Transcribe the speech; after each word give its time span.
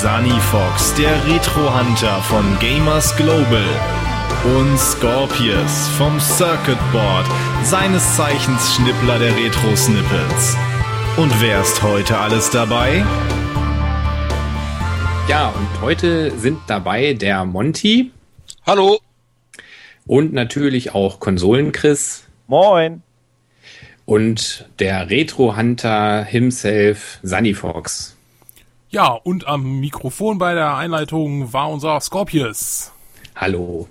Sunny 0.00 0.38
Fox, 0.50 0.92
der 0.96 1.26
Retro-Hunter 1.26 2.20
von 2.20 2.44
Gamers 2.60 3.16
Global. 3.16 3.64
Und 4.44 4.78
Scorpius 4.78 5.88
vom 5.96 6.20
Circuit 6.20 6.76
Board, 6.92 7.24
seines 7.64 8.14
Zeichens 8.14 8.74
Schnippler 8.74 9.18
der 9.18 9.34
Retro-Snippets. 9.34 10.54
Und 11.16 11.32
wer 11.40 11.62
ist 11.62 11.82
heute 11.82 12.18
alles 12.18 12.50
dabei? 12.50 13.06
Ja, 15.28 15.48
und 15.48 15.80
heute 15.80 16.30
sind 16.38 16.58
dabei 16.66 17.14
der 17.14 17.46
Monty. 17.46 18.10
Hallo. 18.66 19.00
Und 20.06 20.34
natürlich 20.34 20.94
auch 20.94 21.20
Konsolen-Chris. 21.20 22.24
Moin. 22.48 23.00
Und 24.04 24.68
der 24.78 25.08
Retro-Hunter 25.08 26.22
himself, 26.22 27.18
Sunny 27.22 27.54
Fox. 27.54 28.15
Ja, 28.88 29.08
und 29.08 29.48
am 29.48 29.80
Mikrofon 29.80 30.38
bei 30.38 30.54
der 30.54 30.76
Einleitung 30.76 31.52
war 31.52 31.70
unser 31.70 32.00
Scorpius. 32.00 32.92
Hallo. 33.34 33.88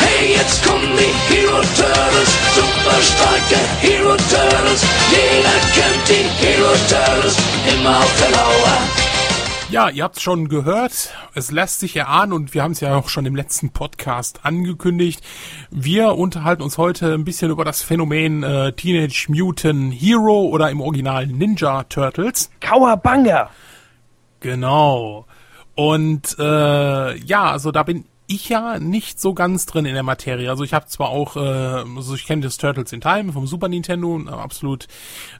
Hey, 0.00 0.34
jetzt 0.34 0.64
kommen 0.66 0.88
die 0.96 1.32
Hero 1.32 1.60
Turtles, 1.76 2.30
super 2.54 3.00
starke 3.00 3.60
Hero 3.80 4.16
Turtles. 4.16 4.84
Jeder 5.10 5.58
kennt 5.72 6.08
die 6.08 6.44
Hero 6.44 6.74
Turtles, 6.88 7.36
immer 7.72 7.98
auf 7.98 8.12
der 8.20 8.30
Lauer. 8.30 9.01
Ja, 9.72 9.88
ihr 9.88 10.04
habt 10.04 10.18
es 10.18 10.22
schon 10.22 10.50
gehört. 10.50 11.14
Es 11.32 11.50
lässt 11.50 11.80
sich 11.80 11.96
erahnen 11.96 12.34
und 12.34 12.52
wir 12.52 12.62
haben 12.62 12.72
es 12.72 12.80
ja 12.80 12.94
auch 12.94 13.08
schon 13.08 13.24
im 13.24 13.34
letzten 13.34 13.70
Podcast 13.70 14.40
angekündigt. 14.42 15.22
Wir 15.70 16.14
unterhalten 16.14 16.60
uns 16.60 16.76
heute 16.76 17.14
ein 17.14 17.24
bisschen 17.24 17.50
über 17.50 17.64
das 17.64 17.82
Phänomen 17.82 18.42
äh, 18.42 18.74
Teenage 18.74 19.28
Mutant 19.30 19.94
Hero 19.94 20.42
oder 20.42 20.70
im 20.70 20.82
Original 20.82 21.26
Ninja 21.26 21.84
Turtles. 21.84 22.50
Kawabanga. 22.60 23.48
Genau. 24.40 25.24
Und 25.74 26.36
äh, 26.38 27.16
ja, 27.16 27.50
also 27.50 27.72
da 27.72 27.82
bin 27.82 28.04
ich 28.26 28.50
ja 28.50 28.78
nicht 28.78 29.22
so 29.22 29.32
ganz 29.32 29.64
drin 29.64 29.86
in 29.86 29.94
der 29.94 30.02
Materie. 30.02 30.50
Also 30.50 30.64
ich 30.64 30.74
habe 30.74 30.84
zwar 30.84 31.08
auch, 31.08 31.36
äh, 31.36 31.40
also 31.96 32.14
ich 32.14 32.26
kenne 32.26 32.42
das 32.42 32.58
Turtles 32.58 32.92
in 32.92 33.00
Time 33.00 33.32
vom 33.32 33.46
Super 33.46 33.68
Nintendo, 33.68 34.20
absolut 34.32 34.86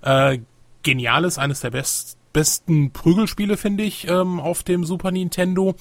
äh, 0.00 0.38
geniales, 0.82 1.36
eines 1.36 1.60
der 1.60 1.70
besten 1.70 2.21
besten 2.32 2.92
Prügelspiele, 2.92 3.56
finde 3.56 3.84
ich, 3.84 4.08
ähm, 4.08 4.40
auf 4.40 4.62
dem 4.62 4.84
Super 4.84 5.10
Nintendo. 5.10 5.74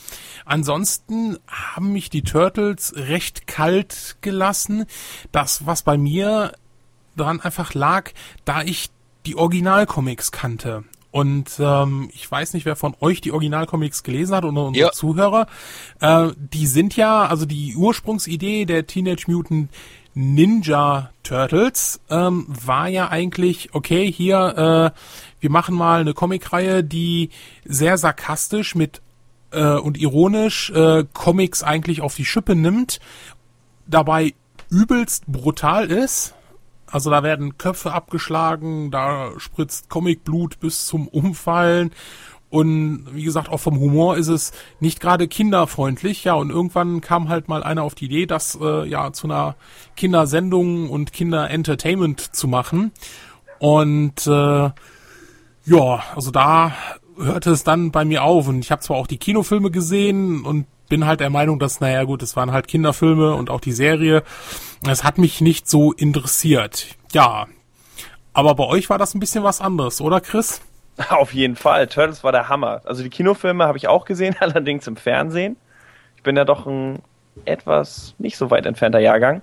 Ansonsten 0.45 1.37
haben 1.47 1.93
mich 1.93 2.09
die 2.09 2.23
Turtles 2.23 2.93
recht 2.95 3.47
kalt 3.47 4.17
gelassen. 4.21 4.85
Das, 5.31 5.65
was 5.65 5.83
bei 5.83 5.97
mir 5.97 6.53
daran 7.15 7.41
einfach 7.41 7.73
lag, 7.73 8.11
da 8.45 8.63
ich 8.63 8.89
die 9.25 9.35
Originalcomics 9.35 10.31
kannte. 10.31 10.83
Und 11.11 11.59
ähm, 11.59 12.09
ich 12.13 12.29
weiß 12.31 12.53
nicht, 12.53 12.65
wer 12.65 12.77
von 12.77 12.95
euch 13.01 13.19
die 13.19 13.33
Originalcomics 13.33 14.03
gelesen 14.03 14.33
hat 14.33 14.45
oder 14.45 14.65
unsere 14.65 14.87
ja. 14.87 14.91
Zuhörer. 14.93 15.47
Äh, 15.99 16.29
die 16.37 16.67
sind 16.67 16.95
ja, 16.95 17.25
also 17.25 17.45
die 17.45 17.75
Ursprungsidee 17.75 18.65
der 18.65 18.87
Teenage 18.87 19.25
Mutant 19.27 19.69
Ninja 20.13 21.11
Turtles 21.31 22.01
ähm, 22.09 22.45
war 22.49 22.89
ja 22.89 23.07
eigentlich, 23.07 23.73
okay, 23.73 24.11
hier, 24.11 24.93
äh, 24.93 24.99
wir 25.39 25.49
machen 25.49 25.75
mal 25.75 26.01
eine 26.01 26.13
Comicreihe, 26.13 26.83
die 26.83 27.29
sehr 27.63 27.97
sarkastisch 27.97 28.75
mit 28.75 29.01
äh, 29.51 29.75
und 29.75 29.97
ironisch 29.97 30.71
äh, 30.71 31.05
Comics 31.13 31.63
eigentlich 31.63 32.01
auf 32.01 32.15
die 32.15 32.25
Schippe 32.25 32.53
nimmt, 32.53 32.99
dabei 33.87 34.33
übelst 34.69 35.25
brutal 35.25 35.89
ist. 35.89 36.33
Also 36.85 37.09
da 37.09 37.23
werden 37.23 37.57
Köpfe 37.57 37.93
abgeschlagen, 37.93 38.91
da 38.91 39.31
spritzt 39.37 39.87
Comicblut 39.87 40.59
bis 40.59 40.85
zum 40.85 41.07
Umfallen 41.07 41.91
und 42.51 43.05
wie 43.13 43.23
gesagt, 43.23 43.47
auch 43.49 43.61
vom 43.61 43.79
Humor 43.79 44.17
ist 44.17 44.27
es 44.27 44.51
nicht 44.81 44.99
gerade 44.99 45.29
kinderfreundlich. 45.29 46.25
Ja, 46.25 46.33
und 46.33 46.49
irgendwann 46.49 46.99
kam 46.99 47.29
halt 47.29 47.47
mal 47.47 47.63
einer 47.63 47.81
auf 47.83 47.95
die 47.95 48.05
Idee, 48.05 48.25
das 48.25 48.59
äh, 48.61 48.85
ja 48.87 49.13
zu 49.13 49.27
einer 49.27 49.55
Kindersendung 49.95 50.89
und 50.89 51.13
Kinderentertainment 51.13 52.35
zu 52.35 52.49
machen. 52.49 52.91
Und 53.57 54.27
äh, 54.27 54.69
ja, 55.65 56.03
also 56.13 56.31
da 56.31 56.73
hörte 57.17 57.51
es 57.51 57.63
dann 57.63 57.91
bei 57.91 58.03
mir 58.03 58.23
auf. 58.23 58.49
Und 58.49 58.59
ich 58.59 58.71
habe 58.71 58.81
zwar 58.81 58.97
auch 58.97 59.07
die 59.07 59.17
Kinofilme 59.17 59.71
gesehen 59.71 60.43
und 60.43 60.65
bin 60.89 61.05
halt 61.05 61.21
der 61.21 61.29
Meinung, 61.29 61.57
dass, 61.57 61.79
naja 61.79 62.03
gut, 62.03 62.21
es 62.21 62.35
waren 62.35 62.51
halt 62.51 62.67
Kinderfilme 62.67 63.33
und 63.33 63.49
auch 63.49 63.61
die 63.61 63.71
Serie. 63.71 64.23
Es 64.85 65.05
hat 65.05 65.17
mich 65.17 65.39
nicht 65.39 65.69
so 65.69 65.93
interessiert. 65.93 66.97
Ja. 67.13 67.47
Aber 68.33 68.55
bei 68.55 68.65
euch 68.65 68.89
war 68.89 68.97
das 68.97 69.15
ein 69.15 69.21
bisschen 69.21 69.45
was 69.45 69.61
anderes, 69.61 70.01
oder 70.01 70.19
Chris? 70.19 70.61
Auf 71.09 71.33
jeden 71.33 71.55
Fall. 71.55 71.87
Turtles 71.87 72.23
war 72.23 72.31
der 72.31 72.49
Hammer. 72.49 72.81
Also 72.85 73.03
die 73.03 73.09
Kinofilme 73.09 73.65
habe 73.65 73.77
ich 73.77 73.87
auch 73.87 74.05
gesehen, 74.05 74.35
allerdings 74.39 74.87
im 74.87 74.95
Fernsehen. 74.95 75.57
Ich 76.15 76.23
bin 76.23 76.35
ja 76.35 76.45
doch 76.45 76.65
ein 76.65 76.99
etwas 77.45 78.13
nicht 78.17 78.37
so 78.37 78.51
weit 78.51 78.65
entfernter 78.65 78.99
Jahrgang. 78.99 79.41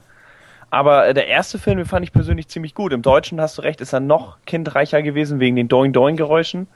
Aber 0.71 1.07
äh, 1.07 1.15
der 1.15 1.29
erste 1.29 1.59
Film, 1.59 1.79
den 1.79 1.87
fand 1.87 2.05
ich 2.05 2.13
persönlich 2.13 2.49
ziemlich 2.49 2.75
gut. 2.75 2.93
Im 2.93 3.03
Deutschen 3.03 3.41
hast 3.41 3.59
du 3.59 3.63
recht, 3.63 3.81
ist 3.81 3.93
er 3.93 4.01
noch 4.01 4.37
kindreicher 4.45 5.03
gewesen 5.03 5.41
wegen 5.41 5.57
den 5.57 5.69
Doing-Doing-Geräuschen. 5.69 6.69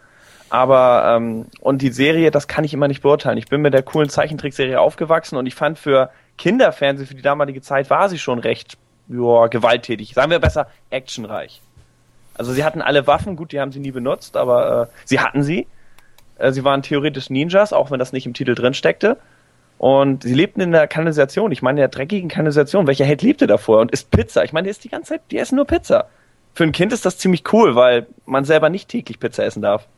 Aber, 0.48 1.14
ähm, 1.16 1.46
und 1.60 1.82
die 1.82 1.90
Serie, 1.90 2.30
das 2.30 2.48
kann 2.48 2.64
ich 2.64 2.74
immer 2.74 2.88
nicht 2.88 3.02
beurteilen. 3.02 3.38
Ich 3.38 3.48
bin 3.48 3.62
mit 3.62 3.74
der 3.74 3.82
coolen 3.82 4.08
Zeichentrickserie 4.08 4.80
aufgewachsen 4.80 5.36
und 5.36 5.46
ich 5.46 5.54
fand 5.54 5.78
für 5.78 6.10
Kinderfernsehen 6.38 7.06
für 7.06 7.14
die 7.14 7.22
damalige 7.22 7.60
Zeit 7.60 7.90
war 7.90 8.08
sie 8.08 8.18
schon 8.18 8.38
recht, 8.38 8.76
joa, 9.08 9.46
gewalttätig. 9.46 10.14
Sagen 10.14 10.30
wir 10.30 10.38
besser, 10.40 10.68
actionreich. 10.90 11.60
Also 12.36 12.52
sie 12.52 12.64
hatten 12.64 12.82
alle 12.82 13.06
Waffen, 13.06 13.36
gut, 13.36 13.52
die 13.52 13.60
haben 13.60 13.72
sie 13.72 13.80
nie 13.80 13.90
benutzt, 13.90 14.36
aber 14.36 14.82
äh, 14.82 14.96
sie 15.04 15.20
hatten 15.20 15.42
sie. 15.42 15.66
Äh, 16.36 16.52
sie 16.52 16.64
waren 16.64 16.82
theoretisch 16.82 17.30
Ninjas, 17.30 17.72
auch 17.72 17.90
wenn 17.90 17.98
das 17.98 18.12
nicht 18.12 18.26
im 18.26 18.34
Titel 18.34 18.54
drin 18.54 18.74
steckte. 18.74 19.18
Und 19.78 20.22
sie 20.22 20.34
lebten 20.34 20.60
in 20.60 20.70
der 20.70 20.86
Kanalisation, 20.86 21.50
ich 21.50 21.62
meine 21.62 21.80
in 21.80 21.82
der 21.82 21.88
dreckigen 21.88 22.28
Kanalisation. 22.28 22.86
Welcher 22.86 23.04
Held 23.04 23.22
lebte 23.22 23.46
davor 23.46 23.80
und 23.80 23.90
isst 23.90 24.10
Pizza? 24.10 24.44
Ich 24.44 24.52
meine, 24.52 24.66
der 24.66 24.70
ist 24.70 24.84
die 24.84 24.88
ganze 24.88 25.14
Zeit, 25.14 25.22
die 25.30 25.38
essen 25.38 25.56
nur 25.56 25.64
Pizza. 25.66 26.06
Für 26.54 26.64
ein 26.64 26.72
Kind 26.72 26.92
ist 26.92 27.04
das 27.04 27.18
ziemlich 27.18 27.52
cool, 27.52 27.74
weil 27.74 28.06
man 28.26 28.44
selber 28.44 28.68
nicht 28.68 28.88
täglich 28.88 29.18
Pizza 29.18 29.44
essen 29.44 29.62
darf. 29.62 29.88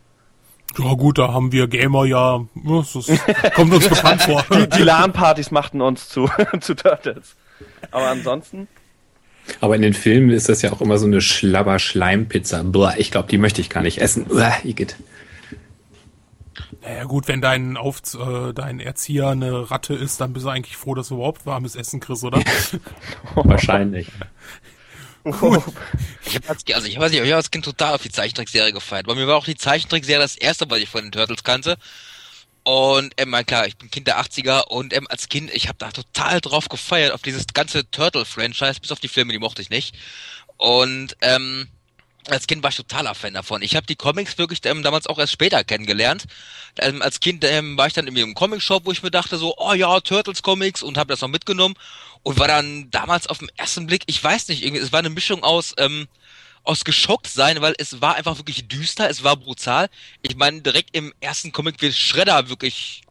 Ja 0.79 0.95
gut, 0.95 1.19
da 1.19 1.33
haben 1.33 1.53
wir 1.53 1.69
Gamer 1.69 2.05
ja, 2.05 2.39
ne, 2.55 2.85
das 2.95 3.11
kommt 3.55 3.75
uns 3.75 3.89
bekannt 3.89 4.23
vor. 4.23 4.45
Die, 4.53 4.69
die 4.69 4.83
LAN-Partys 4.83 5.51
machten 5.51 5.81
uns 5.81 6.09
zu, 6.09 6.29
zu 6.61 6.75
Turtles. 6.75 7.37
Aber 7.91 8.09
ansonsten 8.09 8.69
aber 9.61 9.77
in 9.77 9.83
den 9.83 9.95
Filmen 9.95 10.31
ist 10.31 10.49
das 10.49 10.63
ja 10.63 10.73
auch 10.73 10.81
immer 10.81 10.99
so 10.99 11.07
eine 11.07 11.21
Schlabber-Schleimpizza. 11.21 12.65
Ich 12.97 13.11
glaube, 13.11 13.29
die 13.29 13.39
möchte 13.39 13.61
ich 13.61 13.71
gar 13.71 13.83
nicht 13.83 13.99
essen. 13.99 14.25
Blah, 14.25 14.57
Igitt. 14.65 14.97
Naja 16.83 17.05
gut, 17.05 17.29
wenn 17.29 17.41
dein, 17.41 17.77
Auf 17.77 18.03
äh, 18.15 18.53
dein 18.53 18.81
Erzieher 18.81 19.29
eine 19.29 19.71
Ratte 19.71 19.95
ist, 19.95 20.21
dann 20.21 20.33
bist 20.33 20.45
du 20.45 20.51
eigentlich 20.51 20.77
froh, 20.77 20.95
dass 20.95 21.09
du 21.09 21.15
überhaupt 21.17 21.47
warmes 21.47 21.77
Essen 21.77 22.01
kriegst, 22.01 22.25
oder? 22.25 22.43
Wahrscheinlich. 23.35 24.09
Gut. 25.25 25.63
Ich 26.27 26.37
habe 26.37 26.49
als, 26.49 26.65
also 26.73 26.89
ich, 26.89 26.99
weiß 26.99 27.13
nicht, 27.13 27.23
ich 27.23 27.31
hab 27.31 27.37
als 27.37 27.51
Kind 27.51 27.65
total 27.65 27.95
auf 27.95 28.03
die 28.03 28.11
Zeichentrickserie 28.11 28.73
gefeiert. 28.73 29.07
Bei 29.07 29.15
mir 29.15 29.27
war 29.29 29.37
auch 29.37 29.45
die 29.45 29.57
Zeichentrickserie 29.57 30.19
das 30.19 30.37
erste, 30.37 30.69
was 30.69 30.79
ich 30.79 30.89
von 30.89 31.03
den 31.03 31.13
Turtles 31.13 31.45
kannte. 31.45 31.77
Und 32.65 33.13
ähm, 33.19 33.37
klar, 33.47 33.67
ich 33.67 33.77
bin 33.77 33.91
Kind 33.91 34.07
der 34.07 34.19
80er 34.19 34.69
und 34.69 34.95
ähm, 34.95 35.07
als 35.11 35.29
Kind, 35.29 35.53
ich 35.53 35.69
habe 35.69 35.79
da 35.79 35.91
total 35.91 36.41
drauf 36.41 36.71
gefeiert, 36.71 37.13
auf 37.13 37.21
dieses 37.21 37.47
ganze 37.53 37.89
Turtle-Franchise, 37.91 38.81
bis 38.81 38.91
auf 38.91 39.01
die 39.01 39.09
Filme, 39.09 39.35
die 39.35 39.39
mochte 39.39 39.61
ich 39.61 39.69
nicht. 39.69 39.95
Und 40.57 41.15
ähm, 41.21 41.69
als 42.31 42.47
Kind 42.47 42.63
war 42.63 42.71
ich 42.71 42.77
totaler 42.77 43.15
Fan 43.15 43.35
davon. 43.35 43.61
Ich 43.61 43.77
habe 43.77 43.87
die 43.87 43.97
Comics 43.97 44.39
wirklich 44.39 44.61
ähm, 44.65 44.83
damals 44.83 45.07
auch 45.07 45.19
erst 45.19 45.35
später 45.35 45.63
kennengelernt. 45.63 46.25
Ähm, 46.79 47.03
als 47.03 47.21
Kind 47.21 47.45
ähm, 47.45 47.77
war 47.77 47.87
ich 47.87 47.93
dann 47.93 48.07
in 48.07 48.17
einem 48.17 48.35
Comic-Shop, 48.35 48.87
wo 48.87 48.93
ich 48.93 49.03
mir 49.03 49.11
dachte 49.11 49.37
so, 49.37 49.55
oh 49.59 49.75
ja, 49.75 50.01
Turtles-Comics 50.01 50.83
und 50.83 50.97
habe 50.97 51.13
das 51.13 51.21
noch 51.21 51.29
mitgenommen 51.29 51.75
und 52.23 52.39
war 52.39 52.49
dann 52.49 52.91
damals 52.91 53.27
auf 53.27 53.39
den 53.39 53.51
ersten 53.57 53.87
Blick, 53.87 54.05
ich 54.07 54.25
weiß 54.25 54.49
nicht, 54.49 54.65
irgendwie, 54.65 54.83
es 54.83 54.93
war 54.93 55.01
eine 55.01 55.11
Mischung 55.11 55.43
aus... 55.45 55.75
Ähm, 55.79 56.09
aus 56.65 56.85
geschockt 56.85 57.29
sein, 57.29 57.61
weil 57.61 57.75
es 57.79 58.01
war 58.01 58.17
einfach 58.17 58.39
wirklich 58.39 58.67
düster, 58.67 59.09
es 59.09 59.23
war 59.23 59.37
brutal. 59.37 59.89
Ich 60.23 60.35
meine, 60.37 60.63
direkt 60.63 60.97
im 60.97 61.13
ersten 61.21 61.53
Comic 61.53 61.81
wird 61.81 61.95
Shredder 61.95 62.49
wirklich, 62.49 63.03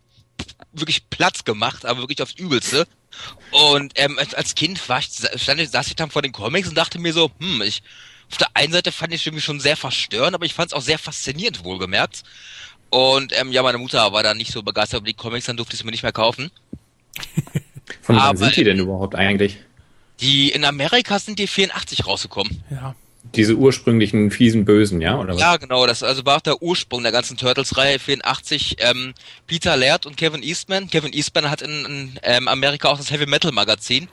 wirklich 0.73 1.09
Platz 1.09 1.45
gemacht, 1.45 1.85
aber 1.85 2.01
wirklich 2.01 2.21
aufs 2.21 2.33
Übelste. 2.33 2.88
Und 3.51 3.94
ähm, 3.95 4.19
als 4.19 4.55
Kind 4.55 4.89
war 4.89 5.00
ich, 5.00 5.09
stand, 5.35 5.61
saß 5.69 5.88
ich 5.88 5.95
dann 5.95 6.09
vor 6.09 6.23
den 6.23 6.31
Comics 6.31 6.67
und 6.67 6.75
dachte 6.75 6.97
mir 7.00 7.13
so, 7.13 7.31
hm, 7.39 7.61
ich, 7.61 7.83
auf 8.31 8.38
der 8.38 8.50
einen 8.55 8.73
Seite 8.73 8.91
fand 8.91 9.13
ich 9.13 9.21
es 9.21 9.27
irgendwie 9.27 9.44
schon 9.44 9.59
sehr 9.59 9.77
verstörend, 9.77 10.33
aber 10.33 10.45
ich 10.45 10.55
fand 10.55 10.71
es 10.71 10.73
auch 10.73 10.81
sehr 10.81 10.97
faszinierend, 10.97 11.63
wohlgemerkt. 11.63 12.23
Und 12.89 13.38
ähm, 13.39 13.51
ja, 13.51 13.61
meine 13.61 13.77
Mutter 13.77 14.11
war 14.11 14.23
da 14.23 14.33
nicht 14.33 14.51
so 14.51 14.63
begeistert 14.63 15.01
über 15.01 15.07
die 15.07 15.13
Comics, 15.13 15.45
dann 15.45 15.57
durfte 15.57 15.75
ich 15.75 15.79
sie 15.79 15.85
mir 15.85 15.91
nicht 15.91 16.03
mehr 16.03 16.11
kaufen. 16.11 16.51
Von 18.01 18.15
wann 18.15 18.38
sind 18.38 18.55
die 18.55 18.63
denn 18.63 18.79
überhaupt 18.79 19.15
eigentlich? 19.15 19.57
Die 20.19 20.51
in 20.51 20.65
Amerika 20.65 21.19
sind 21.19 21.38
die 21.38 21.47
84 21.47 22.05
rausgekommen. 22.07 22.63
Ja. 22.71 22.95
Diese 23.36 23.56
ursprünglichen 23.56 24.31
fiesen 24.31 24.66
Bösen, 24.66 25.02
ja? 25.02 25.18
Oder 25.18 25.34
was? 25.34 25.40
Ja, 25.40 25.58
genau, 25.58 25.88
das 25.88 26.04
also 26.04 26.25
war 26.25 26.38
auch 26.38 26.42
der 26.42 26.62
Ursprung 26.62 27.04
der 27.04 27.12
ganzen 27.12 27.38
Turtles-Reihe 27.38 27.98
84. 27.98 28.75
Ähm, 28.80 29.14
Peter 29.48 29.75
Laird 29.78 30.06
und 30.06 30.18
Kevin 30.18 30.44
Eastman. 30.44 30.90
Kevin 30.90 31.14
Eastman 31.14 31.50
hat 31.50 31.62
in, 31.62 31.86
in 31.86 32.20
ähm, 32.24 32.48
Amerika 32.48 32.90
auch 32.90 32.98
das 32.98 33.12
Heavy 33.12 33.25
Metal 33.25 33.52
Magazin. 33.52 34.10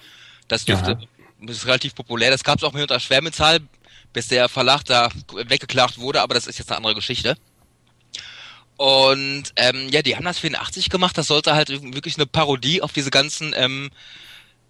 Das 0.49 0.65
dürfte, 0.65 0.99
das 1.43 1.57
ist 1.57 1.67
relativ 1.67 1.95
populär. 1.95 2.31
Das 2.31 2.45
gab 2.45 2.59
es 2.59 2.65
auch 2.65 2.73
mit 2.73 2.83
unter 2.83 3.01
Schwermetall, 3.01 3.61
bis 4.13 4.29
der 4.29 4.49
Verlag 4.49 4.85
da 4.85 5.11
weggeklagt 5.35 5.99
wurde, 5.99 6.23
aber 6.23 6.35
das 6.35 6.47
ist 6.47 6.59
jetzt 6.59 6.71
eine 6.71 6.79
andere 6.79 6.95
Geschichte. 6.95 7.37
Und 8.77 9.53
ähm, 9.57 9.89
ja, 9.91 10.01
die 10.01 10.17
haben 10.17 10.25
das 10.25 10.39
84 10.39 10.89
gemacht. 10.89 11.19
Das 11.19 11.27
sollte 11.27 11.55
halt 11.55 11.69
wirklich 11.95 12.17
eine 12.17 12.27
Parodie 12.27 12.81
auf 12.81 12.93
diese 12.93 13.11
ganzen 13.11 13.53
ähm, 13.55 13.91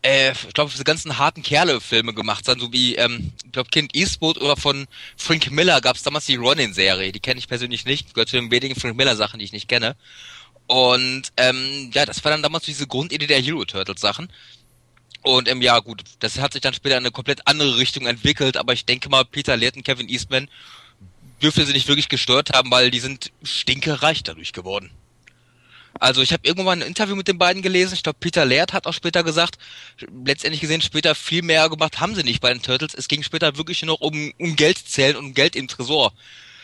äh, 0.02 0.32
ich 0.32 0.55
glaube, 0.55 0.70
diese 0.70 0.85
ganzen 0.85 1.19
harten 1.19 1.43
Kerle-Filme 1.43 2.14
gemacht 2.14 2.44
sein, 2.44 2.58
so 2.58 2.73
wie, 2.73 2.97
ähm, 2.97 3.32
ich 3.44 3.52
glaube, 3.52 3.70
Kind 3.70 3.94
Eastwood 3.94 4.38
oder 4.38 4.56
von 4.56 4.87
Frank 5.17 5.50
Miller 5.50 5.81
gab 5.81 5.97
es 5.97 6.02
damals 6.02 6.26
die 6.26 6.37
Ronin-Serie. 6.37 7.12
Die 7.12 7.20
kenne 7.20 7.38
ich 7.38 7.49
persönlich 7.49 7.85
nicht, 7.85 8.14
gehört 8.14 8.29
zu 8.29 8.37
den 8.37 8.50
wenigen 8.50 8.79
Frank 8.79 8.97
Miller-Sachen, 8.97 9.38
die 9.38 9.44
ich 9.44 9.52
nicht 9.52 9.69
kenne. 9.69 9.97
Und 10.67 11.32
ähm, 11.37 11.91
ja, 11.93 12.06
das 12.06 12.25
war 12.25 12.31
dann 12.31 12.43
damals 12.43 12.64
diese 12.64 12.87
Grundidee 12.87 13.26
der 13.26 13.41
Hero 13.41 13.64
Turtles-Sachen. 13.64 14.31
Und 15.23 15.49
ähm, 15.49 15.61
ja, 15.61 15.79
gut, 15.81 16.03
das 16.20 16.38
hat 16.38 16.53
sich 16.53 16.62
dann 16.62 16.75
später 16.75 16.96
in 16.96 17.03
eine 17.03 17.11
komplett 17.11 17.46
andere 17.46 17.76
Richtung 17.76 18.06
entwickelt, 18.06 18.56
aber 18.56 18.73
ich 18.73 18.87
denke 18.87 19.08
mal, 19.11 19.25
Peter 19.25 19.56
Laird 19.56 19.76
und 19.76 19.85
Kevin 19.85 20.08
Eastman 20.08 20.49
dürfte 21.43 21.67
sie 21.67 21.73
nicht 21.73 21.88
wirklich 21.88 22.08
gestört 22.08 22.50
haben, 22.55 22.70
weil 22.70 22.91
die 22.91 23.00
sind 23.00 23.32
stinkereich 23.43 24.23
dadurch 24.23 24.53
geworden. 24.53 24.91
Also 25.99 26.23
ich 26.23 26.33
habe 26.33 26.47
irgendwann 26.47 26.83
ein 26.83 26.89
Interview 26.89 27.17
mit 27.17 27.29
den 27.29 27.39
beiden 27.39 27.63
gelesen. 27.63 27.95
Ich 27.95 28.03
glaube, 28.03 28.19
Peter 28.21 28.45
Laird 28.45 28.73
hat 28.73 28.87
auch 28.87 28.93
später 28.93 29.25
gesagt, 29.25 29.59
letztendlich 30.25 30.61
gesehen, 30.61 30.81
später 30.81 31.15
viel 31.15 31.43
mehr 31.43 31.69
gemacht 31.69 32.01
haben 32.01 32.15
sie 32.15 32.23
nicht 32.23 32.41
bei 32.41 32.53
den 32.53 32.63
Turtles. 32.63 32.95
Es 32.95 33.09
ging 33.09 33.23
später 33.23 33.57
wirklich 33.57 33.83
nur 33.83 33.97
noch 33.97 34.01
um, 34.01 34.33
um 34.39 34.57
Geld 34.57 34.79
zählen 34.79 35.17
und 35.17 35.27
um 35.27 35.35
Geld 35.35 35.57
im 35.57 35.69
Tresor 35.69 36.13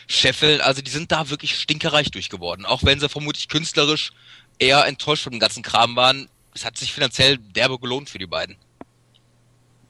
scheffeln. 0.07 0.61
Also 0.61 0.81
die 0.81 0.91
sind 0.91 1.11
da 1.11 1.29
wirklich 1.29 1.59
stinkereich 1.59 2.11
durch 2.11 2.29
geworden. 2.29 2.65
Auch 2.65 2.83
wenn 2.83 2.99
sie 2.99 3.09
vermutlich 3.09 3.49
künstlerisch 3.49 4.11
eher 4.59 4.85
enttäuscht 4.85 5.23
von 5.23 5.33
dem 5.33 5.39
ganzen 5.39 5.63
Kram 5.63 5.95
waren. 5.95 6.29
Es 6.53 6.65
hat 6.65 6.77
sich 6.77 6.93
finanziell 6.93 7.37
derbe 7.37 7.77
gelohnt 7.79 8.09
für 8.09 8.17
die 8.17 8.25
beiden. 8.25 8.55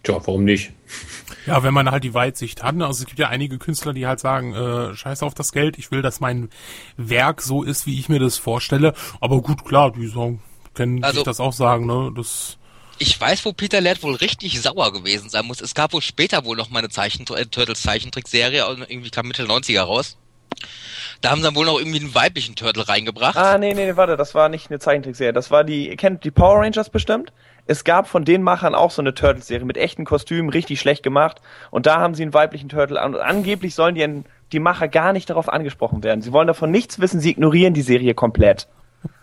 Tja, 0.07 0.21
warum 0.25 0.45
nicht? 0.45 0.71
Ja, 1.48 1.63
wenn 1.63 1.74
man 1.74 1.92
halt 1.92 2.06
die 2.06 2.13
Weitsicht 2.13 2.63
hat. 2.63 2.75
ne? 2.75 2.86
Also 2.88 3.01
es 3.01 3.07
gibt 3.07 3.19
ja 3.19 3.27
einige 3.27 3.57
Künstler, 3.57 3.92
die 3.92 4.07
halt 4.07 4.21
sagen, 4.21 4.54
äh, 4.54 4.95
scheiß 4.95 5.21
auf 5.21 5.33
das 5.33 5.51
Geld, 5.51 5.77
ich 5.77 5.92
will, 5.92 6.01
dass 6.01 6.21
mein 6.21 6.50
Werk 6.95 7.42
so 7.42 7.62
ist, 7.62 7.86
wie 7.86 8.00
ich 8.00 8.07
mir 8.07 8.19
das 8.19 8.38
vorstelle. 8.38 8.94
Aber 9.19 9.42
gut, 9.42 9.65
klar, 9.65 9.92
die 9.92 10.07
sagen, 10.07 10.42
können 10.74 11.04
Also- 11.04 11.15
sich 11.18 11.24
das 11.25 11.42
auch 11.42 11.51
sagen, 11.51 11.86
ne? 11.86 12.13
Das 12.15 12.57
Ich 13.00 13.19
weiß, 13.19 13.44
wo 13.44 13.51
Peter 13.51 13.81
Laird 13.81 14.01
wohl 14.01 14.15
richtig 14.15 14.62
sauer 14.62 14.94
gewesen 14.94 15.30
sein 15.30 15.45
muss. 15.45 15.59
Es 15.59 15.75
gab 15.75 15.92
wohl 15.92 16.01
später 16.01 16.45
wohl 16.45 16.56
noch 16.56 16.69
mal 16.69 16.80
eine 16.80 16.89
Zeichen 16.89 17.25
äh, 17.36 17.45
Turtles 17.45 17.81
Zeichentrickserie, 17.81 18.63
irgendwie 18.88 19.10
kam 19.10 19.27
Mitte 19.27 19.44
90er 19.44 19.81
raus. 19.81 20.18
Da 21.19 21.31
haben 21.31 21.39
sie 21.42 21.44
dann 21.48 21.56
wohl 21.56 21.65
noch 21.65 21.80
irgendwie 21.80 22.00
einen 22.00 22.15
weiblichen 22.15 22.56
Turtle 22.56 22.88
reingebracht. 22.88 23.36
Ah, 23.36 23.57
nee, 23.57 23.74
nee, 23.74 23.95
warte, 23.98 24.15
das 24.15 24.33
war 24.36 24.48
nicht 24.48 24.69
eine 24.69 24.80
Zeichentrickserie. 24.80 25.33
Das 25.33 25.51
war 25.51 25.65
die, 25.65 25.89
ihr 25.89 25.98
kennt 25.98 26.24
die 26.24 26.31
Power 26.31 26.62
Rangers 26.62 26.89
bestimmt? 26.89 27.33
Es 27.67 27.83
gab 27.83 28.07
von 28.07 28.23
den 28.25 28.41
Machern 28.41 28.73
auch 28.75 28.91
so 28.91 29.01
eine 29.01 29.13
Turtles-Serie 29.13 29.65
mit 29.65 29.77
echten 29.77 30.05
Kostümen, 30.05 30.49
richtig 30.49 30.79
schlecht 30.79 31.03
gemacht. 31.03 31.41
Und 31.69 31.85
da 31.85 31.99
haben 31.99 32.15
sie 32.15 32.23
einen 32.23 32.33
weiblichen 32.33 32.69
Turtle 32.69 33.01
an. 33.01 33.13
Und 33.15 33.21
angeblich 33.21 33.75
sollen 33.75 33.95
die, 33.95 34.23
die 34.53 34.59
Macher 34.59 34.87
gar 34.87 35.13
nicht 35.13 35.29
darauf 35.29 35.49
angesprochen 35.49 36.03
werden. 36.03 36.21
Sie 36.21 36.31
wollen 36.31 36.47
davon 36.47 36.71
nichts 36.71 36.99
wissen, 36.99 37.19
sie 37.19 37.31
ignorieren 37.31 37.73
die 37.73 37.81
Serie 37.81 38.13
komplett. 38.13 38.67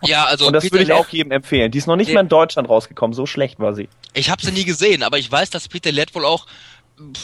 Ja, 0.03 0.25
also 0.25 0.47
Und 0.47 0.53
das 0.53 0.63
Peter 0.63 0.75
würde 0.75 0.83
ich 0.83 0.89
Laird- 0.89 1.01
auch 1.01 1.09
jedem 1.09 1.31
empfehlen. 1.31 1.71
Die 1.71 1.77
ist 1.77 1.87
noch 1.87 1.95
nicht 1.97 2.13
mal 2.13 2.21
in 2.21 2.29
Deutschland 2.29 2.69
rausgekommen, 2.69 3.13
so 3.13 3.25
schlecht 3.25 3.59
war 3.59 3.73
sie. 3.73 3.89
Ich 4.13 4.29
habe 4.29 4.41
sie 4.45 4.51
nie 4.51 4.63
gesehen, 4.63 5.03
aber 5.03 5.17
ich 5.17 5.29
weiß, 5.31 5.49
dass 5.49 5.67
Peter 5.67 5.91
Laird 5.91 6.15
wohl 6.15 6.23
auch, 6.25 6.45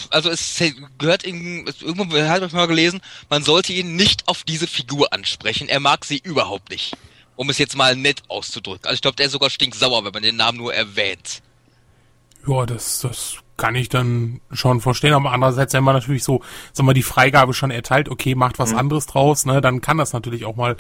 also 0.09 0.29
es 0.29 0.61
gehört 0.97 1.23
in, 1.23 1.65
irgendwo 1.81 2.13
habe 2.17 2.45
ich 2.45 2.51
mal 2.51 2.67
gelesen, 2.67 2.99
man 3.29 3.43
sollte 3.43 3.71
ihn 3.71 3.95
nicht 3.95 4.27
auf 4.27 4.43
diese 4.43 4.67
Figur 4.67 5.13
ansprechen. 5.13 5.69
Er 5.69 5.79
mag 5.79 6.03
sie 6.03 6.17
überhaupt 6.17 6.69
nicht. 6.71 6.97
Um 7.41 7.49
es 7.49 7.57
jetzt 7.57 7.75
mal 7.75 7.95
nett 7.95 8.21
auszudrücken. 8.27 8.85
Also 8.85 8.93
ich 8.93 9.01
glaube, 9.01 9.15
der 9.15 9.25
ist 9.25 9.31
sogar 9.31 9.49
stinksauer, 9.49 10.05
wenn 10.05 10.11
man 10.11 10.21
den 10.21 10.35
Namen 10.35 10.59
nur 10.59 10.75
erwähnt. 10.75 11.41
Ja, 12.47 12.67
das, 12.67 13.01
das 13.01 13.37
kann 13.57 13.73
ich 13.73 13.89
dann 13.89 14.41
schon 14.51 14.79
verstehen. 14.79 15.13
Aber 15.13 15.31
andererseits, 15.31 15.73
wenn 15.73 15.83
man 15.83 15.95
natürlich 15.95 16.23
so, 16.23 16.41
sagen 16.71 16.87
wir, 16.87 16.93
die 16.93 17.01
Freigabe 17.01 17.55
schon 17.55 17.71
erteilt, 17.71 18.09
okay, 18.09 18.35
macht 18.35 18.59
was 18.59 18.75
anderes 18.75 19.07
draus, 19.07 19.47
ne, 19.47 19.59
dann 19.59 19.81
kann 19.81 19.97
das 19.97 20.13
natürlich 20.13 20.45
auch 20.45 20.55
mal 20.55 20.77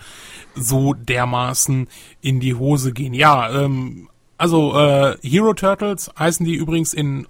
so 0.53 0.93
dermaßen 0.93 1.87
in 2.21 2.39
die 2.39 2.53
Hose 2.53 2.93
gehen. 2.93 3.15
Ja, 3.15 3.49
ähm, 3.63 4.07
also 4.37 4.77
äh, 4.77 5.17
Hero 5.23 5.55
Turtles 5.55 6.11
heißen 6.15 6.45
die 6.45 6.53
übrigens 6.53 6.93
in 6.93 7.27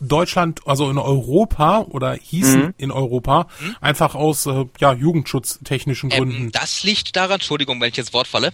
Deutschland, 0.00 0.60
also 0.66 0.90
in 0.90 0.98
Europa 0.98 1.80
oder 1.88 2.14
hießen 2.14 2.74
in 2.78 2.90
Europa, 2.90 3.48
einfach 3.80 4.14
aus 4.14 4.46
äh, 4.46 4.64
ja, 4.80 4.92
jugendschutztechnischen 4.92 6.10
Gründen. 6.10 6.36
Ähm, 6.36 6.52
das 6.52 6.82
liegt 6.82 7.16
daran, 7.16 7.34
Entschuldigung, 7.34 7.80
wenn 7.80 7.90
ich 7.90 7.96
jetzt 7.96 8.12
Wort 8.12 8.28
falle. 8.28 8.52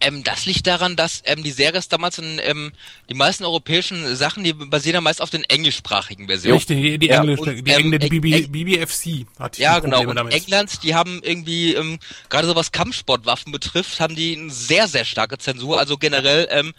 Ähm, 0.00 0.22
das 0.24 0.44
liegt 0.44 0.66
daran, 0.66 0.96
dass 0.96 1.22
ähm, 1.24 1.42
die 1.42 1.52
Serie 1.52 1.78
ist 1.78 1.92
damals 1.92 2.18
in 2.18 2.38
ähm, 2.42 2.72
die 3.08 3.14
meisten 3.14 3.44
europäischen 3.44 4.16
Sachen, 4.16 4.44
die 4.44 4.52
basieren 4.52 4.94
ja 4.94 5.00
meist 5.00 5.22
auf 5.22 5.30
den 5.30 5.44
englischsprachigen 5.44 6.26
Versionen. 6.26 6.58
Richtig, 6.58 6.76
die, 6.82 6.98
die 6.98 7.06
Ja, 7.06 7.20
Englische, 7.20 7.42
und, 7.42 7.66
die, 7.66 7.70
ähm, 7.70 7.92
Engl 7.92 7.98
die 8.00 8.08
BB, 8.20 8.32
Eng- 8.34 8.52
BBFC 8.52 9.24
hat 9.38 9.56
Ja, 9.56 9.76
die 9.76 9.82
genau. 9.82 9.98
Probleme 9.98 10.10
Und 10.10 10.16
damit. 10.16 10.34
England, 10.34 10.82
die 10.82 10.94
haben 10.94 11.20
irgendwie, 11.22 11.74
ähm, 11.74 11.98
gerade 12.28 12.46
so 12.46 12.54
was 12.56 12.72
Kampfsportwaffen 12.72 13.52
betrifft, 13.52 14.00
haben 14.00 14.14
die 14.16 14.36
eine 14.36 14.50
sehr, 14.50 14.88
sehr 14.88 15.04
starke 15.04 15.38
Zensur. 15.38 15.78
Also 15.78 15.96
generell, 15.96 16.48
ähm, 16.50 16.74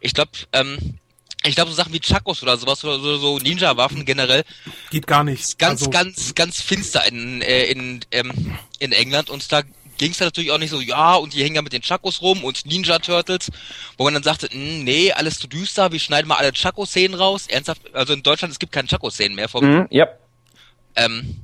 ich 0.00 0.14
glaube, 0.14 0.30
ähm, 0.52 0.78
ich 1.44 1.54
glaube, 1.54 1.70
so 1.70 1.76
Sachen 1.76 1.92
wie 1.92 2.00
Chakos 2.00 2.42
oder 2.42 2.56
sowas 2.58 2.84
oder 2.84 2.98
so, 3.18 3.38
Ninja-Waffen 3.38 4.04
generell 4.04 4.44
Geht 4.90 5.06
gar 5.06 5.24
nicht. 5.24 5.58
ganz, 5.58 5.80
Also- 5.80 5.90
ganz, 5.90 6.34
ganz 6.34 6.60
finster 6.60 7.06
in, 7.06 7.40
äh, 7.42 7.64
in, 7.64 8.00
ähm, 8.12 8.58
in 8.78 8.92
England 8.92 9.30
und 9.30 9.50
da 9.50 9.62
ging 9.98 10.12
es 10.12 10.20
natürlich 10.20 10.50
auch 10.50 10.58
nicht 10.58 10.70
so, 10.70 10.80
ja, 10.80 11.14
und 11.14 11.34
die 11.34 11.42
hängen 11.44 11.56
ja 11.56 11.62
mit 11.62 11.74
den 11.74 11.82
Chakos 11.82 12.22
rum 12.22 12.42
und 12.44 12.64
Ninja 12.64 12.98
Turtles, 13.00 13.50
wo 13.98 14.04
man 14.04 14.14
dann 14.14 14.22
sagte, 14.22 14.48
"Mm, 14.50 14.82
nee, 14.84 15.12
alles 15.12 15.38
zu 15.38 15.46
düster, 15.46 15.92
wir 15.92 15.98
schneiden 16.00 16.26
mal 16.28 16.36
alle 16.36 16.52
Chaco-Szenen 16.52 17.14
raus. 17.18 17.46
Ernsthaft, 17.48 17.82
also 17.94 18.14
in 18.14 18.22
Deutschland, 18.22 18.50
es 18.52 18.58
gibt 18.58 18.72
keine 18.72 18.88
Chaco-Szenen 18.88 19.34
mehr 19.34 19.48
vom, 19.50 19.62
Mhm, 19.64 19.86
ja. 19.90 20.08
ähm, 20.96 21.36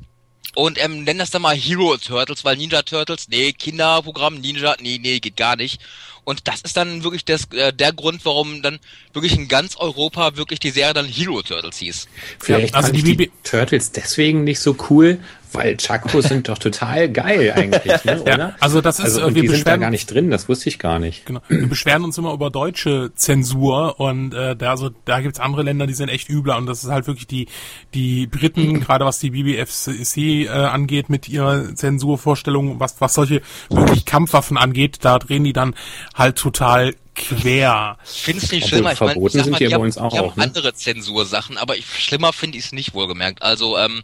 und 0.54 0.82
ähm, 0.82 1.04
nennen 1.04 1.18
das 1.18 1.30
dann 1.30 1.42
mal 1.42 1.54
Hero 1.54 1.98
Turtles, 1.98 2.44
weil 2.46 2.56
Ninja 2.56 2.80
Turtles, 2.82 3.28
nee, 3.28 3.52
Kinderprogramm, 3.52 4.36
Ninja, 4.40 4.74
nee, 4.80 4.98
nee, 5.02 5.20
geht 5.20 5.36
gar 5.36 5.56
nicht. 5.56 5.78
Und 6.26 6.48
das 6.48 6.60
ist 6.62 6.76
dann 6.76 7.04
wirklich 7.04 7.24
das, 7.24 7.44
äh, 7.52 7.72
der 7.72 7.92
Grund, 7.92 8.24
warum 8.24 8.60
dann 8.60 8.80
wirklich 9.12 9.36
in 9.36 9.46
ganz 9.46 9.76
Europa 9.76 10.36
wirklich 10.36 10.58
die 10.58 10.70
Serie 10.70 10.92
dann 10.92 11.06
Hero 11.06 11.40
Turtles 11.40 11.78
hieß. 11.78 12.08
Vielleicht 12.40 12.74
also 12.74 12.88
fand 12.88 13.06
die 13.06 13.12
ich 13.12 13.16
die 13.16 13.30
Turtles 13.44 13.92
deswegen 13.92 14.42
nicht 14.42 14.58
so 14.58 14.76
cool, 14.90 15.20
weil 15.52 15.76
Chacos 15.76 16.24
sind 16.26 16.48
doch 16.48 16.58
total 16.58 17.08
geil 17.08 17.52
eigentlich, 17.54 17.84
ne, 18.04 18.22
Ja, 18.26 18.34
oder? 18.34 18.56
also 18.60 18.80
das 18.80 18.98
ist, 18.98 19.04
also, 19.06 19.20
äh, 19.20 19.24
und 19.24 19.34
wir 19.34 19.42
die 19.42 19.48
sind 19.48 19.66
da 19.66 19.72
beschweren- 19.72 19.80
gar 19.80 19.90
nicht 19.90 20.10
drin, 20.10 20.30
das 20.30 20.48
wusste 20.48 20.68
ich 20.68 20.78
gar 20.78 20.98
nicht. 20.98 21.26
Genau. 21.26 21.40
Wir 21.48 21.66
beschweren 21.68 22.04
uns 22.04 22.18
immer 22.18 22.32
über 22.32 22.50
deutsche 22.50 23.12
Zensur 23.14 23.98
und 24.00 24.34
äh, 24.34 24.56
da 24.56 24.70
also 24.70 24.90
da 25.04 25.20
gibt's 25.20 25.40
andere 25.40 25.62
Länder, 25.62 25.86
die 25.86 25.94
sind 25.94 26.08
echt 26.08 26.28
übler 26.28 26.56
und 26.56 26.66
das 26.66 26.84
ist 26.84 26.90
halt 26.90 27.06
wirklich 27.06 27.26
die 27.26 27.46
die 27.94 28.26
Briten, 28.26 28.80
gerade 28.80 29.04
was 29.04 29.18
die 29.18 29.30
BBFC 29.30 30.18
äh, 30.18 30.48
angeht 30.48 31.08
mit 31.08 31.28
ihrer 31.28 31.74
Zensurvorstellung, 31.74 32.80
was 32.80 33.00
was 33.00 33.14
solche 33.14 33.42
wirklich 33.70 34.04
Kampfwaffen 34.04 34.56
angeht, 34.56 34.98
da 35.02 35.18
drehen 35.18 35.44
die 35.44 35.52
dann 35.52 35.74
halt 36.14 36.36
total 36.36 36.94
quer. 37.14 37.96
Ich 38.04 38.22
finde 38.22 38.44
es 38.44 38.52
nicht 38.52 38.64
Obwohl 38.64 38.68
schlimmer. 38.68 38.92
Ich 38.92 39.00
meine, 39.00 39.12
ich 39.12 39.14
verboten 39.14 39.32
sind 39.42 39.50
mal, 39.50 39.58
die 39.58 39.64
die, 39.64 39.70
ja 39.70 39.70
bei 39.70 39.74
haben, 39.76 39.82
uns 39.86 39.98
auch, 39.98 40.12
die 40.12 40.18
haben 40.18 40.32
ne? 40.36 40.42
andere 40.44 40.74
Zensursachen, 40.74 41.56
aber 41.56 41.76
ich, 41.76 41.86
schlimmer 41.86 42.32
finde 42.34 42.58
ich 42.58 42.66
es 42.66 42.72
nicht 42.72 42.92
wohlgemerkt. 42.94 43.42
Also, 43.42 43.78
ähm, 43.78 44.02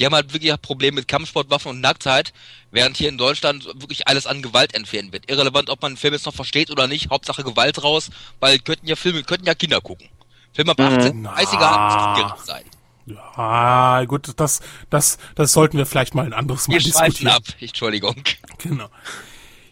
die 0.00 0.06
haben 0.06 0.14
halt 0.14 0.32
wirklich 0.32 0.50
ein 0.50 0.58
Problem 0.58 0.94
mit 0.94 1.06
Kampfsportwaffen 1.08 1.70
und 1.70 1.80
Nacktheit, 1.82 2.32
während 2.70 2.96
hier 2.96 3.10
in 3.10 3.18
Deutschland 3.18 3.66
wirklich 3.66 4.08
alles 4.08 4.26
an 4.26 4.40
Gewalt 4.40 4.74
entfernt 4.74 5.12
wird. 5.12 5.30
Irrelevant, 5.30 5.68
ob 5.68 5.82
man 5.82 5.90
einen 5.90 5.98
Film 5.98 6.14
jetzt 6.14 6.24
noch 6.24 6.34
versteht 6.34 6.70
oder 6.70 6.86
nicht, 6.86 7.10
Hauptsache 7.10 7.44
Gewalt 7.44 7.84
raus, 7.84 8.10
weil 8.40 8.58
könnten 8.58 8.86
ja 8.88 8.96
Filme, 8.96 9.22
könnten 9.22 9.46
ja 9.46 9.54
Kinder 9.54 9.82
gucken. 9.82 10.08
Filme 10.54 10.72
ab 10.72 10.80
18, 10.80 11.26
30er 11.26 11.58
Na. 11.60 12.14
gerecht 12.16 12.46
sein. 12.46 12.64
Ja, 13.06 14.04
gut, 14.06 14.32
das 14.36 14.60
das 14.88 15.18
das 15.34 15.52
sollten 15.52 15.76
wir 15.76 15.84
vielleicht 15.84 16.14
mal 16.14 16.24
ein 16.24 16.32
anderes 16.32 16.66
Mal 16.68 16.74
Wir 16.74 16.80
diskutieren. 16.80 17.32
ab, 17.32 17.42
Entschuldigung. 17.60 18.22
Genau. 18.58 18.88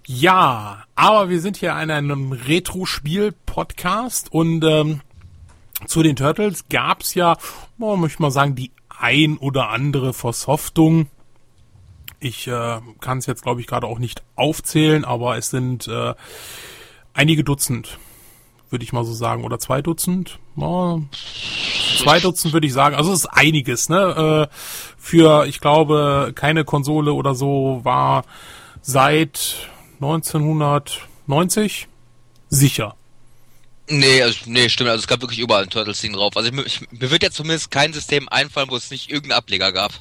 Ja, 0.07 0.85
aber 0.95 1.31
wir 1.31 1.41
sind 1.41 1.57
hier 1.57 1.71
in 1.81 1.91
einem 1.91 2.33
Retro-Spiel-Podcast 2.33 4.31
und 4.33 4.63
ähm, 4.65 5.01
zu 5.87 6.03
den 6.03 6.17
Turtles 6.17 6.69
gab's 6.69 7.15
ja, 7.15 7.37
oh, 7.79 7.97
möchte 7.97 8.17
ich 8.17 8.21
mal 8.21 8.31
sagen, 8.31 8.55
die 8.55 8.73
ein 8.99 9.38
oder 9.38 9.71
andere 9.71 10.12
Versoftung. 10.12 11.09
Ich 12.21 12.49
äh, 12.49 12.81
kann 13.00 13.19
es 13.19 13.26
jetzt, 13.26 13.43
glaube 13.43 13.61
ich, 13.61 13.67
gerade 13.67 13.87
auch 13.87 13.99
nicht 13.99 14.23
aufzählen, 14.35 15.05
aber 15.05 15.37
es 15.37 15.50
sind 15.50 15.87
äh, 15.87 16.14
einige 17.14 17.45
Dutzend, 17.45 17.99
würde 18.71 18.85
ich 18.85 18.93
mal 18.93 19.05
so 19.05 19.12
sagen, 19.12 19.45
oder 19.45 19.59
zwei 19.59 19.83
Dutzend. 19.83 20.38
Ja, 20.57 20.99
zwei 21.99 22.19
Dutzend 22.19 22.52
würde 22.52 22.67
ich 22.67 22.73
sagen. 22.73 22.97
Also 22.97 23.12
es 23.12 23.21
ist 23.21 23.26
einiges, 23.26 23.88
ne? 23.88 24.49
Äh, 24.50 24.55
für, 24.99 25.47
ich 25.47 25.61
glaube, 25.61 26.33
keine 26.35 26.64
Konsole 26.64 27.12
oder 27.12 27.35
so 27.35 27.81
war 27.85 28.25
seit 28.83 29.69
1990 30.00 31.88
sicher. 32.49 32.95
Nee, 33.88 34.23
also, 34.23 34.38
nee, 34.47 34.68
stimmt. 34.68 34.90
Also 34.90 35.00
es 35.00 35.07
gab 35.07 35.21
wirklich 35.23 35.38
überall 35.38 35.62
ein 35.62 35.71
Turtles-Ding 35.71 36.12
drauf. 36.12 36.37
Also 36.37 36.50
ich, 36.50 36.66
ich, 36.66 36.90
mir 36.90 37.11
wird 37.11 37.23
jetzt 37.23 37.37
zumindest 37.37 37.71
kein 37.71 37.92
System 37.92 38.28
einfallen, 38.28 38.71
wo 38.71 38.76
es 38.76 38.90
nicht 38.90 39.11
irgendeinen 39.11 39.38
Ableger 39.38 39.73
gab. 39.73 39.92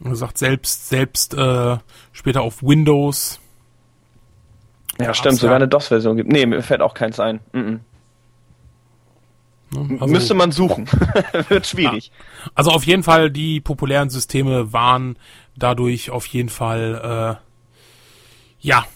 Und 0.00 0.10
gesagt, 0.10 0.38
selbst, 0.38 0.88
selbst 0.88 1.34
äh, 1.34 1.78
später 2.12 2.42
auf 2.42 2.62
Windows. 2.62 3.40
Ja, 5.00 5.14
stimmt, 5.14 5.34
ja. 5.34 5.40
sogar 5.40 5.56
eine 5.56 5.68
DOS-Version 5.68 6.16
gibt. 6.16 6.30
Nee, 6.30 6.46
mir 6.46 6.62
fällt 6.62 6.80
auch 6.80 6.94
keins 6.94 7.18
ein. 7.18 7.40
Mhm. 7.52 7.80
Ne? 9.70 9.98
Also, 10.00 10.06
Müsste 10.06 10.34
man 10.34 10.52
suchen. 10.52 10.88
Wird 11.48 11.66
schwierig. 11.66 12.12
also 12.54 12.70
auf 12.70 12.84
jeden 12.84 13.02
Fall, 13.02 13.30
die 13.30 13.60
populären 13.60 14.10
Systeme 14.10 14.72
waren 14.72 15.18
dadurch 15.56 16.10
auf 16.10 16.26
jeden 16.26 16.48
Fall, 16.50 17.38
äh, 17.40 18.66
ja, 18.66 18.86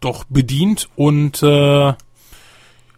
doch 0.00 0.24
bedient. 0.24 0.88
Und 0.96 1.42
äh, 1.42 1.94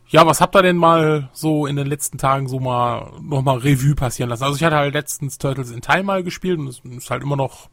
ja, 0.09 0.26
was 0.26 0.40
habt 0.40 0.54
ihr 0.56 0.62
denn 0.62 0.76
mal 0.76 1.30
so 1.32 1.66
in 1.66 1.76
den 1.76 1.87
letzten 1.87 2.18
Tagen 2.18 2.49
so 2.49 2.61
mal 2.61 3.12
nochmal 3.21 3.59
Revue 3.59 3.94
passieren 3.94 4.30
lassen? 4.30 4.44
Also 4.44 4.56
ich 4.56 4.64
hatte 4.64 4.76
halt 4.76 4.94
letztens 4.94 5.38
Turtles 5.38 5.71
in 5.71 5.80
Time 5.80 6.04
mal 6.04 6.23
gespielt 6.23 6.59
und 6.59 6.68
es 6.68 6.80
ist 6.80 7.11
halt 7.11 7.23
immer 7.23 7.37
noch 7.37 7.68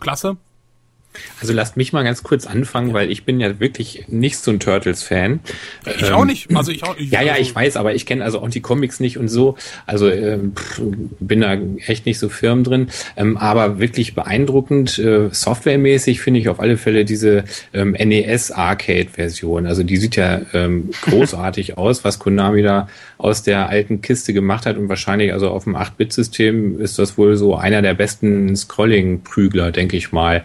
klasse. 0.00 0.36
Also 1.40 1.52
lasst 1.52 1.76
mich 1.76 1.92
mal 1.92 2.04
ganz 2.04 2.22
kurz 2.22 2.46
anfangen, 2.46 2.94
weil 2.94 3.10
ich 3.10 3.24
bin 3.24 3.40
ja 3.40 3.60
wirklich 3.60 4.04
nicht 4.08 4.38
so 4.38 4.50
ein 4.50 4.60
Turtles-Fan. 4.60 5.40
Ich 5.84 6.08
Ähm, 6.08 6.14
auch 6.14 6.24
nicht. 6.24 6.54
Also 6.54 6.72
ich 6.72 6.84
auch. 6.84 6.96
Ich, 6.96 7.10
Ja, 7.10 7.22
ja, 7.22 7.32
also, 7.32 7.42
ich 7.42 7.54
weiß, 7.54 7.76
aber 7.76 7.94
ich 7.94 8.06
kenne 8.06 8.24
also 8.24 8.40
auch 8.40 8.48
die 8.48 8.60
Comics 8.60 9.00
nicht 9.00 9.18
und 9.18 9.28
so. 9.28 9.56
Also 9.86 10.08
ähm, 10.10 10.54
bin 11.20 11.40
da 11.40 11.56
echt 11.86 12.06
nicht 12.06 12.18
so 12.18 12.28
firm 12.28 12.64
drin. 12.64 12.88
Ähm, 13.16 13.36
aber 13.36 13.78
wirklich 13.78 14.14
beeindruckend, 14.14 14.98
äh, 14.98 15.28
softwaremäßig 15.30 16.20
finde 16.20 16.40
ich 16.40 16.48
auf 16.48 16.60
alle 16.60 16.76
Fälle 16.76 17.04
diese 17.04 17.44
ähm, 17.74 17.92
NES 17.92 18.50
Arcade-Version. 18.50 19.66
Also 19.66 19.82
die 19.82 19.96
sieht 19.96 20.16
ja 20.16 20.40
ähm, 20.54 20.90
großartig 21.02 21.76
aus, 21.78 22.04
was 22.04 22.18
Konami 22.18 22.62
da 22.62 22.88
aus 23.18 23.42
der 23.42 23.68
alten 23.68 24.00
Kiste 24.00 24.32
gemacht 24.32 24.66
hat. 24.66 24.76
Und 24.76 24.88
wahrscheinlich, 24.88 25.32
also 25.32 25.50
auf 25.50 25.64
dem 25.64 25.76
8-Bit-System 25.76 26.80
ist 26.80 26.98
das 26.98 27.18
wohl 27.18 27.36
so 27.36 27.54
einer 27.56 27.82
der 27.82 27.94
besten 27.94 28.54
Scrolling-Prügler, 28.56 29.72
denke 29.72 29.96
ich 29.96 30.12
mal. 30.12 30.44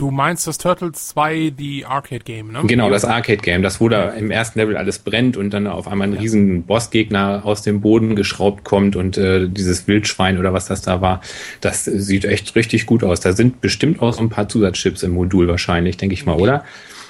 Du 0.00 0.10
meinst 0.10 0.46
das 0.46 0.56
Turtles 0.56 1.08
2, 1.08 1.50
die 1.50 1.84
Arcade-Game, 1.84 2.52
ne? 2.52 2.62
Genau, 2.64 2.88
das 2.88 3.04
Arcade-Game, 3.04 3.62
das 3.62 3.82
wo 3.82 3.90
da 3.90 4.08
im 4.08 4.30
ersten 4.30 4.58
Level 4.58 4.78
alles 4.78 4.98
brennt 4.98 5.36
und 5.36 5.50
dann 5.50 5.66
auf 5.66 5.86
einmal 5.86 6.08
ein 6.08 6.14
riesen 6.14 6.62
Bossgegner 6.62 7.42
aus 7.44 7.60
dem 7.60 7.82
Boden 7.82 8.16
geschraubt 8.16 8.64
kommt 8.64 8.96
und 8.96 9.18
äh, 9.18 9.46
dieses 9.46 9.86
Wildschwein 9.88 10.38
oder 10.38 10.54
was 10.54 10.64
das 10.64 10.80
da 10.80 11.02
war, 11.02 11.20
das 11.60 11.84
sieht 11.84 12.24
echt 12.24 12.56
richtig 12.56 12.86
gut 12.86 13.04
aus. 13.04 13.20
Da 13.20 13.34
sind 13.34 13.60
bestimmt 13.60 14.00
auch 14.00 14.14
so 14.14 14.22
ein 14.22 14.30
paar 14.30 14.48
Zusatzchips 14.48 15.02
im 15.02 15.10
Modul 15.10 15.48
wahrscheinlich, 15.48 15.98
denke 15.98 16.14
ich 16.14 16.24
mal, 16.24 16.36
oder? 16.36 16.64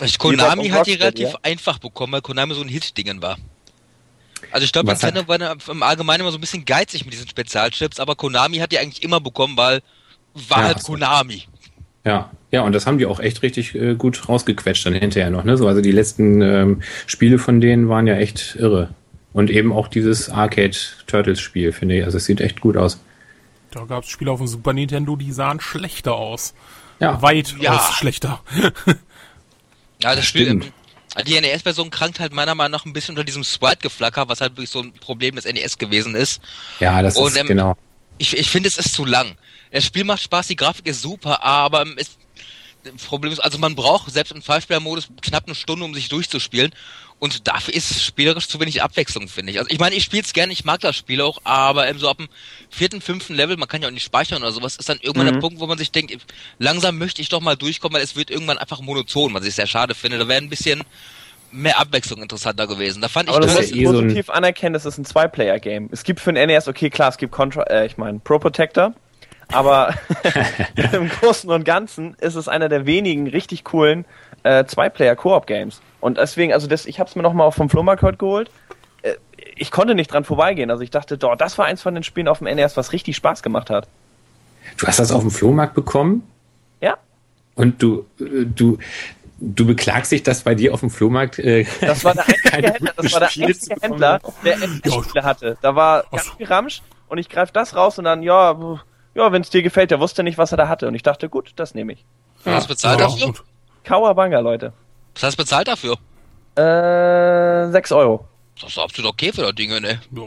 Ich, 0.04 0.18
Konami 0.18 0.64
Wie 0.64 0.72
hat 0.72 0.88
die 0.88 0.94
relativ 0.94 1.36
einfach 1.42 1.78
bekommen, 1.78 2.14
weil 2.14 2.22
Konami 2.22 2.54
so 2.54 2.62
ein 2.62 2.68
Hit-Dingen 2.68 3.22
war. 3.22 3.38
Also 4.50 4.64
ich 4.64 4.72
glaube, 4.72 4.88
Nintendo 4.88 5.28
war 5.28 5.56
im 5.68 5.82
Allgemeinen 5.84 6.22
immer 6.22 6.32
so 6.32 6.38
ein 6.38 6.40
bisschen 6.40 6.64
geizig 6.64 7.04
mit 7.04 7.14
diesen 7.14 7.28
Spezialchips, 7.28 8.00
aber 8.00 8.16
Konami 8.16 8.56
hat 8.56 8.72
die 8.72 8.80
eigentlich 8.80 9.04
immer 9.04 9.20
bekommen, 9.20 9.56
weil 9.56 9.80
war 10.34 10.58
Ja, 10.58 10.64
halt 10.64 10.78
ach 10.78 10.82
so. 10.82 10.96
Ja, 12.04 12.30
ja, 12.50 12.62
und 12.62 12.72
das 12.72 12.86
haben 12.86 12.98
die 12.98 13.06
auch 13.06 13.20
echt 13.20 13.42
richtig 13.42 13.74
äh, 13.74 13.94
gut 13.94 14.28
rausgequetscht 14.28 14.86
dann 14.86 14.94
hinterher 14.94 15.30
noch. 15.30 15.44
Ne? 15.44 15.56
So, 15.56 15.68
also 15.68 15.80
die 15.80 15.92
letzten 15.92 16.40
ähm, 16.40 16.82
Spiele 17.06 17.38
von 17.38 17.60
denen 17.60 17.88
waren 17.88 18.06
ja 18.06 18.14
echt 18.14 18.56
irre. 18.56 18.94
Und 19.32 19.50
eben 19.50 19.72
auch 19.72 19.86
dieses 19.86 20.28
Arcade-Turtles-Spiel, 20.30 21.72
finde 21.72 21.98
ich. 21.98 22.04
Also 22.04 22.16
es 22.16 22.24
sieht 22.24 22.40
echt 22.40 22.60
gut 22.60 22.76
aus. 22.76 23.00
Da 23.70 23.84
gab 23.84 24.02
es 24.02 24.10
Spiele 24.10 24.32
auf 24.32 24.38
dem 24.40 24.48
Super 24.48 24.72
Nintendo, 24.72 25.14
die 25.14 25.30
sahen 25.30 25.60
schlechter 25.60 26.14
aus. 26.14 26.54
Ja, 26.98 27.22
Weit 27.22 27.54
Ja. 27.60 27.76
aus 27.76 27.94
schlechter. 27.94 28.40
Ja, 30.02 30.14
das 30.16 30.24
Spiel, 30.24 30.46
Stimmt. 30.46 30.72
die 31.26 31.38
NES-Version 31.38 31.90
krankt 31.90 32.20
halt 32.20 32.32
meiner 32.32 32.54
Meinung 32.54 32.72
nach 32.72 32.86
ein 32.86 32.94
bisschen 32.94 33.12
unter 33.12 33.24
diesem 33.24 33.44
Sprite-Geflacker, 33.44 34.28
was 34.30 34.40
halt 34.40 34.52
wirklich 34.52 34.70
so 34.70 34.80
ein 34.80 34.92
Problem 34.94 35.36
des 35.36 35.44
NES 35.44 35.76
gewesen 35.76 36.14
ist. 36.14 36.40
ja, 36.80 37.02
das 37.02 37.16
Und, 37.18 37.32
ist 37.32 37.36
ähm, 37.36 37.46
genau. 37.46 37.76
Ich, 38.16 38.36
ich 38.36 38.48
finde, 38.50 38.68
es 38.68 38.78
ist 38.78 38.94
zu 38.94 39.04
lang. 39.04 39.36
Das 39.70 39.84
Spiel 39.84 40.04
macht 40.04 40.22
Spaß, 40.22 40.48
die 40.48 40.56
Grafik 40.56 40.86
ist 40.86 41.02
super, 41.02 41.42
aber 41.42 41.84
es, 41.96 42.16
das 42.84 43.04
Problem 43.04 43.32
ist, 43.32 43.40
also 43.40 43.58
man 43.58 43.74
braucht 43.74 44.10
selbst 44.12 44.32
im 44.32 44.42
Five-Player-Modus 44.42 45.08
knapp 45.22 45.44
eine 45.46 45.54
Stunde, 45.54 45.84
um 45.84 45.94
sich 45.94 46.08
durchzuspielen. 46.08 46.72
Und 47.18 47.46
dafür 47.48 47.74
ist 47.74 48.02
spielerisch 48.02 48.48
zu 48.48 48.58
wenig 48.60 48.82
Abwechslung, 48.82 49.28
finde 49.28 49.52
ich. 49.52 49.58
Also 49.58 49.68
ich 49.70 49.78
meine, 49.78 49.94
ich 49.94 50.04
spiele 50.04 50.22
es 50.22 50.32
gerne, 50.32 50.54
ich 50.54 50.64
mag 50.64 50.80
das 50.80 50.96
Spiel 50.96 51.20
auch, 51.20 51.38
aber 51.44 51.86
ähm, 51.86 51.98
so 51.98 52.08
ab 52.08 52.16
dem 52.16 52.28
vierten, 52.70 53.02
fünften 53.02 53.34
Level, 53.34 53.58
man 53.58 53.68
kann 53.68 53.82
ja 53.82 53.88
auch 53.88 53.92
nicht 53.92 54.04
speichern 54.04 54.40
oder 54.42 54.52
sowas, 54.52 54.76
ist 54.76 54.88
dann 54.88 54.98
irgendwann 55.02 55.26
Mhm. 55.26 55.32
der 55.34 55.40
Punkt, 55.40 55.60
wo 55.60 55.66
man 55.66 55.76
sich 55.76 55.90
denkt, 55.90 56.16
langsam 56.58 56.96
möchte 56.96 57.20
ich 57.20 57.28
doch 57.28 57.42
mal 57.42 57.56
durchkommen, 57.56 57.94
weil 57.96 58.02
es 58.02 58.16
wird 58.16 58.30
irgendwann 58.30 58.56
einfach 58.56 58.80
monoton, 58.80 59.34
was 59.34 59.44
ich 59.44 59.54
sehr 59.54 59.66
schade 59.66 59.94
finde. 59.94 60.16
Da 60.16 60.28
wäre 60.28 60.40
ein 60.40 60.48
bisschen 60.48 60.82
mehr 61.52 61.78
Abwechslung 61.78 62.22
interessanter 62.22 62.66
gewesen. 62.66 63.02
Da 63.02 63.08
fand 63.08 63.28
ich 63.28 63.34
Aber 63.34 63.46
du 63.46 63.52
das 63.52 63.66
ist 63.66 63.76
eh 63.76 63.84
so 63.84 63.98
ein- 63.98 64.04
positiv 64.04 64.30
anerkennen, 64.30 64.72
das 64.72 64.86
ist 64.86 64.96
ein 64.96 65.04
Zwei-Player-Game. 65.04 65.90
Es 65.92 66.04
gibt 66.04 66.20
für 66.20 66.32
den 66.32 66.48
NES, 66.48 66.68
okay, 66.68 66.88
klar, 66.88 67.10
es 67.10 67.18
gibt 67.18 67.32
Contra, 67.32 67.64
äh, 67.64 67.84
ich 67.84 67.98
meine, 67.98 68.18
Pro 68.20 68.38
Protector, 68.38 68.94
aber 69.52 69.94
im 70.92 71.08
Großen 71.08 71.50
und 71.50 71.64
Ganzen 71.64 72.14
ist 72.20 72.34
es 72.34 72.48
einer 72.48 72.68
der 72.68 72.86
wenigen 72.86 73.26
richtig 73.26 73.64
coolen 73.64 74.04
äh, 74.42 74.64
Zwei-Player-Koop-Games. 74.64 75.80
Und 76.00 76.18
deswegen, 76.18 76.52
also 76.52 76.66
das, 76.66 76.86
ich 76.86 76.98
habe 77.00 77.08
es 77.08 77.16
mir 77.16 77.22
nochmal 77.22 77.50
vom 77.52 77.68
Flohmarkt 77.68 78.02
heute 78.02 78.18
geholt. 78.18 78.50
Äh, 79.02 79.14
ich 79.56 79.70
konnte 79.70 79.94
nicht 79.94 80.12
dran 80.12 80.24
vorbeigehen. 80.24 80.70
Also 80.70 80.82
ich 80.82 80.90
dachte, 80.90 81.18
doch, 81.18 81.36
das 81.36 81.58
war 81.58 81.66
eins 81.66 81.82
von 81.82 81.94
den 81.94 82.02
Spielen 82.02 82.28
auf 82.28 82.38
dem 82.38 82.46
NES, 82.54 82.76
was 82.76 82.92
richtig 82.92 83.16
Spaß 83.16 83.42
gemacht 83.42 83.70
hat. 83.70 83.88
Du 84.76 84.86
hast 84.86 84.98
das 84.98 85.12
auf 85.12 85.22
dem 85.22 85.30
Flohmarkt 85.30 85.74
bekommen? 85.74 86.26
Ja, 86.80 86.96
Und 87.54 87.82
du, 87.82 88.06
äh, 88.18 88.46
du, 88.46 88.78
du 89.38 89.66
beklagst 89.66 90.12
dich, 90.12 90.22
dass 90.22 90.42
bei 90.42 90.54
dir 90.54 90.72
auf 90.72 90.80
dem 90.80 90.90
Flohmarkt 90.90 91.38
äh, 91.38 91.66
das 91.80 92.04
war 92.04 92.14
der 92.14 92.24
einzige 92.28 92.72
Händler, 92.72 92.92
das 92.96 93.12
war 93.12 93.20
der 93.20 93.46
einzige 93.46 93.80
Händler, 93.80 94.20
der 94.44 94.58
NES-Spiele 94.58 95.24
hatte. 95.24 95.58
Da 95.60 95.74
war 95.74 96.04
ganz 96.10 96.28
viel 96.36 96.46
Ramsch 96.46 96.82
und 97.08 97.18
ich 97.18 97.28
greife 97.28 97.52
das 97.52 97.74
raus 97.74 97.98
und 97.98 98.04
dann, 98.04 98.22
ja, 98.22 98.56
ja, 99.20 99.32
wenn 99.32 99.42
es 99.42 99.50
dir 99.50 99.62
gefällt, 99.62 99.90
der 99.90 100.00
wusste 100.00 100.22
nicht, 100.22 100.38
was 100.38 100.52
er 100.52 100.56
da 100.58 100.68
hatte. 100.68 100.88
Und 100.88 100.94
ich 100.94 101.02
dachte, 101.02 101.28
gut, 101.28 101.52
das 101.56 101.74
nehme 101.74 101.92
ich. 101.92 102.04
Was 102.44 102.54
hast 102.54 102.64
du 102.64 102.68
bezahlt 102.70 103.00
Ja, 103.00 103.06
dafür? 103.06 103.26
gut. 103.26 103.42
Kawabanga, 103.84 104.40
Leute. 104.40 104.72
Was 105.14 105.22
hast 105.24 105.34
du 105.38 105.42
bezahlt 105.42 105.68
dafür? 105.68 105.96
Äh, 106.56 107.70
6 107.70 107.92
Euro. 107.92 108.26
Das 108.60 108.70
ist 108.70 108.78
absolut 108.78 109.12
okay 109.12 109.32
für 109.32 109.42
das 109.42 109.54
Ding, 109.54 109.70
ne? 109.70 110.00
Ja. 110.10 110.22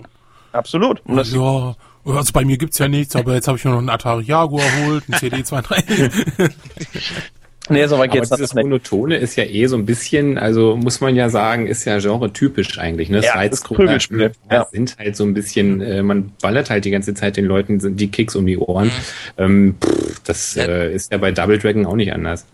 Absolut. 0.51 1.01
Und 1.05 1.17
das, 1.17 1.31
Ja, 1.33 1.75
also 2.05 2.33
bei 2.33 2.45
mir 2.45 2.57
gibt's 2.57 2.77
ja 2.77 2.87
nichts, 2.87 3.15
aber 3.15 3.33
jetzt 3.33 3.47
habe 3.47 3.57
ich 3.57 3.65
mir 3.65 3.71
noch 3.71 3.79
einen 3.79 3.89
Atari 3.89 4.23
Jaguar 4.23 4.65
geholt, 4.69 5.03
einen 5.09 5.19
CD23. 5.19 6.51
nee, 7.69 7.85
so 7.87 7.97
weit 7.97 8.09
Aber 8.11 8.19
geht's 8.19 8.29
noch 8.29 8.37
dieses 8.37 8.53
nicht. 8.53 8.63
Monotone 8.63 9.17
ist 9.17 9.35
ja 9.35 9.43
eh 9.45 9.65
so 9.67 9.75
ein 9.77 9.85
bisschen, 9.85 10.37
also 10.37 10.75
muss 10.75 11.01
man 11.01 11.15
ja 11.15 11.29
sagen, 11.29 11.67
ist 11.67 11.85
ja 11.85 11.99
genre-typisch 11.99 12.77
eigentlich. 12.79 13.09
Ne? 13.09 13.21
Ja, 13.23 13.47
das 13.47 13.61
Prügelspiel, 13.61 14.31
ja. 14.51 14.67
sind 14.71 14.97
halt 14.97 15.15
so 15.15 15.23
ein 15.23 15.33
bisschen, 15.33 15.81
äh, 15.81 16.03
man 16.03 16.31
ballert 16.41 16.69
halt 16.69 16.85
die 16.85 16.91
ganze 16.91 17.13
Zeit 17.13 17.37
den 17.37 17.45
Leuten 17.45 17.95
die 17.97 18.07
Kicks 18.09 18.35
um 18.35 18.45
die 18.45 18.57
Ohren. 18.57 18.91
Ähm, 19.37 19.75
pff, 19.83 20.21
das 20.25 20.55
Ja. 20.55 20.65
äh, 20.65 20.93
ist 20.93 21.11
ja 21.11 21.17
bei 21.17 21.31
Double 21.31 21.57
Dragon 21.57 21.85
auch 21.85 21.95
nicht 21.95 22.13
anders. 22.13 22.45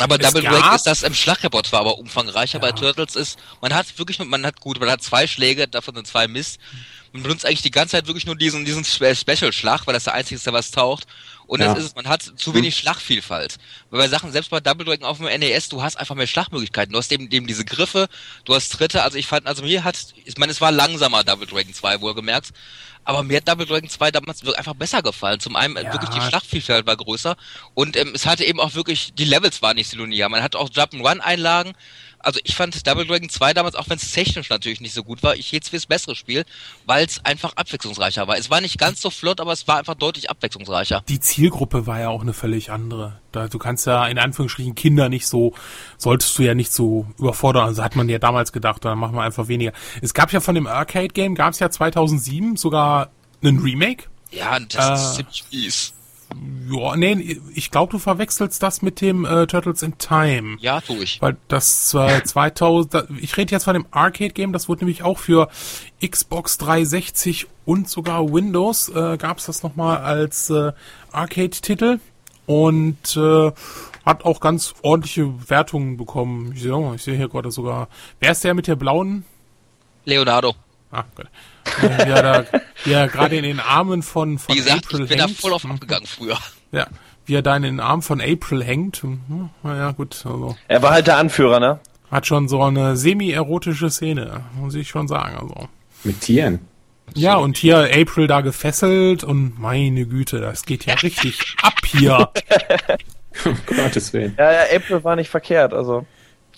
Aber 0.00 0.16
Es 0.20 0.32
Double 0.32 0.42
Drake 0.42 0.74
ist 0.76 0.86
das 0.86 1.02
im 1.02 1.14
Schlagrepertoire 1.14 1.80
aber 1.82 1.98
umfangreicher. 1.98 2.58
Bei 2.58 2.68
Ja. 2.68 2.72
Turtles 2.74 3.16
ist, 3.16 3.38
man 3.60 3.74
hat 3.74 3.98
wirklich, 3.98 4.18
man 4.18 4.44
hat 4.44 4.60
gut, 4.60 4.78
man 4.80 4.90
hat 4.90 5.02
zwei 5.02 5.26
Schläge, 5.26 5.66
davon 5.68 5.94
sind 5.94 6.06
zwei 6.06 6.28
Mist. 6.28 6.58
Man 7.12 7.22
benutzt 7.22 7.46
eigentlich 7.46 7.62
die 7.62 7.70
ganze 7.70 7.92
Zeit 7.92 8.06
wirklich 8.06 8.26
nur 8.26 8.36
diesen, 8.36 8.64
diesen 8.64 8.84
Spe- 8.84 9.14
Special-Schlag, 9.16 9.86
weil 9.86 9.94
das 9.94 10.04
der 10.04 10.14
einzige 10.14 10.36
ist, 10.36 10.46
der 10.46 10.52
was 10.52 10.70
taucht. 10.70 11.06
Und 11.46 11.60
Ja. 11.60 11.68
das 11.68 11.78
ist 11.78 11.84
es, 11.86 11.94
man 11.94 12.06
hat 12.06 12.22
zu 12.22 12.52
wenig 12.54 12.76
Schlagvielfalt. 12.76 13.56
Weil 13.88 14.00
bei 14.00 14.08
Sachen, 14.08 14.30
selbst 14.32 14.50
bei 14.50 14.60
Double 14.60 14.84
Dragon 14.84 15.06
auf 15.06 15.16
dem 15.16 15.26
NES, 15.26 15.70
du 15.70 15.82
hast 15.82 15.96
einfach 15.96 16.14
mehr 16.14 16.26
Schlagmöglichkeiten. 16.26 16.92
Du 16.92 16.98
hast 16.98 17.10
eben, 17.10 17.30
eben 17.30 17.46
diese 17.46 17.64
Griffe, 17.64 18.08
du 18.44 18.54
hast 18.54 18.70
Tritte, 18.70 19.02
also 19.02 19.16
ich 19.16 19.26
fand, 19.26 19.46
also 19.46 19.62
mir 19.62 19.82
hat, 19.84 19.96
ich 20.26 20.36
meine, 20.36 20.52
es 20.52 20.60
war 20.60 20.70
langsamer 20.70 21.24
Double 21.24 21.46
Dragon 21.46 21.72
2, 21.72 22.02
wohlgemerkt. 22.02 22.50
Aber 23.04 23.22
mir 23.22 23.38
hat 23.38 23.48
Double 23.48 23.64
Dragon 23.64 23.88
2 23.88 24.10
damals 24.10 24.46
einfach 24.46 24.74
besser 24.74 25.00
gefallen. 25.00 25.40
Zum 25.40 25.56
einen 25.56 25.76
äh, 25.76 25.84
Ja. 25.84 25.92
wirklich 25.94 26.10
die 26.10 26.20
Schlachtvielfalt 26.20 26.86
war 26.86 26.96
größer 26.98 27.36
und 27.72 27.96
ähm, 27.96 28.10
es 28.14 28.26
hatte 28.26 28.44
eben 28.44 28.60
auch 28.60 28.74
wirklich, 28.74 29.14
die 29.14 29.24
Levels 29.24 29.62
waren 29.62 29.76
nicht 29.76 29.88
so 29.88 29.96
linear. 29.96 30.28
Man 30.28 30.42
hatte 30.42 30.58
auch 30.58 30.68
Jump-and-Run-Einlagen. 30.70 31.72
Also 32.28 32.40
ich 32.44 32.54
fand 32.56 32.86
Double 32.86 33.06
Dragon 33.06 33.30
2 33.30 33.54
damals, 33.54 33.74
auch 33.74 33.88
wenn 33.88 33.96
es 33.96 34.12
technisch 34.12 34.50
natürlich 34.50 34.82
nicht 34.82 34.92
so 34.92 35.02
gut 35.02 35.22
war, 35.22 35.34
ich 35.34 35.46
hielt 35.46 35.62
es 35.62 35.70
fürs 35.70 35.86
bessere 35.86 36.14
Spiel, 36.14 36.44
weil 36.84 37.06
es 37.06 37.24
einfach 37.24 37.54
abwechslungsreicher 37.56 38.28
war. 38.28 38.36
Es 38.36 38.50
war 38.50 38.60
nicht 38.60 38.76
ganz 38.76 39.00
so 39.00 39.08
flott, 39.08 39.40
aber 39.40 39.54
es 39.54 39.66
war 39.66 39.78
einfach 39.78 39.94
deutlich 39.94 40.28
abwechslungsreicher. 40.28 41.02
Die 41.08 41.20
Zielgruppe 41.20 41.86
war 41.86 42.00
ja 42.00 42.10
auch 42.10 42.20
eine 42.20 42.34
völlig 42.34 42.70
andere. 42.70 43.18
Da, 43.32 43.48
du 43.48 43.56
kannst 43.58 43.86
ja 43.86 44.06
in 44.08 44.18
Anführungsstrichen 44.18 44.74
Kinder 44.74 45.08
nicht 45.08 45.26
so, 45.26 45.54
solltest 45.96 46.38
du 46.38 46.42
ja 46.42 46.54
nicht 46.54 46.70
so 46.70 47.06
überfordern. 47.18 47.64
Also 47.64 47.82
hat 47.82 47.96
man 47.96 48.10
ja 48.10 48.18
damals 48.18 48.52
gedacht, 48.52 48.84
dann 48.84 48.98
machen 48.98 49.14
wir 49.16 49.22
einfach 49.22 49.48
weniger. 49.48 49.72
Es 50.02 50.12
gab 50.12 50.30
ja 50.30 50.40
von 50.40 50.54
dem 50.54 50.66
Arcade-Game, 50.66 51.34
gab 51.34 51.54
es 51.54 51.60
ja 51.60 51.70
2007 51.70 52.58
sogar 52.58 53.08
einen 53.42 53.60
Remake. 53.60 54.04
Ja, 54.32 54.54
und 54.56 54.74
das 54.74 54.86
Äh. 54.86 54.92
ist 55.02 55.14
ziemlich 55.14 55.44
fies. 55.50 55.94
Ja, 56.70 56.94
nee, 56.96 57.40
ich 57.54 57.70
glaube, 57.70 57.90
du 57.92 57.98
verwechselst 57.98 58.62
das 58.62 58.82
mit 58.82 59.00
dem 59.00 59.24
äh, 59.24 59.46
Turtles 59.46 59.82
in 59.82 59.96
Time. 59.96 60.56
Ja, 60.60 60.80
tue 60.80 60.98
ich. 61.02 61.22
Weil 61.22 61.36
das 61.48 61.94
äh, 61.94 62.22
2000, 62.22 62.94
da- 62.94 63.04
ich 63.20 63.36
rede 63.38 63.52
jetzt 63.52 63.64
von 63.64 63.72
dem 63.74 63.86
Arcade-Game, 63.90 64.52
das 64.52 64.68
wurde 64.68 64.80
nämlich 64.80 65.02
auch 65.02 65.18
für 65.18 65.48
Xbox 66.06 66.58
360 66.58 67.46
und 67.64 67.88
sogar 67.88 68.30
Windows, 68.30 68.90
äh, 68.90 69.16
gab 69.16 69.38
es 69.38 69.46
das 69.46 69.62
nochmal 69.62 69.98
als 69.98 70.50
äh, 70.50 70.72
Arcade-Titel 71.12 71.98
und 72.46 73.16
äh, 73.16 73.52
hat 74.04 74.24
auch 74.24 74.40
ganz 74.40 74.74
ordentliche 74.82 75.32
Wertungen 75.50 75.96
bekommen. 75.96 76.52
Ich 76.54 76.62
sehe, 76.62 76.94
ich 76.94 77.02
sehe 77.02 77.16
hier 77.16 77.28
gerade 77.28 77.50
sogar, 77.50 77.88
wer 78.20 78.32
ist 78.32 78.44
der 78.44 78.52
mit 78.54 78.66
der 78.66 78.76
blauen 78.76 79.24
Leonardo. 80.04 80.54
Ah, 80.90 81.04
gut. 81.14 81.26
Äh, 81.82 82.06
Wie 82.06 82.10
er 82.10 82.22
da, 82.22 82.44
wie 82.84 82.92
er 82.92 83.08
gerade 83.08 83.36
in 83.36 83.42
den 83.44 83.60
Armen 83.60 84.02
von, 84.02 84.38
von 84.38 84.54
Wie 84.54 84.58
gesagt, 84.58 84.86
April 84.86 85.02
ich 85.04 85.08
bin 85.10 85.18
da 85.18 85.26
hängt. 85.26 85.36
voll 85.38 85.52
auf 85.52 85.64
abgegangen 85.64 86.06
früher. 86.06 86.38
Ja, 86.72 86.86
wie 87.26 87.34
er 87.34 87.42
da 87.42 87.56
in 87.56 87.62
den 87.62 87.80
Armen 87.80 88.02
von 88.02 88.20
April 88.20 88.62
hängt. 88.64 89.02
Hm, 89.02 89.50
Naja, 89.62 89.90
gut, 89.92 90.22
also 90.24 90.56
Er 90.68 90.82
war 90.82 90.90
halt 90.92 91.06
der 91.06 91.16
Anführer, 91.18 91.60
ne? 91.60 91.80
hat 92.10 92.26
schon 92.26 92.48
so 92.48 92.62
eine 92.62 92.96
semi-erotische 92.96 93.90
Szene, 93.90 94.40
muss 94.58 94.74
ich 94.74 94.88
schon 94.88 95.08
sagen. 95.08 95.36
Also. 95.38 95.68
Mit 96.04 96.20
Tieren. 96.22 96.60
Ja, 97.14 97.36
und 97.36 97.56
hier 97.58 97.88
April 97.94 98.26
da 98.26 98.40
gefesselt 98.42 99.24
und 99.24 99.58
meine 99.58 100.06
Güte, 100.06 100.40
das 100.40 100.64
geht 100.64 100.86
ja 100.86 100.94
richtig 100.94 101.54
ab 101.62 101.74
hier. 101.86 102.30
Um 103.44 103.56
Gottes 103.66 104.12
Willen. 104.12 104.34
Ja, 104.36 104.50
ja, 104.52 104.60
April 104.74 105.04
war 105.04 105.14
nicht 105.14 105.28
verkehrt. 105.30 105.72
Also 105.72 106.06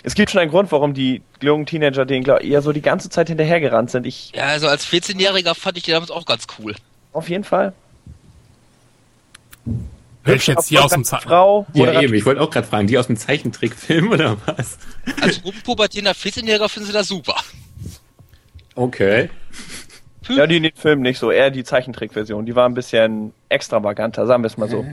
es 0.02 0.14
gibt 0.14 0.30
schon 0.30 0.40
einen 0.40 0.50
Grund, 0.50 0.72
warum 0.72 0.94
die 0.94 1.22
jungen 1.42 1.66
Teenager 1.66 2.06
denen 2.06 2.24
glaub, 2.24 2.42
eher 2.42 2.62
so 2.62 2.72
die 2.72 2.80
ganze 2.80 3.10
Zeit 3.10 3.28
hinterhergerannt 3.28 3.90
sind. 3.90 4.06
Ich 4.06 4.32
Ja, 4.34 4.44
also 4.44 4.68
als 4.68 4.86
14-Jähriger 4.86 5.54
fand 5.54 5.76
ich 5.76 5.84
die 5.84 5.90
damals 5.90 6.10
auch 6.10 6.24
ganz 6.24 6.46
cool. 6.58 6.74
auf 7.12 7.28
jeden 7.28 7.44
Fall. 7.44 7.72
Welche 10.22 10.52
jetzt 10.52 10.68
hier 10.68 10.84
aus 10.84 10.92
dem 10.92 11.04
Ze 11.04 11.18
Frau, 11.18 11.66
Ja, 11.72 12.00
eben. 12.00 12.14
Ich 12.14 12.24
wollte 12.26 12.40
auch 12.40 12.50
gerade 12.50 12.66
fragen, 12.66 12.86
die 12.86 12.98
aus 12.98 13.06
dem 13.06 13.16
Zeichentrickfilm 13.16 14.12
oder 14.12 14.36
was? 14.46 14.78
Als 15.20 15.42
rumpubertierender 15.44 16.12
14-Jähriger 16.12 16.68
finden 16.68 16.86
sie 16.86 16.92
das 16.92 17.08
super. 17.08 17.36
Okay. 18.74 19.30
Ja, 20.28 20.46
die 20.46 20.58
in 20.58 20.62
den 20.62 20.76
Filmen 20.76 21.02
nicht 21.02 21.18
so, 21.18 21.30
eher 21.30 21.50
die 21.50 21.64
Zeichentrickversion. 21.64 22.46
Die 22.46 22.54
war 22.54 22.68
ein 22.68 22.74
bisschen 22.74 23.32
extravaganter, 23.48 24.26
sagen 24.26 24.42
wir 24.42 24.46
es 24.46 24.56
mal 24.56 24.68
so. 24.68 24.84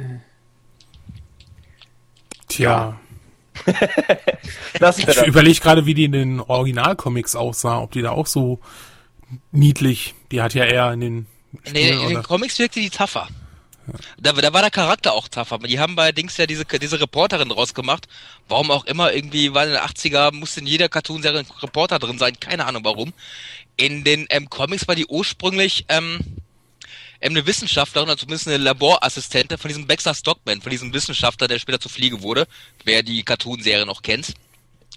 Tja, 2.47 2.97
ich 4.97 5.27
überlege 5.27 5.59
gerade, 5.59 5.85
wie 5.85 5.93
die 5.93 6.05
in 6.05 6.11
den 6.11 6.39
Originalcomics 6.39 7.35
aussah, 7.35 7.79
ob 7.79 7.91
die 7.91 8.01
da 8.01 8.11
auch 8.11 8.27
so 8.27 8.59
niedlich, 9.51 10.15
die 10.31 10.41
hat 10.41 10.53
ja 10.53 10.65
eher 10.65 10.91
in 10.93 11.01
den 11.01 11.25
Nee, 11.51 11.69
Spielen, 11.69 12.01
in 12.01 12.07
den 12.09 12.17
oder? 12.17 12.27
Comics 12.27 12.59
wirkte 12.59 12.79
die 12.79 12.89
tougher. 12.89 13.27
Da, 14.19 14.33
da 14.33 14.53
war 14.53 14.61
der 14.61 14.71
Charakter 14.71 15.13
auch 15.13 15.27
tougher. 15.27 15.59
Die 15.59 15.79
haben 15.79 15.95
bei 15.95 16.11
Dings 16.11 16.35
ja 16.37 16.45
diese, 16.45 16.65
diese 16.65 16.99
Reporterin 16.99 17.51
rausgemacht. 17.51 18.07
Warum 18.49 18.69
auch 18.69 18.85
immer, 18.85 19.13
irgendwie 19.13 19.53
war 19.53 19.65
in 19.65 19.71
den 19.71 19.79
80er, 19.79 20.33
musste 20.33 20.59
in 20.59 20.67
jeder 20.67 20.89
Cartoonserie 20.89 21.39
ein 21.39 21.47
Reporter 21.61 21.99
drin 21.99 22.17
sein. 22.17 22.37
Keine 22.39 22.65
Ahnung 22.65 22.83
warum. 22.83 23.13
In 23.77 24.03
den 24.03 24.25
ähm, 24.29 24.49
Comics 24.49 24.87
war 24.87 24.95
die 24.95 25.05
ursprünglich 25.05 25.85
ähm, 25.87 26.19
ähm, 27.21 27.31
eine 27.31 27.45
Wissenschaftlerin, 27.45 28.09
oder 28.09 28.17
zumindest 28.17 28.47
eine 28.47 28.57
Laborassistentin 28.57 29.57
von 29.57 29.69
diesem 29.69 29.87
Baxter 29.87 30.13
Stockman, 30.13 30.61
von 30.61 30.71
diesem 30.71 30.93
Wissenschaftler, 30.93 31.47
der 31.47 31.59
später 31.59 31.79
zu 31.79 31.89
Fliege 31.89 32.21
wurde. 32.21 32.47
Wer 32.83 33.03
die 33.03 33.23
Cartoonserie 33.23 33.85
noch 33.85 34.01
kennt. 34.01 34.33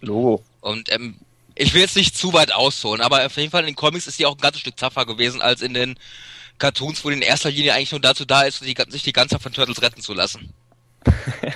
Logo. 0.00 0.44
Und 0.60 0.90
ähm, 0.92 1.16
ich 1.54 1.74
will 1.74 1.82
jetzt 1.82 1.96
nicht 1.96 2.16
zu 2.16 2.32
weit 2.32 2.52
ausholen, 2.52 3.02
aber 3.02 3.26
auf 3.26 3.36
jeden 3.36 3.50
Fall 3.50 3.60
in 3.60 3.66
den 3.66 3.76
Comics 3.76 4.06
ist 4.06 4.18
die 4.18 4.26
auch 4.26 4.34
ein 4.34 4.40
ganzes 4.40 4.60
Stück 4.60 4.76
tougher 4.76 5.06
gewesen 5.06 5.42
als 5.42 5.62
in 5.62 5.74
den 5.74 5.98
Cartoons, 6.58 7.04
wo 7.04 7.10
die 7.10 7.16
in 7.16 7.22
erster 7.22 7.50
Linie 7.50 7.74
eigentlich 7.74 7.92
nur 7.92 8.00
dazu 8.00 8.24
da 8.24 8.42
ist, 8.42 8.60
sich 8.60 9.02
die 9.02 9.12
ganze 9.12 9.36
Zeit 9.36 9.42
von 9.42 9.52
Turtles 9.52 9.82
retten 9.82 10.02
zu 10.02 10.14
lassen. 10.14 10.52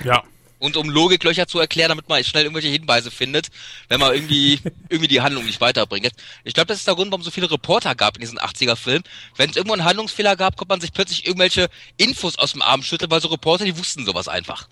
Ja, 0.03 0.23
Und 0.65 0.77
um 0.77 0.89
Logiklöcher 0.89 1.47
zu 1.47 1.59
erklären, 1.59 1.89
damit 1.89 2.09
man 2.09 2.23
schnell 2.23 2.43
irgendwelche 2.43 2.69
Hinweise 2.69 3.11
findet, 3.11 3.49
wenn 3.87 3.99
man 3.99 4.13
irgendwie 4.13 4.59
irgendwie 4.89 5.07
die 5.07 5.21
Handlung 5.21 5.45
nicht 5.45 5.61
weiterbringt. 5.61 6.11
Ich 6.43 6.53
glaube, 6.53 6.67
das 6.67 6.79
ist 6.79 6.87
der 6.87 6.95
Grund, 6.95 7.11
warum 7.11 7.21
es 7.21 7.25
so 7.25 7.31
viele 7.31 7.51
Reporter 7.51 7.95
gab 7.95 8.15
in 8.15 8.21
diesen 8.21 8.39
80er-Filmen. 8.39 9.03
Wenn 9.37 9.49
es 9.49 9.55
irgendwo 9.55 9.73
einen 9.73 9.85
Handlungsfehler 9.85 10.35
gab, 10.35 10.57
konnte 10.57 10.73
man 10.73 10.81
sich 10.81 10.93
plötzlich 10.93 11.25
irgendwelche 11.25 11.69
Infos 11.97 12.37
aus 12.37 12.53
dem 12.53 12.61
Arm 12.61 12.83
schütteln, 12.83 13.11
weil 13.11 13.21
so 13.21 13.27
Reporter, 13.27 13.65
die 13.65 13.77
wussten 13.77 14.05
sowas 14.05 14.27
einfach. 14.27 14.67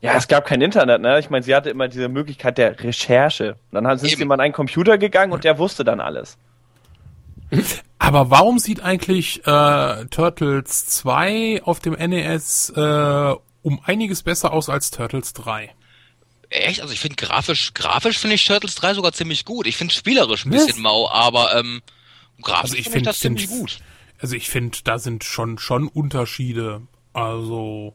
Ja, 0.00 0.14
es 0.14 0.28
gab 0.28 0.46
kein 0.46 0.60
Internet, 0.60 1.00
ne? 1.00 1.18
Ich 1.18 1.30
meine, 1.30 1.42
sie 1.42 1.54
hatte 1.54 1.70
immer 1.70 1.88
diese 1.88 2.08
Möglichkeit 2.08 2.58
der 2.58 2.78
Recherche. 2.82 3.56
Und 3.72 3.84
dann 3.84 3.98
sind 3.98 4.10
Eben. 4.10 4.18
sie 4.18 4.24
mal 4.24 4.34
an 4.34 4.40
einen 4.40 4.52
Computer 4.52 4.98
gegangen 4.98 5.32
und 5.32 5.44
der 5.44 5.58
wusste 5.58 5.84
dann 5.84 6.00
alles. 6.00 6.36
aber 7.98 8.30
warum 8.30 8.58
sieht 8.58 8.82
eigentlich 8.82 9.46
äh, 9.46 10.04
Turtles 10.06 10.86
2 10.86 11.62
auf 11.64 11.80
dem 11.80 11.94
NES 11.94 12.70
äh, 12.70 13.34
um 13.66 13.80
einiges 13.84 14.22
besser 14.22 14.52
aus 14.52 14.68
als 14.68 14.92
Turtles 14.92 15.32
3? 15.32 15.74
Echt? 16.50 16.80
Also 16.80 16.92
ich 16.94 17.00
finde 17.00 17.16
grafisch, 17.16 17.74
grafisch 17.74 18.18
finde 18.18 18.36
ich 18.36 18.44
Turtles 18.46 18.76
3 18.76 18.94
sogar 18.94 19.12
ziemlich 19.12 19.44
gut. 19.44 19.66
Ich 19.66 19.76
finde 19.76 19.92
spielerisch 19.92 20.44
ein 20.46 20.52
Was? 20.52 20.66
bisschen 20.66 20.82
mau, 20.82 21.10
aber 21.10 21.56
ähm, 21.58 21.82
grafisch 22.40 22.62
Also 22.62 22.76
ich 22.76 22.84
finde 22.84 22.98
ich 23.00 23.04
das 23.06 23.18
ziemlich 23.18 23.48
find, 23.48 23.58
gut. 23.60 23.78
Also 24.20 24.36
ich 24.36 24.48
finde, 24.48 24.78
da 24.84 25.00
sind 25.00 25.24
schon 25.24 25.58
schon 25.58 25.88
Unterschiede. 25.88 26.82
Also 27.12 27.94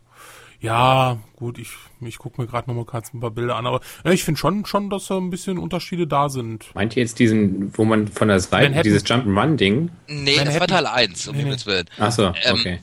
ja, 0.59 1.17
gut, 1.37 1.57
ich 1.57 1.69
ich 2.01 2.17
gucke 2.17 2.41
mir 2.41 2.47
gerade 2.47 2.69
nochmal 2.69 2.83
kurz 2.85 3.13
ein 3.13 3.19
paar 3.21 3.31
Bilder 3.31 3.55
an, 3.55 3.65
aber 3.65 3.79
ja, 4.03 4.11
ich 4.11 4.23
finde 4.25 4.39
schon 4.39 4.65
schon, 4.65 4.89
dass 4.89 5.07
da 5.07 5.15
ein 5.17 5.29
bisschen 5.29 5.57
Unterschiede 5.57 6.05
da 6.05 6.27
sind. 6.27 6.65
Meint 6.75 6.97
ihr 6.97 7.03
jetzt 7.03 7.17
diesen, 7.19 7.75
wo 7.77 7.85
man 7.85 8.09
von 8.09 8.27
der 8.27 8.39
Seite, 8.41 8.65
Manhattan. 8.65 8.83
dieses 8.83 9.05
Jump'n'Run-Ding? 9.05 9.89
Nee, 10.07 10.35
das 10.35 10.37
war 10.39 10.45
Manhattan- 10.53 10.67
Teil 10.67 10.85
1, 10.87 11.27
um 11.29 11.31
Nee, 11.33 11.37
nee. 11.37 11.43
Himmels 11.45 11.65
Willen. 11.65 11.89
Ach 11.97 12.11
so, 12.11 12.33
Ähm, 12.43 12.79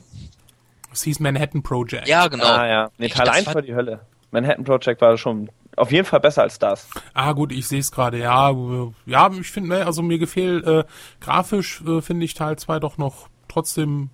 Es 0.92 1.02
hieß 1.02 1.20
Manhattan 1.20 1.62
Project. 1.62 2.08
Ja, 2.08 2.26
genau. 2.28 2.44
Ah 2.44 2.66
ja. 2.66 2.90
Nee, 2.98 3.08
Teil 3.08 3.26
das 3.26 3.36
1 3.36 3.44
fand- 3.44 3.54
war 3.56 3.62
die 3.62 3.74
Hölle. 3.74 4.00
Manhattan 4.30 4.64
Project 4.64 5.00
war 5.00 5.16
schon 5.16 5.50
auf 5.76 5.92
jeden 5.92 6.04
Fall 6.06 6.20
besser 6.20 6.42
als 6.42 6.58
das. 6.58 6.88
Ah 7.14 7.32
gut, 7.32 7.52
ich 7.52 7.66
sehe 7.68 7.78
es 7.80 7.92
gerade. 7.92 8.18
Ja, 8.18 8.50
äh, 8.50 8.90
ja, 9.06 9.30
ich 9.32 9.50
finde, 9.50 9.68
ne, 9.70 9.86
also 9.86 10.02
mir 10.02 10.18
gefällt 10.18 10.66
äh, 10.66 10.84
grafisch 11.20 11.82
äh, 11.86 12.00
finde 12.02 12.24
ich 12.24 12.34
Teil 12.34 12.56
2 12.58 12.78
doch 12.80 12.98
noch 12.98 13.28
trotzdem 13.48 14.10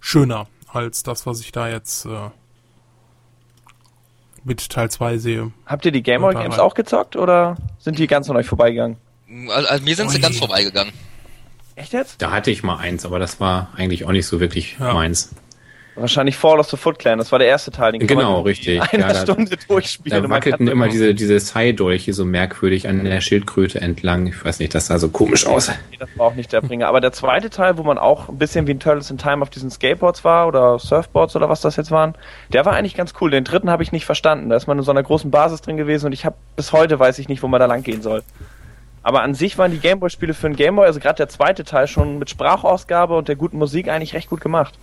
schöner 0.00 0.46
als 0.72 1.02
das, 1.02 1.24
was 1.26 1.40
ich 1.40 1.50
da 1.50 1.68
jetzt 1.68 2.04
äh, 2.04 2.30
mit 4.44 4.68
Teil 4.70 4.90
2 4.90 5.18
sehe. 5.18 5.52
Habt 5.66 5.84
ihr 5.86 5.92
die 5.92 6.02
Game 6.02 6.20
Boy 6.22 6.34
Ja, 6.34 6.42
Games 6.42 6.58
auch 6.58 6.74
gezockt 6.74 7.16
oder 7.16 7.56
sind 7.78 7.98
die 7.98 8.06
ganz 8.06 8.28
an 8.30 8.36
euch 8.36 8.46
vorbeigegangen? 8.46 8.96
Also, 9.48 9.68
also 9.68 9.84
mir 9.84 9.96
sind 9.96 10.10
sie 10.10 10.20
ganz 10.20 10.38
vorbeigegangen. 10.38 10.92
Echt 11.74 11.92
jetzt? 11.92 12.20
Da 12.22 12.30
hatte 12.32 12.50
ich 12.50 12.62
mal 12.62 12.76
eins, 12.78 13.04
aber 13.04 13.18
das 13.18 13.40
war 13.40 13.68
eigentlich 13.76 14.04
auch 14.04 14.12
nicht 14.12 14.26
so 14.26 14.40
wirklich 14.40 14.76
Ja. 14.78 14.94
meins. 14.94 15.34
Wahrscheinlich 16.00 16.36
Fall 16.36 16.58
of 16.60 16.68
the 16.70 16.76
Foot 16.76 16.98
Clan, 16.98 17.18
das 17.18 17.32
war 17.32 17.38
der 17.38 17.48
erste 17.48 17.70
Teil. 17.70 17.92
Den 17.92 18.06
Genau, 18.06 18.40
richtig. 18.42 18.80
Einer 18.80 19.08
Ja, 19.08 19.12
da- 19.12 19.20
Stunde 19.22 19.56
durchspielen. 19.68 20.10
Da 20.10 20.16
und 20.24 20.28
man 20.30 20.38
wackelten 20.38 20.68
immer 20.68 20.88
diese, 20.88 21.14
diese 21.14 21.38
Sai-Dolche 21.40 22.12
so 22.12 22.24
merkwürdig 22.24 22.88
an 22.88 23.04
der 23.04 23.20
Schildkröte 23.20 23.80
entlang. 23.80 24.26
Ich 24.28 24.44
weiß 24.44 24.58
nicht, 24.60 24.74
das 24.74 24.86
sah 24.86 24.98
so 24.98 25.08
komisch 25.08 25.46
aus. 25.46 25.68
Nee, 25.68 25.96
Das 25.98 26.08
war 26.16 26.26
auch 26.26 26.34
nicht 26.34 26.52
der 26.52 26.60
Bringer. 26.60 26.88
Aber 26.88 27.00
der 27.00 27.12
zweite 27.12 27.50
Teil, 27.50 27.78
wo 27.78 27.82
man 27.82 27.98
auch 27.98 28.28
ein 28.28 28.38
bisschen 28.38 28.66
wie 28.66 28.72
in 28.72 28.80
Turtles 28.80 29.10
in 29.10 29.18
Time 29.18 29.42
auf 29.42 29.50
diesen 29.50 29.70
Skateboards 29.70 30.24
war 30.24 30.46
oder 30.48 30.78
Surfboards 30.78 31.34
oder 31.36 31.48
was 31.48 31.60
das 31.60 31.76
jetzt 31.76 31.90
waren, 31.90 32.14
der 32.52 32.64
war 32.64 32.74
eigentlich 32.74 32.94
ganz 32.94 33.14
cool. 33.20 33.30
Den 33.30 33.44
dritten 33.44 33.70
habe 33.70 33.82
ich 33.82 33.92
nicht 33.92 34.06
verstanden. 34.06 34.48
Da 34.50 34.56
ist 34.56 34.66
man 34.66 34.78
in 34.78 34.84
so 34.84 34.90
einer 34.90 35.02
großen 35.02 35.30
Basis 35.30 35.60
drin 35.62 35.76
gewesen 35.76 36.06
und 36.06 36.12
ich 36.12 36.24
habe 36.24 36.36
bis 36.56 36.72
heute 36.72 36.98
weiß 36.98 37.18
ich 37.18 37.28
nicht, 37.28 37.42
wo 37.42 37.48
man 37.48 37.60
da 37.60 37.66
lang 37.66 37.82
gehen 37.82 38.02
soll. 38.02 38.22
Aber 39.02 39.22
an 39.22 39.34
sich 39.34 39.56
waren 39.58 39.70
die 39.70 39.78
Gameboy-Spiele 39.78 40.34
für 40.34 40.46
einen 40.48 40.56
Gameboy, 40.56 40.84
also 40.86 41.00
gerade 41.00 41.16
der 41.16 41.28
zweite 41.28 41.64
Teil 41.64 41.86
schon 41.86 42.18
mit 42.18 42.28
Sprachausgabe 42.30 43.16
und 43.16 43.28
der 43.28 43.36
guten 43.36 43.56
Musik 43.56 43.88
eigentlich 43.88 44.12
recht 44.14 44.28
gut 44.28 44.40
gemacht. 44.40 44.74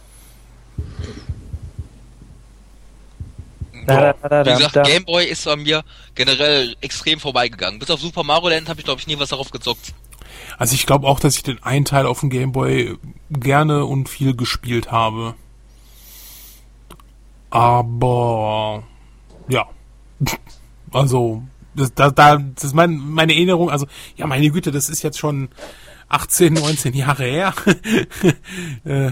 Wie 3.88 4.51
gesagt. 4.51 4.88
Gameboy 4.88 5.25
ist 5.25 5.45
bei 5.45 5.55
mir 5.55 5.83
generell 6.15 6.75
extrem 6.81 7.19
vorbeigegangen. 7.19 7.79
Bis 7.79 7.91
auf 7.91 7.99
Super 7.99 8.23
Mario 8.23 8.49
Land 8.49 8.67
habe 8.67 8.79
ich, 8.79 8.85
glaube 8.85 8.99
ich, 8.99 9.07
nie 9.07 9.19
was 9.19 9.29
darauf 9.29 9.51
gezockt. 9.51 9.93
Also 10.57 10.73
ich 10.73 10.85
glaube 10.85 11.07
auch, 11.07 11.19
dass 11.19 11.35
ich 11.35 11.43
den 11.43 11.61
einen 11.61 11.85
Teil 11.85 12.05
auf 12.05 12.21
dem 12.21 12.29
Game 12.29 12.51
Boy 12.51 12.97
gerne 13.29 13.85
und 13.85 14.09
viel 14.09 14.35
gespielt 14.35 14.91
habe. 14.91 15.35
Aber 17.49 18.83
ja. 19.47 19.65
Also, 20.91 21.43
das, 21.73 21.93
da, 21.93 22.09
da, 22.09 22.38
das 22.38 22.63
ist 22.63 22.73
mein, 22.73 22.95
meine 22.95 23.33
Erinnerung, 23.33 23.69
also, 23.69 23.85
ja, 24.15 24.27
meine 24.27 24.49
Güte, 24.49 24.71
das 24.71 24.88
ist 24.88 25.03
jetzt 25.03 25.19
schon 25.19 25.49
18, 26.07 26.53
19 26.53 26.93
Jahre 26.93 27.25
her. 27.25 27.53
äh, 28.85 29.11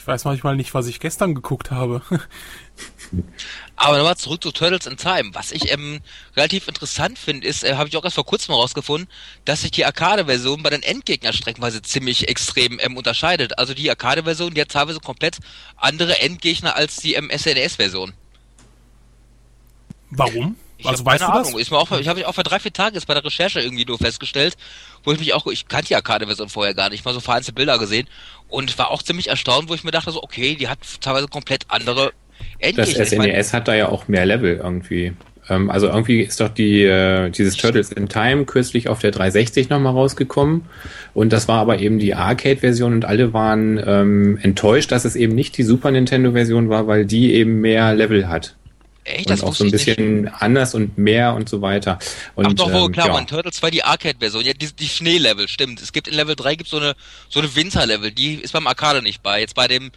ich 0.00 0.06
weiß 0.06 0.24
manchmal 0.24 0.56
nicht, 0.56 0.72
was 0.72 0.86
ich 0.86 0.98
gestern 0.98 1.34
geguckt 1.34 1.70
habe. 1.70 2.00
Aber 3.76 3.98
nochmal 3.98 4.16
zurück 4.16 4.42
zu 4.42 4.50
Turtles 4.50 4.86
in 4.86 4.96
Time. 4.96 5.34
Was 5.34 5.52
ich 5.52 5.70
ähm, 5.70 6.00
relativ 6.34 6.68
interessant 6.68 7.18
finde, 7.18 7.46
ist, 7.46 7.64
äh, 7.64 7.74
habe 7.74 7.90
ich 7.90 7.96
auch 7.98 8.04
erst 8.04 8.14
vor 8.14 8.24
kurzem 8.24 8.54
rausgefunden, 8.54 9.10
dass 9.44 9.60
sich 9.60 9.72
die 9.72 9.84
Arcade-Version 9.84 10.62
bei 10.62 10.70
den 10.70 10.82
Endgegnern 10.82 11.34
streckenweise 11.34 11.82
ziemlich 11.82 12.28
extrem 12.28 12.78
ähm, 12.80 12.96
unterscheidet. 12.96 13.58
Also 13.58 13.74
die 13.74 13.90
Arcade-Version, 13.90 14.54
die 14.54 14.62
hat 14.62 14.70
teilweise 14.70 15.00
komplett 15.00 15.36
andere 15.76 16.18
Endgegner 16.18 16.76
als 16.76 16.96
die 16.96 17.12
ähm, 17.12 17.30
SNES-Version. 17.30 18.14
Warum? 20.08 20.56
Ich 20.80 20.86
also 20.86 21.04
weißt 21.04 21.22
du 21.22 21.26
keine 21.26 21.38
das? 21.38 21.48
Ahnung. 21.48 21.60
Ist 21.60 21.70
mir 21.70 21.78
auch, 21.78 21.90
ich 21.98 22.08
habe 22.08 22.26
auch 22.26 22.34
vor 22.34 22.44
drei, 22.44 22.58
vier 22.58 22.72
Tagen 22.72 22.94
jetzt 22.94 23.06
bei 23.06 23.14
der 23.14 23.24
Recherche 23.24 23.60
irgendwie 23.60 23.84
nur 23.84 23.98
festgestellt, 23.98 24.56
wo 25.04 25.12
ich 25.12 25.18
mich 25.20 25.34
auch, 25.34 25.46
ich 25.46 25.68
kannte 25.68 25.88
die 25.88 25.96
Arcade-Version 25.96 26.48
vorher 26.48 26.74
gar 26.74 26.88
nicht, 26.90 27.04
mal 27.04 27.14
so 27.14 27.20
vereinzelte 27.20 27.54
Bilder 27.54 27.78
gesehen 27.78 28.06
und 28.48 28.76
war 28.78 28.90
auch 28.90 29.02
ziemlich 29.02 29.28
erstaunt, 29.28 29.68
wo 29.68 29.74
ich 29.74 29.84
mir 29.84 29.90
dachte 29.90 30.10
so, 30.10 30.22
okay, 30.22 30.54
die 30.56 30.68
hat 30.68 30.78
teilweise 31.00 31.28
komplett 31.28 31.64
andere 31.68 32.12
Das 32.60 32.76
Endgegner. 32.78 33.02
ich 33.02 33.18
mein, 33.18 33.30
SNES 33.30 33.52
hat 33.52 33.68
da 33.68 33.74
ja 33.74 33.88
auch 33.88 34.08
mehr 34.08 34.26
Level 34.26 34.56
irgendwie. 34.62 35.12
Ähm, 35.50 35.68
also 35.70 35.88
irgendwie 35.88 36.20
ist 36.20 36.40
doch 36.40 36.48
die, 36.48 36.82
äh, 36.84 37.30
dieses 37.30 37.56
Turtles 37.56 37.92
in 37.92 38.08
Time 38.08 38.44
kürzlich 38.44 38.88
auf 38.88 39.00
der 39.00 39.10
360 39.10 39.68
nochmal 39.68 39.92
rausgekommen. 39.92 40.62
Und 41.12 41.32
das 41.32 41.48
war 41.48 41.58
aber 41.58 41.80
eben 41.80 41.98
die 41.98 42.14
Arcade-Version 42.14 42.94
und 42.94 43.04
alle 43.04 43.32
waren 43.32 43.82
ähm, 43.84 44.38
enttäuscht, 44.42 44.92
dass 44.92 45.04
es 45.04 45.16
eben 45.16 45.34
nicht 45.34 45.58
die 45.58 45.64
Super 45.64 45.90
Nintendo-Version 45.90 46.68
war, 46.68 46.86
weil 46.86 47.04
die 47.04 47.34
eben 47.34 47.60
mehr 47.60 47.94
Level 47.94 48.28
hat. 48.28 48.54
Echt, 49.04 49.26
Und 49.26 49.30
das 49.30 49.42
auch 49.42 49.48
wusste 49.48 49.64
so 49.64 49.64
ein 49.64 49.66
ich 49.68 49.86
nicht. 49.86 49.96
bisschen 49.96 50.28
anders 50.28 50.74
und 50.74 50.96
mehr 50.98 51.34
und 51.34 51.48
so 51.48 51.60
weiter. 51.62 51.98
Und, 52.34 52.46
Ach 52.46 52.52
doch, 52.54 52.72
wo, 52.72 52.86
ähm, 52.86 52.92
klar, 52.92 53.06
ja. 53.08 53.12
man, 53.12 53.26
Turtles 53.26 53.62
war 53.62 53.70
die 53.70 53.82
Arcade-Version, 53.84 54.44
ja, 54.44 54.52
die, 54.52 54.72
die 54.72 54.88
Schneelevel, 54.88 55.48
stimmt. 55.48 55.80
Es 55.82 55.92
gibt 55.92 56.08
in 56.08 56.14
Level 56.14 56.36
3 56.36 56.54
gibt's 56.56 56.70
so 56.70 56.78
eine, 56.78 56.94
so 57.28 57.40
eine 57.40 57.54
Winter-Level, 57.54 58.10
die 58.12 58.34
ist 58.34 58.52
beim 58.52 58.66
Arcade 58.66 59.02
nicht 59.02 59.22
bei. 59.22 59.40
Jetzt 59.40 59.54
bei 59.54 59.68
dem 59.68 59.90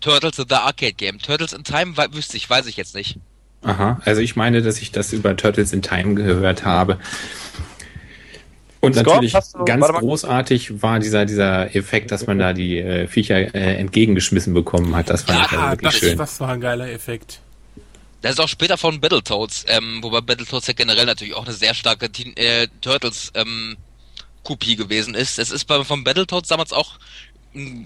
Turtles 0.00 0.36
The 0.36 0.54
Arcade 0.54 0.92
Game. 0.94 1.18
Turtles 1.18 1.52
in 1.52 1.64
Time 1.64 1.94
wüsste 2.12 2.36
ich, 2.36 2.48
weiß 2.48 2.66
ich 2.66 2.76
jetzt 2.76 2.94
nicht. 2.94 3.16
Aha, 3.62 4.00
also 4.04 4.20
ich 4.20 4.36
meine, 4.36 4.62
dass 4.62 4.80
ich 4.80 4.92
das 4.92 5.12
über 5.12 5.36
Turtles 5.36 5.72
in 5.72 5.82
Time 5.82 6.14
gehört 6.14 6.64
habe. 6.64 6.98
Und 8.80 8.94
Scott, 8.94 9.06
natürlich 9.06 9.32
du- 9.32 9.64
ganz 9.64 9.88
großartig 9.88 10.82
war 10.82 10.98
dieser, 11.00 11.24
dieser 11.24 11.74
Effekt, 11.74 12.10
dass 12.12 12.26
man 12.26 12.38
da 12.38 12.52
die 12.52 12.78
äh, 12.78 13.08
Viecher 13.08 13.54
äh, 13.54 13.76
entgegengeschmissen 13.76 14.54
bekommen 14.54 14.94
hat. 14.94 15.10
Das 15.10 15.22
fand 15.22 15.38
Ja, 15.38 15.46
ich 15.46 15.52
also 15.58 15.70
wirklich 15.72 15.90
das, 15.92 15.98
schön. 15.98 16.18
das 16.18 16.40
war 16.40 16.50
ein 16.50 16.60
geiler 16.60 16.88
Effekt. 16.90 17.40
Das 18.26 18.34
ist 18.34 18.40
auch 18.40 18.48
später 18.48 18.76
von 18.76 19.00
Battletoads, 19.00 19.66
ähm, 19.68 20.02
wobei 20.02 20.20
Battletoads 20.20 20.66
ja 20.66 20.72
generell 20.72 21.06
natürlich 21.06 21.34
auch 21.34 21.44
eine 21.44 21.54
sehr 21.54 21.74
starke 21.74 22.10
Teen, 22.10 22.36
äh, 22.36 22.66
Turtles 22.80 23.30
ähm, 23.34 23.76
Kopie 24.42 24.74
gewesen 24.74 25.14
ist. 25.14 25.38
Es 25.38 25.52
ist 25.52 25.66
bei, 25.66 25.84
von 25.84 26.02
Battletoads 26.02 26.48
damals 26.48 26.72
auch 26.72 26.98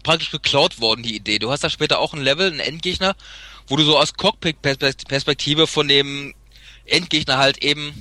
praktisch 0.03 0.31
geklaut 0.31 0.81
worden, 0.81 1.03
die 1.03 1.15
Idee. 1.15 1.39
Du 1.39 1.51
hast 1.51 1.63
da 1.63 1.69
später 1.69 1.99
auch 1.99 2.15
ein 2.15 2.23
Level, 2.23 2.47
einen 2.47 2.61
Endgegner, 2.61 3.17
wo 3.67 3.77
du 3.77 3.85
so 3.85 3.99
aus 3.99 4.15
Cockpit-Perspektive 4.15 5.67
von 5.67 5.87
dem 5.89 6.35
Endgegner 6.87 7.37
halt 7.37 7.63
eben 7.63 7.93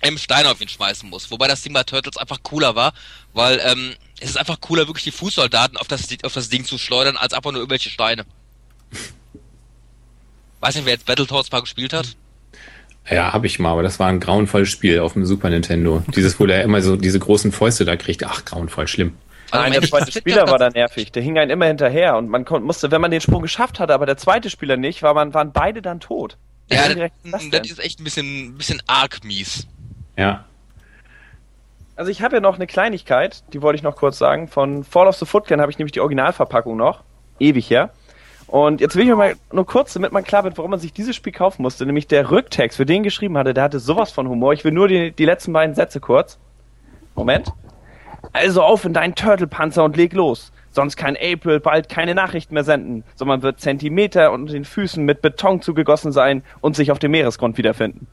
einen 0.00 0.16
Stein 0.16 0.46
auf 0.46 0.62
ihn 0.62 0.70
schmeißen 0.70 1.10
musst. 1.10 1.30
Wobei 1.30 1.46
das 1.46 1.60
Ding 1.60 1.74
bei 1.74 1.82
Turtles 1.82 2.16
einfach 2.16 2.42
cooler 2.42 2.74
war, 2.74 2.94
weil 3.34 3.60
ähm, 3.62 3.94
es 4.18 4.30
ist 4.30 4.38
einfach 4.38 4.62
cooler, 4.62 4.86
wirklich 4.86 5.04
die 5.04 5.10
Fußsoldaten 5.10 5.76
auf 5.76 5.88
das, 5.88 6.08
auf 6.22 6.32
das 6.32 6.48
Ding 6.48 6.64
zu 6.64 6.78
schleudern, 6.78 7.18
als 7.18 7.34
einfach 7.34 7.52
nur 7.52 7.60
irgendwelche 7.60 7.90
Steine. 7.90 8.24
Weiß 10.66 10.74
nicht, 10.74 10.84
wer 10.84 10.94
jetzt 10.94 11.06
Battletoads 11.06 11.52
mal 11.52 11.60
gespielt 11.60 11.92
hat. 11.92 12.16
Ja, 13.08 13.32
habe 13.32 13.46
ich 13.46 13.60
mal, 13.60 13.70
aber 13.70 13.84
das 13.84 14.00
war 14.00 14.08
ein 14.08 14.18
grauenvolles 14.18 14.68
Spiel 14.68 14.98
auf 14.98 15.12
dem 15.12 15.24
Super 15.24 15.48
Nintendo. 15.48 16.02
Dieses, 16.16 16.40
wo 16.40 16.46
der 16.46 16.64
immer 16.64 16.82
so 16.82 16.96
diese 16.96 17.20
großen 17.20 17.52
Fäuste 17.52 17.84
da 17.84 17.94
kriegt. 17.94 18.24
Ach, 18.24 18.44
grauenvoll, 18.44 18.88
schlimm. 18.88 19.16
Also 19.52 19.62
Nein, 19.62 19.80
der 19.80 19.88
zweite 19.88 20.10
Spieler 20.10 20.48
war 20.48 20.58
da 20.58 20.68
nervig. 20.70 21.12
Der 21.12 21.22
hing 21.22 21.38
einen 21.38 21.52
immer 21.52 21.66
hinterher 21.66 22.16
und 22.16 22.28
man 22.28 22.44
musste, 22.62 22.90
wenn 22.90 23.00
man 23.00 23.12
den 23.12 23.20
Sprung 23.20 23.42
geschafft 23.42 23.78
hatte, 23.78 23.94
aber 23.94 24.06
der 24.06 24.16
zweite 24.16 24.50
Spieler 24.50 24.76
nicht, 24.76 25.04
war 25.04 25.14
man, 25.14 25.34
waren 25.34 25.52
beide 25.52 25.82
dann 25.82 26.00
tot. 26.00 26.36
Ja, 26.68 26.88
das, 26.92 27.48
das 27.48 27.70
ist 27.70 27.78
echt 27.78 28.00
ein 28.00 28.04
bisschen, 28.04 28.48
ein 28.48 28.58
bisschen 28.58 28.82
arg 28.88 29.22
mies. 29.22 29.68
Ja. 30.16 30.46
Also 31.94 32.10
ich 32.10 32.22
habe 32.22 32.34
ja 32.34 32.40
noch 32.40 32.56
eine 32.56 32.66
Kleinigkeit, 32.66 33.44
die 33.52 33.62
wollte 33.62 33.76
ich 33.76 33.84
noch 33.84 33.94
kurz 33.94 34.18
sagen. 34.18 34.48
Von 34.48 34.82
Fall 34.82 35.06
of 35.06 35.14
the 35.14 35.26
Foot 35.26 35.46
Clan 35.46 35.60
habe 35.60 35.70
ich 35.70 35.78
nämlich 35.78 35.92
die 35.92 36.00
Originalverpackung 36.00 36.76
noch. 36.76 37.04
Ewig 37.38 37.70
her. 37.70 37.92
Und 38.48 38.80
jetzt 38.80 38.94
will 38.94 39.08
ich 39.08 39.14
mal 39.14 39.34
nur 39.50 39.66
kurz, 39.66 39.92
damit 39.94 40.12
man 40.12 40.22
klar 40.22 40.44
wird, 40.44 40.56
warum 40.56 40.70
man 40.70 40.80
sich 40.80 40.92
dieses 40.92 41.16
Spiel 41.16 41.32
kaufen 41.32 41.62
musste. 41.62 41.84
Nämlich 41.84 42.06
der 42.06 42.30
Rücktext, 42.30 42.76
für 42.76 42.86
den 42.86 43.02
geschrieben 43.02 43.36
hatte, 43.36 43.54
der 43.54 43.64
hatte 43.64 43.80
sowas 43.80 44.12
von 44.12 44.28
Humor. 44.28 44.52
Ich 44.52 44.64
will 44.64 44.72
nur 44.72 44.86
die, 44.88 45.10
die 45.10 45.24
letzten 45.24 45.52
beiden 45.52 45.74
Sätze 45.74 45.98
kurz. 46.00 46.38
Moment. 47.16 47.52
Also 48.32 48.62
auf 48.62 48.84
in 48.84 48.92
deinen 48.92 49.14
Turtle-Panzer 49.14 49.82
und 49.82 49.96
leg 49.96 50.12
los. 50.12 50.52
Sonst 50.70 50.96
kann 50.96 51.16
April 51.16 51.58
bald 51.58 51.88
keine 51.88 52.14
Nachrichten 52.14 52.54
mehr 52.54 52.62
senden, 52.64 53.02
sondern 53.14 53.42
wird 53.42 53.60
Zentimeter 53.60 54.30
unter 54.30 54.52
den 54.52 54.64
Füßen 54.66 55.02
mit 55.02 55.22
Beton 55.22 55.62
zugegossen 55.62 56.12
sein 56.12 56.42
und 56.60 56.76
sich 56.76 56.90
auf 56.92 56.98
dem 56.98 57.12
Meeresgrund 57.12 57.56
wiederfinden. 57.56 58.06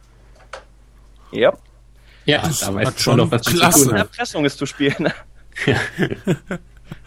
Ja. 1.31 1.53
Ja, 2.25 2.41
Das 2.41 2.61
da 2.61 2.67
hat 2.67 2.75
weißt 2.75 2.97
du 2.97 3.01
schon 3.03 3.17
noch, 3.17 3.31
was 3.31 3.41
du 3.41 3.51
zu 3.51 3.57
klasse. 3.57 3.83
tun 3.85 3.93
hast. 3.93 4.01
Erpressung 4.01 4.45
ist 4.45 4.57
zu 4.57 4.65
spielen. 4.65 5.11
Ne? 5.67 6.59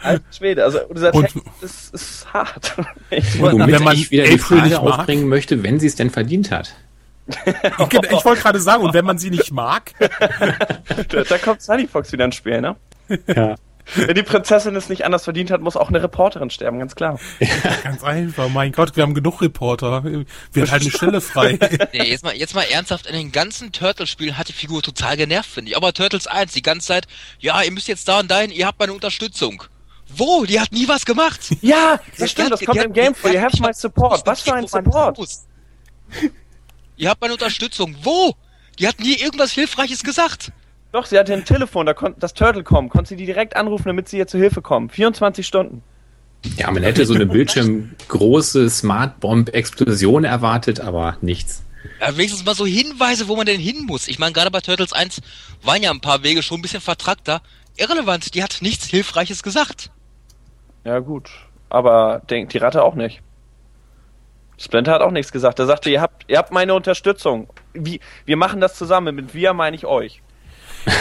Alter 0.02 0.24
Schwede, 0.36 0.64
also 0.64 0.80
dieser 0.94 1.14
Und- 1.14 1.22
Text 1.22 1.36
ist, 1.62 1.94
ist 1.94 2.32
hart. 2.32 2.76
Ich, 3.10 3.40
Und 3.40 3.52
womit 3.52 3.66
wenn 3.76 3.82
man 3.84 3.94
ich 3.94 4.10
wieder 4.10 4.24
die 4.24 4.38
Frage 4.38 4.70
mag? 4.70 4.98
aufbringen 5.00 5.28
möchte, 5.28 5.62
wenn 5.62 5.78
sie 5.80 5.86
es 5.86 5.94
denn 5.96 6.10
verdient 6.10 6.50
hat. 6.50 6.74
Ich, 7.28 7.92
ich 7.92 8.24
wollte 8.24 8.40
gerade 8.42 8.60
sagen, 8.60 8.84
und 8.84 8.94
wenn 8.94 9.04
man 9.04 9.18
sie 9.18 9.30
nicht 9.30 9.50
mag, 9.50 9.92
da, 11.08 11.24
da 11.24 11.38
kommt 11.38 11.60
Sunny 11.60 11.88
Fox 11.88 12.12
wieder 12.12 12.24
ins 12.24 12.36
Spiel, 12.36 12.60
ne? 12.60 12.76
Ja. 13.34 13.56
Wenn 13.94 14.14
die 14.16 14.22
Prinzessin 14.24 14.74
es 14.74 14.88
nicht 14.88 15.04
anders 15.04 15.24
verdient 15.24 15.50
hat, 15.52 15.60
muss 15.60 15.76
auch 15.76 15.88
eine 15.88 16.02
Reporterin 16.02 16.50
sterben, 16.50 16.78
ganz 16.80 16.96
klar. 16.96 17.20
ganz 17.84 18.02
einfach, 18.02 18.48
mein 18.48 18.72
Gott, 18.72 18.96
wir 18.96 19.04
haben 19.04 19.14
genug 19.14 19.40
Reporter. 19.42 20.02
Wir 20.04 20.70
halten 20.70 20.86
eine 20.86 20.90
Stelle 20.90 21.20
frei. 21.20 21.56
Nee, 21.92 22.02
jetzt 22.10 22.24
mal, 22.24 22.34
jetzt 22.34 22.54
mal 22.56 22.62
ernsthaft, 22.64 23.06
in 23.06 23.14
den 23.14 23.30
ganzen 23.32 23.70
Turtles-Spielen 23.70 24.38
hat 24.38 24.48
die 24.48 24.52
Figur 24.52 24.82
total 24.82 25.16
genervt, 25.16 25.48
finde 25.50 25.70
ich. 25.70 25.76
Aber 25.76 25.92
Turtles 25.92 26.26
1, 26.26 26.52
die 26.52 26.62
ganze 26.62 26.88
Zeit, 26.88 27.06
ja, 27.38 27.62
ihr 27.62 27.70
müsst 27.70 27.86
jetzt 27.86 28.08
da 28.08 28.18
und 28.20 28.28
dahin, 28.30 28.50
ihr 28.50 28.66
habt 28.66 28.78
meine 28.80 28.92
Unterstützung. 28.92 29.62
Wo? 30.14 30.44
Die 30.44 30.60
hat 30.60 30.72
nie 30.72 30.88
was 30.88 31.04
gemacht. 31.04 31.40
Ja, 31.62 32.00
das 32.18 32.30
stimmt, 32.30 32.52
das 32.52 32.64
kommt 32.64 32.82
im 32.82 32.92
Game 32.92 33.14
vor. 33.14 33.30
hat 33.30 33.36
You 33.36 33.42
have 33.42 33.62
my 33.62 33.72
support. 33.72 34.26
Was 34.26 34.42
für 34.42 34.54
ein 34.54 34.66
Support? 34.66 35.18
Ihr 36.96 37.10
habt 37.10 37.20
meine 37.20 37.34
Unterstützung. 37.34 37.94
Wo? 38.02 38.34
Die 38.78 38.86
hat 38.86 39.00
nie 39.00 39.14
irgendwas 39.14 39.52
Hilfreiches 39.52 40.02
gesagt. 40.04 40.52
Doch, 40.92 41.06
sie 41.06 41.18
hatte 41.18 41.32
ein 41.32 41.44
Telefon, 41.44 41.86
da 41.86 41.94
konnte 41.94 42.20
das 42.20 42.34
Turtle 42.34 42.62
kommen. 42.62 42.88
Konnte 42.88 43.10
sie 43.10 43.16
die 43.16 43.26
direkt 43.26 43.56
anrufen, 43.56 43.84
damit 43.86 44.08
sie 44.08 44.18
ihr 44.18 44.26
zu 44.26 44.38
Hilfe 44.38 44.62
kommen. 44.62 44.88
24 44.88 45.46
Stunden. 45.46 45.82
Ja, 46.56 46.70
man 46.70 46.82
hätte 46.82 47.04
so 47.04 47.14
eine 47.14 47.26
bildschirmgroße 47.26 48.70
Smart-Bomb-Explosion 48.70 50.24
erwartet, 50.24 50.80
aber 50.80 51.16
nichts. 51.20 51.62
Ja, 52.00 52.16
wenigstens 52.16 52.44
mal 52.44 52.54
so 52.54 52.66
Hinweise, 52.66 53.28
wo 53.28 53.36
man 53.36 53.46
denn 53.46 53.60
hin 53.60 53.84
muss. 53.86 54.08
Ich 54.08 54.18
meine, 54.18 54.32
gerade 54.32 54.50
bei 54.50 54.60
Turtles 54.60 54.92
1 54.92 55.20
waren 55.62 55.82
ja 55.82 55.90
ein 55.90 56.00
paar 56.00 56.22
Wege 56.22 56.42
schon 56.42 56.58
ein 56.58 56.62
bisschen 56.62 56.80
vertrackter. 56.80 57.42
Irrelevant, 57.76 58.34
die 58.34 58.42
hat 58.42 58.58
nichts 58.60 58.86
Hilfreiches 58.86 59.42
gesagt. 59.42 59.90
Ja, 60.86 61.00
gut. 61.00 61.30
Aber 61.68 62.22
denkt 62.30 62.54
die 62.54 62.58
Ratte 62.58 62.84
auch 62.84 62.94
nicht. 62.94 63.20
Splinter 64.56 64.92
hat 64.92 65.02
auch 65.02 65.10
nichts 65.10 65.32
gesagt. 65.32 65.58
Er 65.58 65.66
sagte, 65.66 65.90
ihr 65.90 66.00
habt, 66.00 66.24
ihr 66.28 66.38
habt 66.38 66.52
meine 66.52 66.74
Unterstützung. 66.74 67.48
Wie, 67.74 68.00
wir 68.24 68.36
machen 68.36 68.60
das 68.60 68.76
zusammen. 68.76 69.16
Mit 69.16 69.34
wir 69.34 69.52
meine 69.52 69.74
ich 69.74 69.84
euch. 69.84 70.22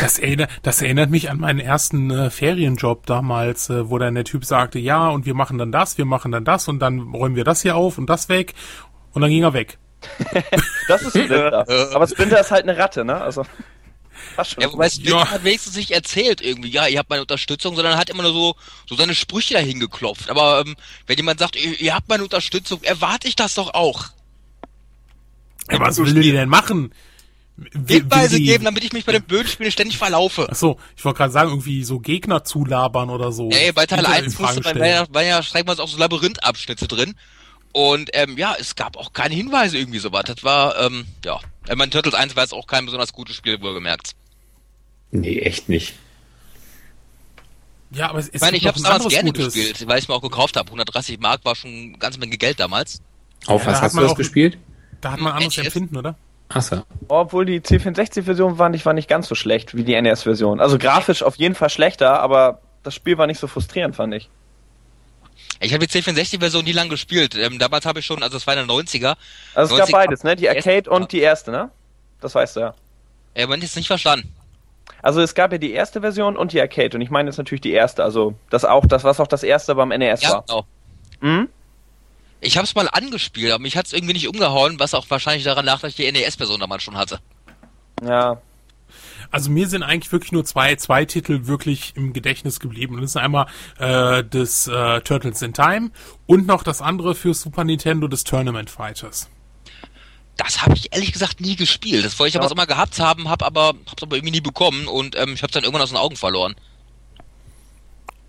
Das 0.02 0.18
erinnert, 0.18 0.50
das 0.64 0.82
erinnert 0.82 1.12
mich 1.12 1.30
an 1.30 1.40
meinen 1.40 1.60
ersten 1.60 2.10
äh, 2.10 2.32
Ferienjob 2.32 3.06
damals, 3.06 3.70
äh, 3.70 3.88
wo 3.88 4.00
dann 4.00 4.16
der 4.16 4.24
Typ 4.24 4.44
sagte, 4.44 4.80
ja, 4.80 5.10
und 5.10 5.28
wir 5.28 5.36
machen 5.36 5.60
dann 5.60 5.72
das, 5.72 6.00
wir 6.00 6.06
machen 6.06 6.32
dann 6.32 6.44
das 6.44 6.68
und 6.68 6.80
dann 6.80 7.14
räumen 7.14 7.36
wir 7.36 7.44
das 7.44 7.62
hier 7.62 7.76
auf 7.76 8.00
und 8.00 8.10
das 8.10 8.28
weg. 8.28 8.56
Und 9.14 9.22
dann 9.22 9.30
ging 9.30 9.44
er 9.44 9.54
weg. 9.54 9.78
Das 10.88 11.04
ist 11.04 11.10
Splinter. 11.10 11.66
Aber 11.96 12.08
Splinter 12.08 12.40
ist 12.40 12.52
halt 12.52 12.64
eine 12.64 12.78
Ratte, 12.78 13.06
ne? 13.06 13.22
Also. 13.22 13.44
Ja, 14.60 14.72
wobei 14.72 14.90
Splinter 14.90 15.18
Ja. 15.18 15.32
hat 15.32 15.44
wenigstens 15.44 15.76
nicht 15.76 15.92
erzählt 15.92 16.42
irgendwie, 16.42 16.70
ja, 16.70 16.88
ihr 16.88 17.00
habt 17.00 17.10
meine 17.10 17.22
Unterstützung, 17.22 17.76
sondern 17.76 17.98
hat 17.98 18.10
immer 18.10 18.24
nur 18.24 18.34
so, 18.34 18.56
so 18.88 18.96
seine 18.96 19.16
Sprüche 19.16 19.54
dahin 19.56 19.80
geklopft. 19.80 20.30
Aber 20.30 20.62
ähm, 20.66 20.76
wenn 21.08 21.18
jemand 21.18 21.40
sagt, 21.40 21.56
ihr, 21.56 21.80
ihr 21.80 21.94
habt 21.96 22.10
meine 22.10 22.24
Unterstützung, 22.24 22.82
erwarte 22.84 23.28
ich 23.28 23.36
das 23.36 23.56
doch 23.56 23.74
auch. 23.74 24.06
Ja, 25.72 25.80
was 25.80 25.98
will 25.98 26.14
die 26.14 26.32
denn 26.32 26.50
machen? 26.50 26.94
Die- 27.58 28.02
geben, 28.02 28.66
damit 28.66 28.84
ich 28.84 28.92
mich 28.92 29.06
bei 29.06 29.14
den 29.14 29.24
blöden 29.24 29.48
Spielen 29.48 29.72
ständig 29.72 29.98
verlaufe. 29.98 30.50
Achso, 30.50 30.78
ich 30.98 31.06
wollte 31.06 31.18
gerade 31.18 31.32
sagen, 31.32 31.50
irgendwie 31.52 31.84
so 31.86 32.00
Gegner 32.00 32.44
zulabern 32.44 33.10
oder 33.10 33.32
so. 33.32 33.50
Ey, 33.50 33.72
bei 33.72 33.86
Teil 33.86 34.00
Hinter 34.00 34.18
in 34.20 34.24
1 34.26 34.36
Frage 34.36 34.56
musste 34.56 34.62
man, 34.62 34.70
stellen. 34.76 34.82
war 34.82 34.88
ja, 34.90 35.14
war 35.14 35.24
ja 35.24 35.42
schreibweise 35.44 35.82
auch 35.82 35.88
so 35.88 35.98
Labyrinthabschnitte 35.98 36.88
drin. 36.88 37.16
Und 37.72 38.10
ähm, 38.14 38.38
ja, 38.38 38.56
es 38.60 38.76
gab 38.76 38.98
auch 38.98 39.14
keine 39.14 39.36
Hinweise 39.36 39.78
irgendwie 39.78 40.00
so 40.00 40.12
was. 40.12 40.26
Das 40.26 40.44
war, 40.44 40.78
ähm, 40.80 41.06
ja. 41.24 41.40
Ich 41.70 41.76
meine, 41.76 41.90
Turtles 41.90 42.14
1 42.14 42.36
war 42.36 42.44
jetzt 42.44 42.54
auch 42.54 42.68
kein 42.68 42.86
besonders 42.86 43.14
gutes 43.14 43.36
Spiel, 43.36 43.62
wohlgemerkt. 43.62 44.12
Nee, 45.12 45.40
echt 45.40 45.70
nicht. 45.70 45.96
Ja, 47.92 48.10
aber 48.10 48.20
es, 48.20 48.28
es 48.28 48.36
Ich 48.36 48.42
meine, 48.42 48.58
ich 48.58 48.68
habe 48.68 48.78
es 48.78 48.84
ein 48.84 48.86
damals 48.86 49.06
anderes 49.06 49.14
gerne 49.14 49.32
Gutes. 49.32 49.54
gespielt, 49.54 49.88
weil 49.88 49.98
ich 49.98 50.04
es 50.04 50.08
mir 50.08 50.16
auch 50.16 50.22
gekauft 50.22 50.58
habe. 50.58 50.68
130 50.68 51.20
Mark 51.20 51.46
war 51.46 51.56
schon 51.56 51.70
eine 51.72 51.98
ganze 51.98 52.20
Menge 52.20 52.38
Geld 52.38 52.60
damals. 52.60 53.02
Auf 53.48 53.64
Ja, 53.66 53.72
was 53.72 53.82
hast 53.82 53.94
du 53.94 53.98
man 53.98 54.08
das 54.08 54.16
gespielt? 54.18 54.58
Da 55.02 55.12
hat 55.12 55.20
man 55.20 55.32
ein 55.34 55.38
anderes 55.38 55.58
NES. 55.58 55.66
Empfinden, 55.68 55.98
oder? 55.98 56.16
Achso. 56.50 56.84
Obwohl 57.08 57.46
die 57.46 57.60
C64-Version 57.60 58.58
war 58.60 58.70
nicht, 58.70 58.86
war 58.86 58.94
nicht 58.94 59.08
ganz 59.08 59.28
so 59.28 59.36
schlecht 59.36 59.76
wie 59.76 59.84
die 59.84 60.00
NES-Version. 60.00 60.60
Also 60.60 60.78
grafisch 60.78 61.24
auf 61.24 61.36
jeden 61.36 61.56
Fall 61.56 61.70
schlechter, 61.70 62.20
aber 62.22 62.62
das 62.84 62.94
Spiel 62.94 63.18
war 63.18 63.28
nicht 63.28 63.40
so 63.40 63.48
frustrierend, 63.48 63.96
fand 63.96 64.14
ich. 64.14 64.30
Ich 65.60 65.74
habe 65.74 65.86
die 65.86 65.94
C64-Version 66.02 66.66
nie 66.66 66.72
lang 66.74 66.90
gespielt. 66.90 67.36
Ähm, 67.36 67.60
damals 67.60 67.86
habe 67.86 68.00
ich 68.00 68.06
schon, 68.06 68.22
also 68.24 68.38
es 68.38 68.46
war 68.46 68.56
in 68.56 68.68
den 68.68 68.70
90er. 68.70 69.16
Also 69.54 69.76
es 69.76 69.80
gab 69.80 69.90
90 69.90 69.92
beides, 69.94 70.24
ne? 70.24 70.36
Die 70.36 70.50
Arcade 70.50 70.90
und 70.90 71.12
die 71.12 71.22
erste, 71.22 71.52
ne? 71.52 71.72
Das 72.22 72.36
weißt 72.36 72.58
du 72.58 72.60
ja. 72.62 72.74
Äh, 73.34 73.48
man 73.48 73.62
jetzt 73.62 73.76
nicht 73.76 73.88
verstanden. 73.88 74.34
Also 75.02 75.22
es 75.22 75.36
gab 75.36 75.52
ja 75.52 75.58
die 75.58 75.72
erste 75.72 76.02
Version 76.02 76.36
und 76.38 76.52
die 76.54 76.62
Arcade 76.62 76.96
und 76.98 77.02
ich 77.02 77.10
meine 77.10 77.30
jetzt 77.30 77.38
natürlich 77.38 77.62
die 77.62 77.72
erste, 77.74 78.04
also 78.04 78.34
das 78.50 78.66
auch, 78.66 78.86
das 78.86 79.04
was 79.04 79.20
auch 79.20 79.28
das 79.28 79.44
erste 79.44 79.76
beim 79.76 79.90
NES 79.90 80.22
Ja, 80.22 80.30
war. 80.32 80.44
genau. 80.48 80.66
Hm? 81.22 81.50
Ich 82.42 82.58
habe 82.58 82.66
es 82.66 82.76
mal 82.76 82.88
angespielt, 82.92 83.52
aber 83.52 83.62
mich 83.62 83.78
hat 83.78 83.86
es 83.88 83.94
irgendwie 83.94 84.14
nicht 84.14 84.28
umgehauen, 84.28 84.80
was 84.80 84.94
auch 84.94 85.06
wahrscheinlich 85.10 85.44
daran 85.44 85.66
lag, 85.66 85.80
dass 85.80 85.92
ich 85.92 85.96
die 85.96 86.12
NES-Version 86.12 86.60
damals 86.60 86.84
schon 86.84 86.98
hatte. 86.98 87.20
Ja. 88.04 88.42
Also 89.32 89.50
mir 89.50 89.68
sind 89.68 89.84
eigentlich 89.84 90.12
wirklich 90.12 90.32
nur 90.32 90.46
zwei, 90.46 90.76
zwei 90.76 91.06
Titel 91.06 91.48
wirklich 91.48 91.94
im 91.96 92.14
Gedächtnis 92.14 92.60
geblieben. 92.60 92.96
Und 92.96 93.02
das 93.02 93.12
ist 93.12 93.18
einmal 93.18 93.48
äh, 93.80 94.24
das 94.24 94.68
äh, 94.68 95.02
Turtles 95.02 95.42
in 95.42 95.54
Time 95.54 95.92
und 96.26 96.48
noch 96.48 96.64
das 96.64 96.82
andere 96.82 97.16
für 97.16 97.34
Super 97.34 97.64
Nintendo, 97.64 98.08
das 98.08 98.24
Tournament 98.24 98.70
Fighters. 98.70 99.30
Das 100.38 100.62
habe 100.62 100.76
ich 100.76 100.94
ehrlich 100.94 101.14
gesagt 101.14 101.40
nie 101.40 101.56
gespielt. 101.56 102.04
Das 102.04 102.20
wollte 102.20 102.38
ich 102.38 102.42
aber 102.44 102.52
immer 102.52 102.68
gehabt 102.68 103.00
haben, 103.00 103.30
hab 103.30 103.42
aber 103.42 103.74
hab's 103.90 104.04
aber 104.04 104.18
irgendwie 104.18 104.34
nie 104.34 104.42
bekommen 104.42 104.88
und 104.88 105.16
ähm, 105.16 105.34
ich 105.34 105.44
habe 105.44 105.54
dann 105.54 105.64
irgendwann 105.64 105.82
aus 105.82 105.90
den 105.90 105.98
Augen 105.98 106.18
verloren. 106.18 106.56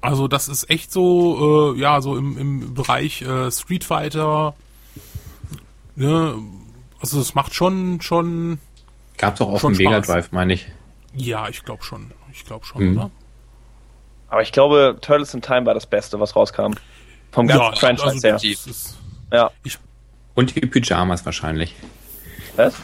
Also 0.00 0.28
das 0.28 0.46
ist 0.46 0.70
echt 0.70 0.92
so, 0.92 1.74
äh, 1.74 1.80
ja, 1.80 2.00
so 2.00 2.16
im, 2.16 2.38
im 2.38 2.74
Bereich 2.74 3.22
äh, 3.22 3.50
Street 3.50 3.82
Fighter. 3.82 4.54
Ne? 5.96 6.36
Also 7.00 7.20
es 7.20 7.34
macht 7.34 7.54
schon, 7.54 8.00
schon, 8.00 8.58
Gab's 9.16 9.40
auch 9.40 9.48
auf 9.48 9.60
Schon 9.60 9.72
dem 9.72 9.78
Mega. 9.78 10.00
Drive, 10.00 10.30
meine 10.32 10.52
ich. 10.52 10.66
Ja, 11.16 11.48
ich 11.48 11.64
glaube 11.64 11.82
schon. 11.82 12.12
Ich 12.32 12.44
glaube 12.44 12.64
schon, 12.66 12.90
Mhm. 12.92 12.96
oder? 12.98 13.10
Aber 14.28 14.42
ich 14.42 14.52
glaube, 14.52 14.98
Turtles 15.00 15.34
in 15.34 15.42
Time 15.42 15.66
war 15.66 15.74
das 15.74 15.86
Beste, 15.86 16.18
was 16.20 16.34
rauskam. 16.36 16.72
Vom 17.32 17.46
ganzen 17.46 17.62
Ja, 17.64 17.72
Franchise 17.76 18.32
also 18.34 18.48
her. 18.48 18.90
Ja. 19.32 19.50
Und 20.34 20.54
die 20.54 20.60
Pyjamas 20.60 21.24
wahrscheinlich. 21.24 21.74
Was? 22.56 22.74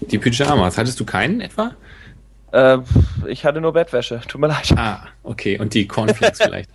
Die 0.00 0.18
Pyjamas. 0.18 0.78
Hattest 0.78 0.98
du 1.00 1.04
keinen 1.04 1.40
etwa? 1.40 1.74
Äh, 2.52 2.78
ich 3.26 3.44
hatte 3.44 3.60
nur 3.60 3.72
Bettwäsche. 3.72 4.20
Tut 4.28 4.40
mir 4.40 4.48
leid. 4.48 4.72
Ah, 4.76 5.06
okay. 5.22 5.58
Und 5.58 5.74
die 5.74 5.86
Cornflakes 5.86 6.38
vielleicht. 6.42 6.70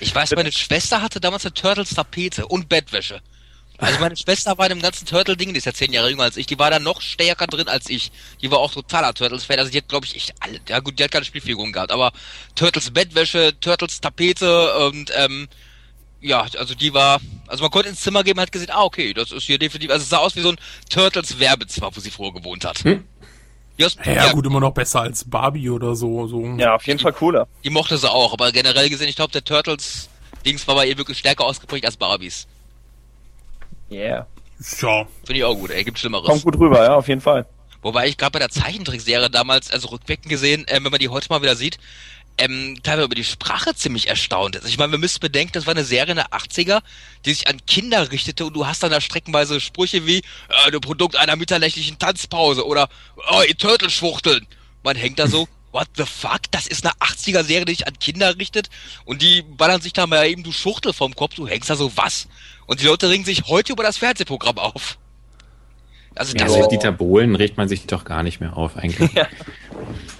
Ich 0.00 0.14
weiß, 0.14 0.34
meine 0.34 0.52
Schwester 0.52 1.02
hatte 1.02 1.20
damals 1.20 1.44
eine 1.44 1.54
Turtles-Tapete 1.54 2.46
und 2.46 2.68
Bettwäsche. 2.68 3.20
Also 3.82 3.98
meine 3.98 4.16
Schwester 4.16 4.56
war 4.56 4.66
in 4.66 4.78
dem 4.78 4.82
ganzen 4.82 5.06
Turtle-Ding, 5.06 5.52
die 5.52 5.58
ist 5.58 5.64
ja 5.64 5.72
zehn 5.72 5.92
Jahre 5.92 6.08
jünger 6.08 6.22
als 6.22 6.36
ich, 6.36 6.46
die 6.46 6.58
war 6.58 6.70
da 6.70 6.78
noch 6.78 7.00
stärker 7.00 7.48
drin 7.48 7.66
als 7.66 7.90
ich. 7.90 8.12
Die 8.40 8.50
war 8.50 8.58
auch 8.58 8.72
totaler 8.72 9.12
Turtles-Fan. 9.12 9.58
Also 9.58 9.72
die 9.72 9.78
hat, 9.78 9.88
glaube 9.88 10.06
ich, 10.06 10.14
echt 10.14 10.34
alle, 10.38 10.60
ja 10.68 10.78
gut, 10.78 10.98
die 10.98 11.04
hat 11.04 11.10
keine 11.10 11.24
Spielfiguren 11.24 11.72
gehabt, 11.72 11.90
aber 11.90 12.12
Turtles 12.54 12.92
Bettwäsche, 12.92 13.58
Turtles 13.60 14.00
Tapete 14.00 14.86
und 14.86 15.10
ähm, 15.16 15.48
ja, 16.20 16.46
also 16.56 16.76
die 16.76 16.94
war, 16.94 17.20
also 17.48 17.64
man 17.64 17.72
konnte 17.72 17.88
ins 17.88 18.00
Zimmer 18.00 18.22
gehen 18.22 18.34
und 18.34 18.42
hat 18.42 18.52
gesehen, 18.52 18.70
ah, 18.70 18.84
okay, 18.84 19.12
das 19.12 19.32
ist 19.32 19.42
hier 19.42 19.58
definitiv, 19.58 19.90
also 19.90 20.04
es 20.04 20.08
sah 20.08 20.18
aus 20.18 20.36
wie 20.36 20.42
so 20.42 20.50
ein 20.50 20.58
Turtles-Werbezimmer, 20.88 21.90
wo 21.92 21.98
sie 21.98 22.10
vorher 22.10 22.40
gewohnt 22.40 22.64
hat. 22.64 22.84
Hm? 22.84 23.02
Aus, 23.82 23.96
ja, 24.04 24.30
gut, 24.30 24.46
immer 24.46 24.60
noch 24.60 24.72
besser 24.72 25.00
als 25.00 25.28
Barbie 25.28 25.68
oder 25.68 25.96
so. 25.96 26.28
so. 26.28 26.44
Ja, 26.56 26.76
auf 26.76 26.86
jeden 26.86 27.00
Fall 27.00 27.12
cooler. 27.12 27.48
die 27.64 27.70
mochte 27.70 27.98
sie 27.98 28.08
auch, 28.08 28.32
aber 28.32 28.52
generell 28.52 28.88
gesehen, 28.88 29.08
ich 29.08 29.16
glaube, 29.16 29.32
der 29.32 29.42
Turtles-Dings 29.42 30.68
war 30.68 30.76
bei 30.76 30.86
ihr 30.86 30.98
wirklich 30.98 31.18
stärker 31.18 31.44
ausgeprägt 31.44 31.84
als 31.84 31.96
Barbies. 31.96 32.46
Yeah. 33.92 34.26
ja. 34.80 35.06
Finde 35.24 35.38
ich 35.38 35.44
auch 35.44 35.54
gut, 35.54 35.70
ey, 35.70 35.84
gibt 35.84 35.98
Schlimmeres. 35.98 36.26
Kommt 36.26 36.42
gut 36.42 36.58
rüber, 36.58 36.82
ja, 36.82 36.94
auf 36.94 37.08
jeden 37.08 37.20
Fall. 37.20 37.46
Wobei 37.82 38.06
ich 38.06 38.16
gerade 38.16 38.32
bei 38.32 38.38
der 38.38 38.48
Zeichentrickserie 38.48 39.28
damals, 39.28 39.70
also 39.70 39.88
rückwirkend 39.88 40.28
gesehen, 40.28 40.64
ähm, 40.68 40.84
wenn 40.84 40.92
man 40.92 41.00
die 41.00 41.08
heute 41.08 41.28
mal 41.30 41.42
wieder 41.42 41.56
sieht, 41.56 41.78
ähm, 42.38 42.78
teilweise 42.82 43.06
über 43.06 43.14
die 43.14 43.24
Sprache 43.24 43.74
ziemlich 43.74 44.08
erstaunt 44.08 44.56
ist. 44.56 44.66
Ich 44.66 44.78
meine, 44.78 44.92
wir 44.92 44.98
müssen 44.98 45.20
bedenken, 45.20 45.52
das 45.52 45.66
war 45.66 45.74
eine 45.74 45.84
Serie 45.84 46.12
in 46.12 46.16
der 46.16 46.30
80er, 46.30 46.80
die 47.24 47.34
sich 47.34 47.48
an 47.48 47.58
Kinder 47.66 48.10
richtete 48.10 48.46
und 48.46 48.54
du 48.54 48.66
hast 48.66 48.82
dann 48.82 48.90
da 48.90 49.00
streckenweise 49.00 49.60
Sprüche 49.60 50.06
wie, 50.06 50.18
äh, 50.18 50.70
du 50.70 50.80
Produkt 50.80 51.16
einer 51.16 51.36
mitterlächtigen 51.36 51.98
Tanzpause 51.98 52.66
oder, 52.66 52.88
oh, 53.30 53.42
ihr 53.46 53.56
Turtelschwuchteln. 53.56 54.46
Man 54.82 54.96
hängt 54.96 55.18
da 55.18 55.26
so, 55.26 55.46
what 55.72 55.88
the 55.96 56.04
fuck? 56.04 56.42
Das 56.50 56.66
ist 56.66 56.84
eine 56.84 56.94
80er-Serie, 56.94 57.64
die 57.64 57.72
sich 57.74 57.86
an 57.86 57.98
Kinder 57.98 58.38
richtet 58.38 58.68
und 59.04 59.22
die 59.22 59.42
ballern 59.42 59.80
sich 59.80 59.92
da 59.92 60.06
mal 60.06 60.26
eben, 60.26 60.42
du 60.42 60.52
Schuchtel 60.52 60.92
vom 60.92 61.14
Kopf, 61.14 61.34
du 61.34 61.48
hängst 61.48 61.70
da 61.70 61.76
so, 61.76 61.96
was? 61.96 62.28
Und 62.66 62.80
die 62.80 62.86
Leute 62.86 63.08
ringen 63.08 63.24
sich 63.24 63.44
heute 63.48 63.72
über 63.72 63.82
das 63.82 63.96
Fernsehprogramm 63.96 64.58
auf. 64.58 64.98
Also 66.14 66.36
Ja, 66.36 66.44
das 66.44 66.68
Dieter 66.68 66.92
Bohlen 66.92 67.34
regt 67.34 67.56
man 67.56 67.68
sich 67.68 67.86
doch 67.86 68.04
gar 68.04 68.22
nicht 68.22 68.40
mehr 68.40 68.56
auf 68.56 68.76
eigentlich. 68.76 69.10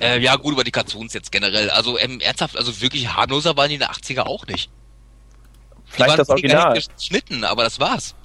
Äh, 0.00 0.18
ja, 0.18 0.34
gut, 0.34 0.54
über 0.54 0.64
die 0.64 0.72
Cartoons 0.72 1.12
jetzt 1.12 1.30
generell. 1.30 1.70
Also 1.70 1.96
ähm, 1.96 2.18
ernsthaft, 2.18 2.56
also 2.56 2.80
wirklich 2.80 3.14
harmloser 3.14 3.56
waren 3.56 3.68
die 3.68 3.76
in 3.76 3.80
den 3.80 3.88
80er 3.88 4.22
auch 4.22 4.44
nicht. 4.48 4.68
Die 4.68 5.92
Vielleicht 5.92 6.10
waren 6.10 6.16
das 6.18 6.28
Original. 6.28 6.74
geschnitten, 6.74 7.44
aber 7.44 7.62
das 7.62 7.78
war's. 7.78 8.16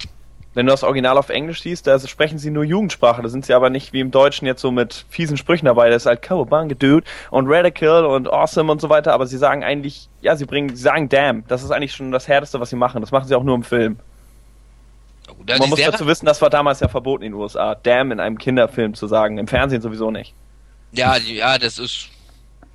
Wenn 0.54 0.66
du 0.66 0.72
das 0.72 0.82
Original 0.82 1.18
auf 1.18 1.28
Englisch 1.28 1.62
siehst, 1.62 1.86
da 1.86 1.98
sprechen 2.00 2.38
sie 2.38 2.50
nur 2.50 2.64
Jugendsprache. 2.64 3.22
Da 3.22 3.28
sind 3.28 3.44
sie 3.46 3.54
aber 3.54 3.70
nicht 3.70 3.92
wie 3.92 4.00
im 4.00 4.10
Deutschen 4.10 4.46
jetzt 4.46 4.60
so 4.60 4.70
mit 4.70 5.04
fiesen 5.08 5.36
Sprüchen 5.36 5.66
dabei. 5.66 5.88
Das 5.90 6.02
ist 6.02 6.06
halt 6.06 6.22
Cowabunga 6.22 6.74
Dude 6.74 7.06
und 7.30 7.46
Radical 7.48 8.06
und 8.06 8.28
Awesome 8.32 8.72
und 8.72 8.80
so 8.80 8.88
weiter. 8.88 9.12
Aber 9.12 9.26
sie 9.26 9.36
sagen 9.36 9.62
eigentlich, 9.62 10.08
ja, 10.20 10.34
sie 10.36 10.46
bringen, 10.46 10.70
sie 10.74 10.82
sagen 10.82 11.08
Damn. 11.08 11.46
Das 11.46 11.62
ist 11.62 11.70
eigentlich 11.70 11.92
schon 11.92 12.10
das 12.10 12.26
Härteste, 12.26 12.58
was 12.60 12.70
sie 12.70 12.76
machen. 12.76 13.00
Das 13.02 13.12
machen 13.12 13.28
sie 13.28 13.34
auch 13.34 13.44
nur 13.44 13.54
im 13.54 13.62
Film. 13.62 13.98
Ja, 15.46 15.58
Man 15.58 15.68
muss 15.68 15.80
dazu 15.80 16.06
wissen, 16.06 16.26
das 16.26 16.40
war 16.42 16.50
damals 16.50 16.80
ja 16.80 16.88
verboten 16.88 17.22
in 17.22 17.32
den 17.32 17.40
USA. 17.40 17.74
Damn 17.74 18.10
in 18.12 18.18
einem 18.20 18.38
Kinderfilm 18.38 18.94
zu 18.94 19.06
sagen. 19.06 19.38
Im 19.38 19.46
Fernsehen 19.46 19.82
sowieso 19.82 20.10
nicht. 20.10 20.34
ja, 20.92 21.16
ja, 21.18 21.58
das 21.58 21.78
ist. 21.78 22.08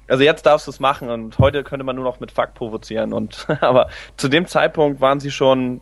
Also 0.07 0.23
jetzt 0.23 0.45
darfst 0.45 0.67
du 0.67 0.71
es 0.71 0.79
machen 0.79 1.09
und 1.09 1.39
heute 1.39 1.63
könnte 1.63 1.85
man 1.85 1.95
nur 1.95 2.05
noch 2.05 2.19
mit 2.19 2.31
Fuck 2.31 2.53
provozieren 2.53 3.13
und 3.13 3.47
aber 3.61 3.89
zu 4.17 4.27
dem 4.27 4.45
Zeitpunkt 4.47 4.99
waren 5.01 5.19
sie 5.21 5.31
schon 5.31 5.81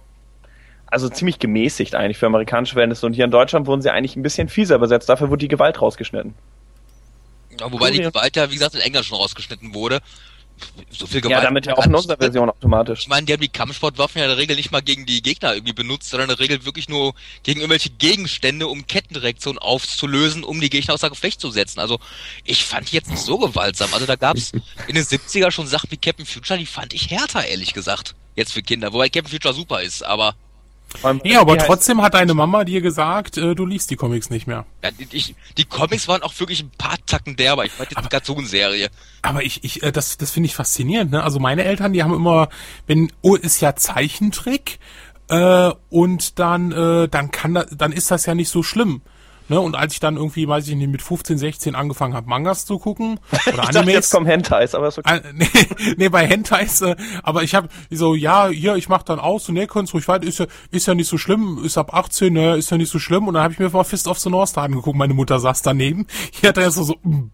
also 0.91 1.10
ziemlich 1.10 1.39
gemäßigt 1.39 1.95
eigentlich 1.95 2.17
für 2.17 2.27
amerikanische 2.27 2.73
Verhältnisse 2.73 3.06
und 3.06 3.13
hier 3.13 3.25
in 3.25 3.32
Deutschland 3.32 3.65
wurden 3.65 3.82
sie 3.82 3.89
eigentlich 3.91 4.15
ein 4.15 4.21
bisschen 4.23 4.49
fieser 4.49 4.75
übersetzt. 4.75 5.10
Dafür 5.10 5.30
wurde 5.30 5.39
die 5.39 5.47
Gewalt 5.47 5.82
rausgeschnitten. 5.82 6.36
Ja, 7.60 7.71
wobei 7.71 7.91
die 7.91 7.97
Cool, 7.97 8.04
ja. 8.04 8.10
Gewalt 8.12 8.36
ja, 8.36 8.49
wie 8.49 8.56
gesagt, 8.56 8.75
in 8.75 8.82
Englisch 8.82 9.08
schon 9.08 9.17
rausgeschnitten 9.17 9.73
wurde. 9.73 10.01
So 10.91 11.08
viel 11.08 11.15
Ja, 11.21 11.21
Gewalt. 11.21 11.43
damit 11.45 11.65
ja 11.65 11.75
auch 11.75 11.86
in 11.86 11.95
unserer 11.95 12.17
Version 12.17 12.49
automatisch. 12.49 12.99
Ich 13.01 13.08
meine, 13.08 13.25
die 13.25 13.34
haben 13.34 13.41
die 13.41 13.47
Kampfsportwaffen 13.49 14.19
ja 14.19 14.25
in 14.25 14.30
der 14.30 14.38
Regel 14.38 14.56
nicht 14.56 14.71
mal 14.71 14.82
gegen 14.82 15.06
die 15.08 15.21
Gegner 15.23 15.54
irgendwie 15.56 15.73
benutzt, 15.73 16.10
sondern 16.10 16.30
in 16.30 16.36
der 16.36 16.39
Regel 16.39 16.65
wirklich 16.65 16.88
nur 16.88 17.15
gegen 17.41 17.62
irgendwelche 17.62 17.89
Gegenstände, 17.89 18.67
um 18.67 18.86
Kettenreaktionen 18.86 19.58
aufzulösen, 19.60 20.43
um 20.43 20.62
die 20.62 20.69
Gegner 20.69 20.93
außer 20.93 21.10
Gefecht 21.10 21.41
zu 21.41 21.49
setzen. 21.49 21.80
Also 21.80 21.99
ich 22.43 22.63
fand 22.65 22.91
die 22.91 22.95
jetzt 22.95 23.10
nicht 23.10 23.23
so 23.23 23.39
gewaltsam. 23.39 23.91
Also 23.93 24.06
da 24.06 24.15
gab's 24.17 24.51
in 24.88 24.95
den 24.95 25.04
70er 25.04 25.49
schon 25.51 25.65
Sachen 25.67 25.89
wie 25.89 25.97
Captain 25.97 26.25
Future, 26.27 26.60
die 26.60 26.65
fand 26.67 26.93
ich 26.93 27.10
härter, 27.10 27.45
ehrlich 27.45 27.73
gesagt. 27.73 28.13
Jetzt 28.36 28.54
für 28.54 28.62
Kinder. 28.62 28.93
Wobei 28.93 29.10
Captain 29.10 29.32
Future 29.32 29.54
super 29.54 29.82
ist, 29.82 30.04
aber 30.06 30.36
Ja, 31.23 31.41
aber 31.41 31.58
trotzdem 31.65 32.01
hat 32.01 32.13
deine 32.13 32.34
Mama 32.34 32.63
dir 32.63 32.82
gesagt, 32.82 33.38
äh, 33.38 33.56
du 33.56 33.65
liest 33.65 33.89
die 33.91 33.95
Comics 33.95 34.30
nicht 34.30 34.45
mehr. 34.47 34.65
ja, 34.84 34.91
die- 34.91 35.08
ich, 35.12 35.36
die 35.58 35.65
Comics 35.65 36.08
waren 36.08 36.21
auch 36.23 36.38
wirklich 36.39 36.62
ein 36.63 36.71
paar 36.77 36.97
Tacken 37.06 37.36
derber. 37.36 37.65
Ich 37.65 37.71
fand 37.71 37.89
die 37.91 37.95
Cartoon-Serie. 37.95 38.89
Aber 39.21 39.43
ich, 39.43 39.63
ich, 39.63 39.84
äh, 39.84 39.91
das, 39.91 40.17
das 40.17 40.32
finde 40.32 40.47
ich 40.47 40.56
faszinierend. 40.56 41.12
Ne? 41.12 41.23
Also 41.23 41.39
meine 41.39 41.63
Eltern, 41.63 41.93
die 41.93 42.04
haben 42.04 42.13
immer, 42.13 42.49
wenn, 42.88 43.12
oh, 43.21 43.36
ist 43.36 43.62
ja 43.62 43.75
Zeichentrick 43.75 44.80
äh, 45.30 45.71
und 45.89 46.39
dann, 46.39 46.71
äh, 46.71 47.08
dann 47.08 47.32
kann 47.32 47.54
da, 47.54 47.63
dann 47.71 47.91
ist 47.91 48.12
das 48.12 48.25
ja 48.25 48.36
nicht 48.36 48.49
so 48.49 48.62
schlimm. 48.63 49.01
Ne? 49.47 49.60
Und 49.60 49.75
als 49.75 49.93
ich 49.93 49.99
dann 49.99 50.17
irgendwie, 50.17 50.47
weiß 50.47 50.67
ich 50.67 50.75
nicht, 50.75 50.89
mit 50.89 51.01
15, 51.01 51.38
16 51.38 51.75
angefangen 51.75 52.13
habe, 52.13 52.30
Mangas 52.30 52.65
zu 52.65 52.80
gucken 52.80 53.19
oder 53.32 53.39
ich 53.39 53.56
dachte, 53.56 53.80
Animes. 53.80 53.93
jetzt 53.93 54.12
kommen 54.12 54.25
Hentais, 54.25 54.75
aber 54.75 54.88
ist 54.88 54.97
okay. 54.97 55.17
Äh, 55.17 55.21
nee, 55.34 55.47
nee, 55.97 56.10
bei 56.10 56.27
Hentais, 56.27 56.82
äh, 56.82 56.95
aber 57.23 57.43
ich 57.43 57.56
habe 57.56 57.67
so, 57.89 58.15
ja, 58.15 58.47
hier, 58.47 58.75
ich 58.75 58.89
mach 58.89 59.04
dann 59.04 59.19
aus 59.19 59.49
und 59.49 59.56
nee, 59.56 59.67
kannst 59.67 59.93
ruhig 59.93 60.08
weiter, 60.08 60.25
ist 60.25 60.39
ja, 60.39 60.47
ist 60.71 60.88
ja 60.88 60.95
nicht 60.95 61.10
so 61.10 61.17
schlimm, 61.17 61.62
ist 61.63 61.77
ab 61.77 61.93
18, 61.93 62.34
ne, 62.34 62.56
ist 62.56 62.71
ja 62.71 62.77
nicht 62.77 62.91
so 62.91 62.99
schlimm. 62.99 63.27
Und 63.27 63.34
dann 63.34 63.43
habe 63.43 63.54
ich 63.54 63.60
mir 63.60 63.69
mal 63.69 63.84
Fist 63.84 64.08
of 64.08 64.19
the 64.19 64.30
North 64.30 64.49
Star 64.49 64.63
angeguckt, 64.63 64.97
meine 64.97 65.13
Mutter 65.13 65.39
saß 65.39 65.62
daneben. 65.62 66.08
Hier 66.32 66.49
hat 66.49 66.58
er 66.58 66.71
so, 66.71 66.84
so, 66.84 66.95
mm. 67.04 67.32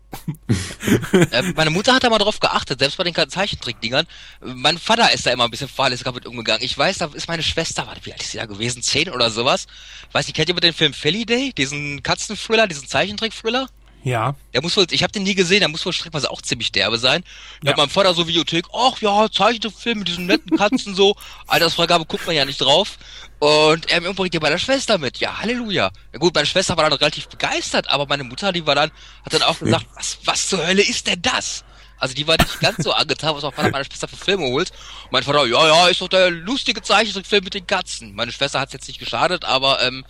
Äh, 1.32 1.42
meine 1.56 1.70
Mutter 1.70 1.94
hat 1.94 2.04
da 2.04 2.10
mal 2.10 2.18
drauf 2.18 2.40
geachtet, 2.40 2.80
selbst 2.80 2.98
bei 2.98 3.04
den 3.04 3.14
Zeichentrickdingern. 3.14 4.08
Mein 4.42 4.78
Vater 4.78 5.12
ist 5.14 5.26
da 5.26 5.32
immer 5.32 5.44
ein 5.44 5.52
bisschen 5.52 5.68
fahrlässig 5.68 6.12
mit 6.12 6.26
umgegangen. 6.26 6.64
Ich 6.64 6.78
weiß, 6.78 7.00
da 7.00 7.10
ist 7.14 7.28
meine 7.28 7.44
Schwester, 7.44 7.88
warte, 7.88 8.06
wie 8.06 8.14
alt 8.14 8.22
ist 8.22 8.32
sie 8.32 8.38
da 8.38 8.46
gewesen? 8.46 8.82
Zehn 8.82 9.10
oder 9.10 9.30
sowas? 9.30 9.68
Weiß 10.14 10.28
nicht, 10.28 10.36
kennt 10.36 10.50
ihr 10.50 10.56
mit 10.56 10.64
den 10.64 10.74
Film 10.74 10.94
Felly 10.94 11.26
Day? 11.26 11.52
Diesen 11.58 11.97
Katzenthriller, 12.04 12.68
diesen 12.68 12.88
Zeichentrick-Thriller? 12.88 13.68
ja. 14.04 14.36
Der 14.54 14.62
muss 14.62 14.78
wohl, 14.78 14.88
ich 14.92 15.04
habe 15.04 15.12
den 15.12 15.24
nie 15.24 15.36
gesehen, 15.36 15.60
der 15.60 15.68
muss 15.68 15.86
wohl 15.86 15.92
streckenweise 15.92 16.32
auch 16.32 16.42
ziemlich 16.42 16.72
derbe 16.72 16.98
sein. 16.98 17.24
Da 17.62 17.68
Ja. 17.68 17.72
hat 17.72 17.78
mein 17.78 17.90
Vater 17.90 18.14
so 18.14 18.26
Videothek, 18.28 18.66
ach 18.74 19.02
ja, 19.02 19.30
Zeichentrickfilm 19.30 20.00
mit 20.00 20.08
diesen 20.08 20.26
netten 20.28 20.56
Katzen 20.58 20.96
so. 20.96 21.16
Altersfreigabe 21.48 22.06
guckt 22.06 22.26
man 22.26 22.36
ja 22.36 22.46
nicht 22.46 22.62
drauf. 22.62 22.98
Und 23.40 23.92
er 23.92 24.02
bringt 24.14 24.34
ihr 24.34 24.40
bei 24.40 24.50
der 24.50 24.58
Schwester 24.60 24.98
mit. 24.98 25.18
Ja, 25.18 25.40
Halleluja. 25.40 25.92
Ja 26.14 26.20
gut, 26.20 26.34
meine 26.34 26.48
Schwester 26.48 26.78
war 26.78 26.90
dann 26.90 26.98
relativ 26.98 27.28
begeistert, 27.28 27.90
aber 27.90 28.06
meine 28.08 28.24
Mutter, 28.24 28.52
die 28.54 28.66
war 28.66 28.76
dann, 28.76 28.92
hat 29.26 29.34
dann 29.34 29.44
auch 29.44 29.60
gesagt, 29.60 29.86
was, 29.96 30.18
was 30.24 30.48
zur 30.48 30.66
Hölle 30.66 30.82
ist 30.84 31.06
denn 31.08 31.22
das? 31.22 31.66
Also 32.00 32.14
die 32.14 32.28
war 32.28 32.38
nicht 32.38 32.60
ganz 32.62 32.84
so 32.84 32.94
angetan, 32.94 33.36
was 33.36 33.44
mein 33.44 33.52
Vater 33.52 33.72
meine 33.72 33.86
Schwester 33.86 34.08
für 34.08 34.16
Filme 34.18 34.46
holt. 34.46 34.70
Und 35.06 35.12
mein 35.12 35.24
Vater, 35.24 35.46
ja, 35.48 35.68
ja, 35.68 35.88
ist 35.90 36.00
doch 36.02 36.08
der 36.08 36.30
lustige 36.32 36.82
Zeichentrickfilm 36.82 37.44
mit 37.44 37.56
den 37.56 37.68
Katzen. 37.68 38.16
Meine 38.16 38.32
Schwester 38.32 38.60
hat's 38.60 38.74
jetzt 38.74 38.88
nicht 38.88 39.00
geschadet, 39.00 39.44
aber 39.46 39.82
ähm, 39.84 40.06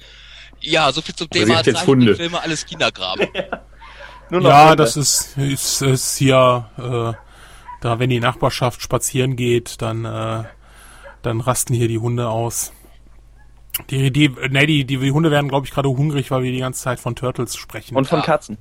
ja, 0.62 0.91
so 0.91 1.02
viel 1.02 1.15
zum 1.15 1.30
Thema 1.30 1.62
jetzt 1.62 1.86
Hunde. 1.88 2.08
Zeichentrickfilme, 2.08 2.41
alles 2.41 2.65
Kindergraben. 2.65 3.28
Nur 4.30 4.41
noch 4.41 4.50
Ja, 4.50 4.63
Hunde. 4.70 4.76
das 4.78 4.98
ist, 4.98 5.38
ist, 5.38 5.82
ist 5.82 6.17
hier, 6.17 6.70
äh, 6.78 7.13
da 7.82 8.00
wenn 8.00 8.10
die 8.10 8.20
Nachbarschaft 8.20 8.82
spazieren 8.82 9.36
geht, 9.36 9.82
dann, 9.82 10.06
äh, 10.06 10.43
dann 11.22 11.41
rasten 11.41 11.74
hier 11.74 11.88
die 11.88 12.00
Hunde 12.00 12.28
aus. 12.30 12.74
Die, 13.89 14.12
die, 14.12 14.30
nee, 14.50 14.65
die, 14.65 14.86
die 14.86 15.12
Hunde 15.12 15.30
werden, 15.32 15.48
glaube 15.50 15.65
ich, 15.67 15.72
gerade 15.72 15.89
hungrig, 15.89 16.32
weil 16.32 16.43
wir 16.43 16.52
die 16.52 16.60
ganze 16.60 16.82
Zeit 16.82 17.00
von 17.00 17.15
Turtles 17.15 17.56
sprechen. 17.56 17.96
Und 17.96 18.08
von 18.08 18.20
Ja. 18.20 18.26
Katzen. 18.26 18.58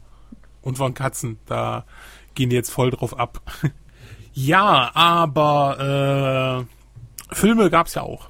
Und 0.61 0.77
von 0.77 0.95
Katzen. 0.95 1.39
Da 1.47 1.85
gehen 2.35 2.51
die 2.51 2.57
jetzt 2.57 2.71
voll 2.71 2.91
drauf 2.91 3.19
ab. 3.19 3.41
ja, 4.35 4.91
aber 4.95 6.67
äh, 7.31 7.35
Filme 7.35 7.71
gab's 7.71 7.95
ja 7.95 8.03
auch. 8.03 8.29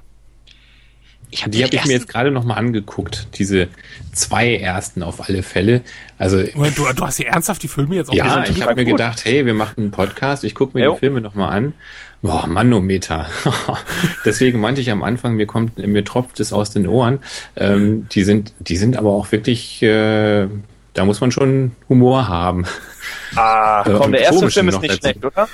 Ich 1.29 1.43
hab 1.43 1.51
Die 1.51 1.63
habe 1.63 1.75
ich 1.75 1.85
mir 1.85 1.91
jetzt 1.93 2.07
gerade 2.07 2.31
nochmal 2.31 2.57
angeguckt, 2.57 3.27
diese 3.37 3.67
zwei 4.13 4.55
ersten 4.55 5.03
auf 5.03 5.27
alle 5.27 5.43
Fälle. 5.43 5.81
Also 6.17 6.37
Moment, 6.55 6.77
Du, 6.77 6.85
du 6.95 7.05
hast 7.05 7.17
hier 7.17 7.27
ernsthaft 7.27 7.61
die 7.63 7.67
Filme 7.67 7.95
jetzt 7.95 8.09
auch 8.09 8.13
ja, 8.13 8.39
gesehen? 8.39 8.55
ich 8.55 8.61
habe 8.63 8.75
mir 8.75 8.85
gut. 8.85 8.93
gedacht, 8.97 9.25
hey, 9.25 9.45
wir 9.45 9.53
machen 9.53 9.73
einen 9.77 9.91
Podcast, 9.91 10.43
ich 10.45 10.55
gucke 10.55 10.77
mir 10.77 10.85
Jo. 10.85 10.93
die 10.93 10.99
Filme 10.99 11.19
nochmal 11.21 11.51
an. 11.51 11.73
Boah, 12.21 12.47
Manometer. 12.47 13.27
Deswegen 14.25 14.59
meinte 14.59 14.81
ich 14.81 14.89
am 14.89 15.03
Anfang, 15.03 15.35
mir 15.35 15.45
kommt, 15.45 15.77
mir 15.77 16.03
tropft 16.03 16.39
es 16.39 16.51
aus 16.53 16.71
den 16.71 16.87
Ohren. 16.87 17.19
Ähm, 17.55 18.07
die 18.11 18.23
sind, 18.23 18.53
die 18.59 18.77
sind 18.77 18.97
aber 18.97 19.11
auch 19.11 19.31
wirklich, 19.31 19.83
äh, 19.83 20.47
da 20.93 21.05
muss 21.05 21.21
man 21.21 21.31
schon 21.31 21.73
Humor 21.89 22.27
haben. 22.27 22.65
Ah, 23.35 23.83
Äh, 23.85 23.93
komm, 23.93 24.11
der 24.13 24.21
erste 24.21 24.49
Film 24.49 24.69
ist 24.69 24.81
nicht 24.81 24.93
dazu. 24.95 25.01
schlecht, 25.01 25.25
oder? 25.25 25.47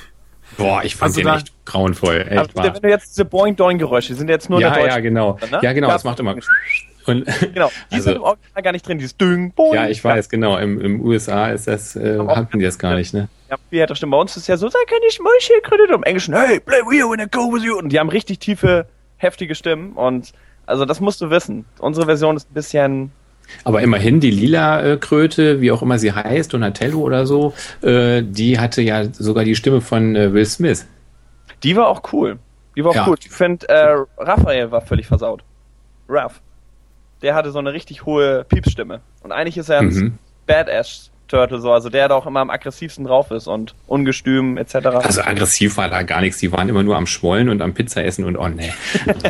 Boah, 0.58 0.84
ich 0.84 0.96
fand 0.96 1.10
Also 1.10 1.20
den 1.22 1.28
da- 1.28 1.38
echt 1.38 1.54
grauenvoll. 1.66 2.26
Echt 2.30 2.38
Aber 2.38 2.56
wahr. 2.56 2.74
wenn 2.76 2.82
du 2.82 2.90
jetzt 2.90 3.12
diese 3.12 3.26
Boing-Doing-Geräusche, 3.26 4.14
die 4.14 4.20
sind 4.20 4.30
jetzt 4.30 4.50
nur 4.50 4.60
Ja, 4.62 4.72
der 4.72 4.86
ja, 4.88 5.00
genau. 5.00 5.38
ne? 5.52 5.60
Ja, 5.62 5.74
genau, 5.74 5.88
das 5.90 6.04
macht 6.04 6.20
immer. 6.20 6.36
Und, 7.06 7.26
Genau, 7.54 7.70
die 7.92 7.96
Also- 7.96 8.04
sind 8.06 8.16
im 8.16 8.22
Original 8.24 8.64
gar 8.64 8.72
nicht 8.72 8.88
drin, 8.88 8.98
dieses 8.98 9.18
Düng, 9.18 9.52
Boing. 9.52 9.74
ja, 9.74 9.88
ich 9.90 10.02
weiß, 10.04 10.30
genau. 10.30 10.58
Im, 10.58 10.80
im 10.80 11.02
USA 11.02 11.48
ist 11.50 11.68
das, 11.68 11.96
äh, 11.98 12.18
hatten 12.28 12.60
die 12.60 12.66
das 12.66 12.80
gar 12.80 12.96
nicht, 12.96 13.14
ne? 13.14 13.28
Ja, 13.50 13.58
wie 13.72 13.82
hat 13.82 13.90
das 13.90 13.98
stimmt. 13.98 14.12
Bei 14.12 14.18
uns 14.20 14.32
ist 14.38 14.44
es 14.44 14.48
ja 14.48 14.56
so, 14.56 14.70
sei 14.70 14.80
keine 14.88 15.12
Schmolchkredit. 15.12 15.90
Im 15.94 16.04
Englischen, 16.04 16.34
hey, 16.34 16.60
play 16.62 16.80
with 16.86 16.98
you 17.00 17.12
and 17.12 17.22
I 17.22 17.26
go 17.30 17.52
with 17.54 17.64
you. 17.64 17.78
Und 17.78 17.90
die 17.90 18.00
haben 18.00 18.08
richtig 18.10 18.40
tiefe, 18.40 18.88
heftige 19.18 19.54
Stimmen. 19.54 19.92
Und 19.94 20.32
also 20.66 20.86
das 20.86 21.02
musst 21.02 21.20
du 21.20 21.30
wissen. 21.30 21.66
Unsere 21.80 22.06
Version 22.06 22.38
ist 22.38 22.50
ein 22.50 22.54
bisschen. 22.54 23.12
Aber 23.64 23.82
immerhin, 23.82 24.20
die 24.20 24.32
lila 24.32 24.82
äh, 24.84 24.98
Kröte, 24.98 25.62
wie 25.62 25.72
auch 25.72 25.82
immer 25.82 26.00
sie 26.00 26.12
heißt, 26.12 26.54
Donatello 26.54 27.00
oder 27.00 27.26
so, 27.26 27.54
äh, 27.82 28.22
die 28.24 28.60
hatte 28.60 28.82
ja 28.82 29.06
sogar 29.14 29.44
die 29.44 29.56
Stimme 29.56 29.82
von 29.82 30.16
äh, 30.16 30.34
Will 30.34 30.46
Smith. 30.46 30.86
Die 31.64 31.76
war 31.76 31.88
auch 31.88 32.02
cool. 32.14 32.40
Die 32.76 32.84
war 32.84 32.92
auch 32.92 32.96
Ja. 32.96 33.06
cool. 33.08 33.16
Ich 33.20 33.30
finde, 33.30 33.68
äh, 33.70 33.96
Raphael 34.18 34.72
war 34.72 34.82
völlig 34.82 35.08
versaut. 35.08 35.44
Raph. 36.10 36.42
Der 37.22 37.36
hatte 37.36 37.52
so 37.52 37.60
eine 37.60 37.72
richtig 37.72 38.06
hohe 38.06 38.44
Piepsstimme. 38.50 39.00
Und 39.22 39.32
eigentlich 39.32 39.58
ist 39.58 39.70
er 39.70 39.80
ein 39.80 39.88
Mhm. 39.88 40.14
Badass-Turtle, 40.46 41.60
so, 41.62 41.72
also 41.72 41.90
der 41.90 42.10
da 42.10 42.16
auch 42.16 42.26
immer 42.26 42.42
am 42.42 42.50
aggressivsten 42.50 43.06
drauf 43.06 43.32
ist 43.32 43.48
und 43.48 43.76
ungestüm 43.88 44.58
etc. 44.58 44.76
Also 44.88 45.22
aggressiv 45.22 45.78
war 45.78 45.88
da 45.90 46.02
gar 46.02 46.20
nichts. 46.20 46.40
Die 46.40 46.52
waren 46.52 46.68
immer 46.68 46.84
nur 46.84 46.98
am 46.98 47.08
Schmollen 47.08 47.48
und 47.48 47.62
am 47.62 47.74
Pizza 47.74 48.04
essen 48.04 48.26
und 48.26 48.36
oh 48.36 48.50
nee. 48.50 48.74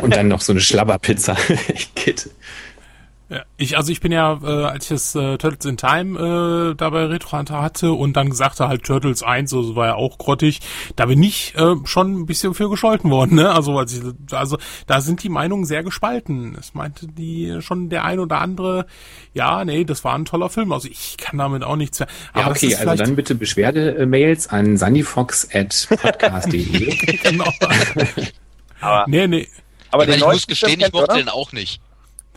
Und 0.02 0.16
dann 0.16 0.26
noch 0.28 0.40
so 0.40 0.52
eine 0.52 0.60
Schlabberpizza. 0.60 1.36
Kid. 1.94 2.28
Ja, 3.34 3.42
ich, 3.56 3.76
also 3.76 3.90
ich 3.90 4.00
bin 4.00 4.12
ja, 4.12 4.38
äh, 4.44 4.66
als 4.66 4.84
ich 4.84 4.90
das 4.90 5.16
äh, 5.16 5.36
Turtles 5.38 5.64
in 5.64 5.76
Time 5.76 6.70
äh, 6.70 6.76
dabei 6.76 7.06
Retro 7.06 7.36
Hunter 7.36 7.60
hatte 7.60 7.92
und 7.92 8.16
dann 8.16 8.30
gesagt 8.30 8.60
halt 8.60 8.84
Turtles 8.84 9.24
1, 9.24 9.50
so 9.50 9.64
so 9.64 9.74
war 9.74 9.88
ja 9.88 9.96
auch 9.96 10.18
grottig, 10.18 10.60
da 10.94 11.06
bin 11.06 11.20
ich 11.20 11.52
äh, 11.56 11.74
schon 11.84 12.20
ein 12.20 12.26
bisschen 12.26 12.54
für 12.54 12.70
gescholten 12.70 13.10
worden, 13.10 13.34
ne? 13.34 13.50
Also, 13.50 13.76
als 13.76 13.92
ich, 13.92 14.02
also 14.30 14.56
da 14.86 15.00
sind 15.00 15.24
die 15.24 15.30
Meinungen 15.30 15.64
sehr 15.64 15.82
gespalten. 15.82 16.54
Es 16.56 16.74
meinte 16.74 17.08
die 17.08 17.56
schon 17.60 17.88
der 17.88 18.04
ein 18.04 18.20
oder 18.20 18.40
andere, 18.40 18.86
ja, 19.32 19.64
nee, 19.64 19.82
das 19.82 20.04
war 20.04 20.14
ein 20.14 20.26
toller 20.26 20.48
Film. 20.48 20.70
Also 20.70 20.86
ich 20.88 21.16
kann 21.16 21.36
damit 21.36 21.64
auch 21.64 21.74
nichts. 21.74 21.98
Ja, 21.98 22.06
das 22.36 22.50
okay, 22.50 22.68
ist 22.68 22.86
also 22.86 23.02
dann 23.02 23.16
bitte 23.16 23.34
Beschwerde-Mails 23.34 24.46
an 24.46 24.76
sunnyfox.podcast.de. 24.76 27.16
genau. 27.22 27.50
Aber, 28.80 29.06
nee, 29.08 29.26
nee. 29.26 29.48
aber 29.90 30.06
den 30.06 30.18
ich 30.18 30.24
muss 30.24 30.46
gestehen, 30.46 30.80
ich 30.80 30.92
mochte 30.92 31.16
den 31.16 31.28
auch 31.28 31.50
nicht. 31.50 31.80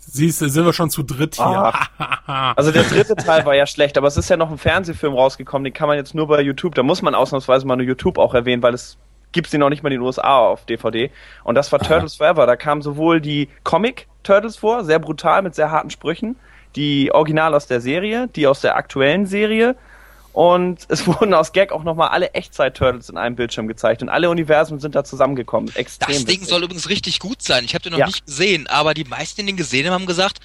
Siehst 0.10 0.42
du, 0.42 0.48
sind 0.48 0.66
wir 0.66 0.74
schon 0.74 0.90
zu 0.90 1.04
dritt 1.04 1.36
hier. 1.36 1.46
Ah. 1.46 2.54
Also 2.56 2.72
der 2.72 2.84
dritte 2.84 3.16
Teil 3.16 3.46
war 3.46 3.56
ja 3.56 3.66
schlecht, 3.66 3.98
aber 3.98 4.08
es 4.08 4.18
ist 4.18 4.30
ja 4.30 4.38
noch 4.38 4.52
ein 4.52 4.58
Fernsehfilm 4.58 5.14
rausgekommen, 5.14 5.64
den 5.64 5.74
kann 5.74 5.88
man 5.88 5.98
jetzt 5.98 6.14
nur 6.16 6.28
bei 6.28 6.42
YouTube, 6.42 6.76
da 6.76 6.84
muss 6.84 7.02
man 7.02 7.16
ausnahmsweise 7.16 7.66
mal 7.66 7.76
nur 7.76 7.86
YouTube 7.86 8.18
auch 8.18 8.34
erwähnen, 8.34 8.62
weil 8.62 8.74
es 8.74 8.98
gibt's 9.32 9.52
den 9.52 9.60
noch 9.60 9.70
nicht 9.70 9.84
mal 9.84 9.92
in 9.92 10.00
den 10.00 10.06
USA 10.06 10.40
auf 10.40 10.66
DVD. 10.66 11.12
Und 11.44 11.56
das 11.56 11.72
war 11.72 11.80
Turtles 11.80 12.16
Forever. 12.16 12.46
Da 12.46 12.56
kamen 12.56 12.82
sowohl 12.82 13.22
die 13.22 13.50
Comic-Turtles 13.64 14.58
vor, 14.58 14.84
sehr 14.84 15.00
brutal 15.00 15.42
mit 15.42 15.56
sehr 15.56 15.72
harten 15.72 15.90
Sprüchen, 15.90 16.38
die 16.76 17.12
Original 17.12 17.54
aus 17.54 17.68
der 17.68 17.82
Serie, 17.82 18.28
die 18.36 18.48
aus 18.48 18.62
der 18.62 18.76
aktuellen 18.76 19.26
Serie. 19.26 19.76
Und 20.38 20.86
es 20.90 21.08
wurden 21.08 21.34
aus 21.34 21.52
Gag 21.52 21.72
auch 21.72 21.84
nochmal 21.84 22.10
alle 22.10 22.30
Echtzeit-Turtles 22.36 23.10
in 23.10 23.18
einem 23.18 23.36
Bildschirm 23.36 23.68
gezeigt. 23.68 24.04
Und 24.04 24.10
alle 24.10 24.30
Universen 24.30 24.80
sind 24.80 24.94
da 24.94 25.04
zusammengekommen. 25.04 25.76
Extrem 25.76 26.14
Das 26.14 26.26
Ding 26.26 26.36
witzig. 26.42 26.50
soll 26.50 26.62
übrigens 26.64 26.90
richtig 26.90 27.18
gut 27.18 27.42
sein. 27.42 27.66
Ich 27.66 27.74
habe 27.74 27.82
den 27.82 27.94
noch 27.94 27.98
Ja. 28.00 28.06
nicht 28.06 28.24
gesehen, 28.28 28.68
aber 28.68 28.94
die 28.94 29.04
meisten, 29.04 29.42
die 29.42 29.48
den 29.48 29.58
gesehen 29.58 29.88
haben, 29.88 29.94
haben 29.96 30.06
gesagt, 30.06 30.38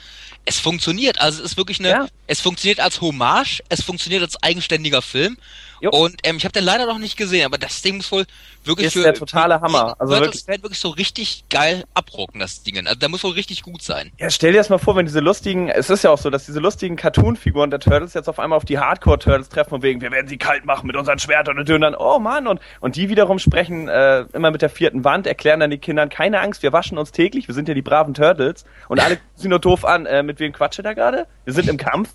es 0.47 0.59
funktioniert. 0.59 1.21
Also 1.21 1.43
es 1.43 1.51
ist 1.51 1.57
wirklich 1.59 1.79
eine, 1.79 1.91
Ja. 1.91 2.07
es 2.27 2.41
funktioniert 2.41 2.81
als 2.81 3.03
Hommage, 3.03 3.61
es 3.69 3.83
funktioniert 3.83 4.23
als 4.23 4.43
eigenständiger 4.43 5.03
Film. 5.03 5.37
Jo. 5.83 5.91
Und 5.91 6.15
ähm, 6.23 6.37
ich 6.37 6.45
habe 6.45 6.53
den 6.53 6.63
leider 6.63 6.87
noch 6.87 7.01
nicht 7.01 7.17
gesehen, 7.17 7.45
aber 7.45 7.59
das 7.59 7.83
Ding 7.83 7.97
muss 7.97 8.13
wohl 8.13 8.25
wirklich 8.65 8.87
Ist 8.87 8.93
für 8.93 9.03
der 9.03 9.15
totale 9.15 9.61
Hammer. 9.61 9.97
Also 9.99 10.13
wirklich. 10.15 10.45
Fan 10.45 10.63
wirklich 10.63 10.79
so 10.79 10.91
richtig 10.91 11.43
geil 11.51 11.83
abrocken, 11.93 12.39
das 12.39 12.63
Ding. 12.63 12.79
Also 12.87 13.01
der 13.01 13.09
muss 13.09 13.25
wohl 13.25 13.33
richtig 13.33 13.63
gut 13.63 13.83
sein. 13.83 14.13
Ja, 14.17 14.31
stell 14.31 14.53
dir 14.53 14.59
das 14.59 14.69
mal 14.69 14.79
vor, 14.79 14.95
wenn 14.95 15.07
diese 15.07 15.19
lustigen, 15.19 15.69
es 15.69 15.91
ist 15.91 16.05
ja 16.05 16.11
auch 16.11 16.19
so, 16.19 16.31
dass 16.31 16.47
diese 16.47 16.61
lustigen 16.61 16.95
Cartoon-Figuren 16.95 17.71
der 17.71 17.81
Turtles 17.81 18.15
jetzt 18.15 18.29
auf 18.29 18.39
einmal 18.39 18.59
auf 18.59 18.65
die 18.65 18.79
Hardcore-Turtles 18.79 19.49
treffen 19.49 19.71
von 19.71 19.83
wegen, 19.83 20.01
wir 20.01 20.13
werden 20.13 20.29
sie 20.29 20.39
kalt 20.39 20.65
machen 20.65 20.87
mit 20.87 20.95
unseren 20.95 21.19
Schwertern 21.19 21.59
und 21.59 21.69
dann, 21.69 21.97
oh 21.97 22.21
Mann, 22.21 22.47
und, 22.47 22.61
und 22.79 22.95
die 22.95 23.09
wiederum 23.09 23.41
sprechen 23.41 23.89
äh, 23.89 24.21
immer 24.35 24.53
mit 24.53 24.63
der 24.63 24.71
vierten 24.71 25.03
Wand, 25.03 25.27
erklären 25.27 25.59
dann 25.59 25.71
den 25.71 25.81
Kindern, 25.81 26.11
keine 26.11 26.39
Angst, 26.39 26.63
wir 26.63 26.73
waschen 26.73 26.97
uns 26.97 27.11
täglich, 27.11 27.49
wir 27.49 27.57
sind 27.57 27.67
ja 27.67 27.75
die 27.75 27.83
braven 27.83 28.15
Turtles 28.15 28.65
und 28.89 29.01
alle 29.01 29.19
sie 29.35 29.49
nur 29.49 29.59
doof 29.59 29.85
an, 29.85 30.07
äh, 30.07 30.23
mit 30.23 30.39
wem 30.39 30.53
quatscht 30.53 30.79
ihr 30.79 30.85
da 30.85 30.93
gerade? 30.93 31.27
Wir 31.45 31.55
sind 31.55 31.69
im 31.69 31.77
Kampf. 31.77 32.11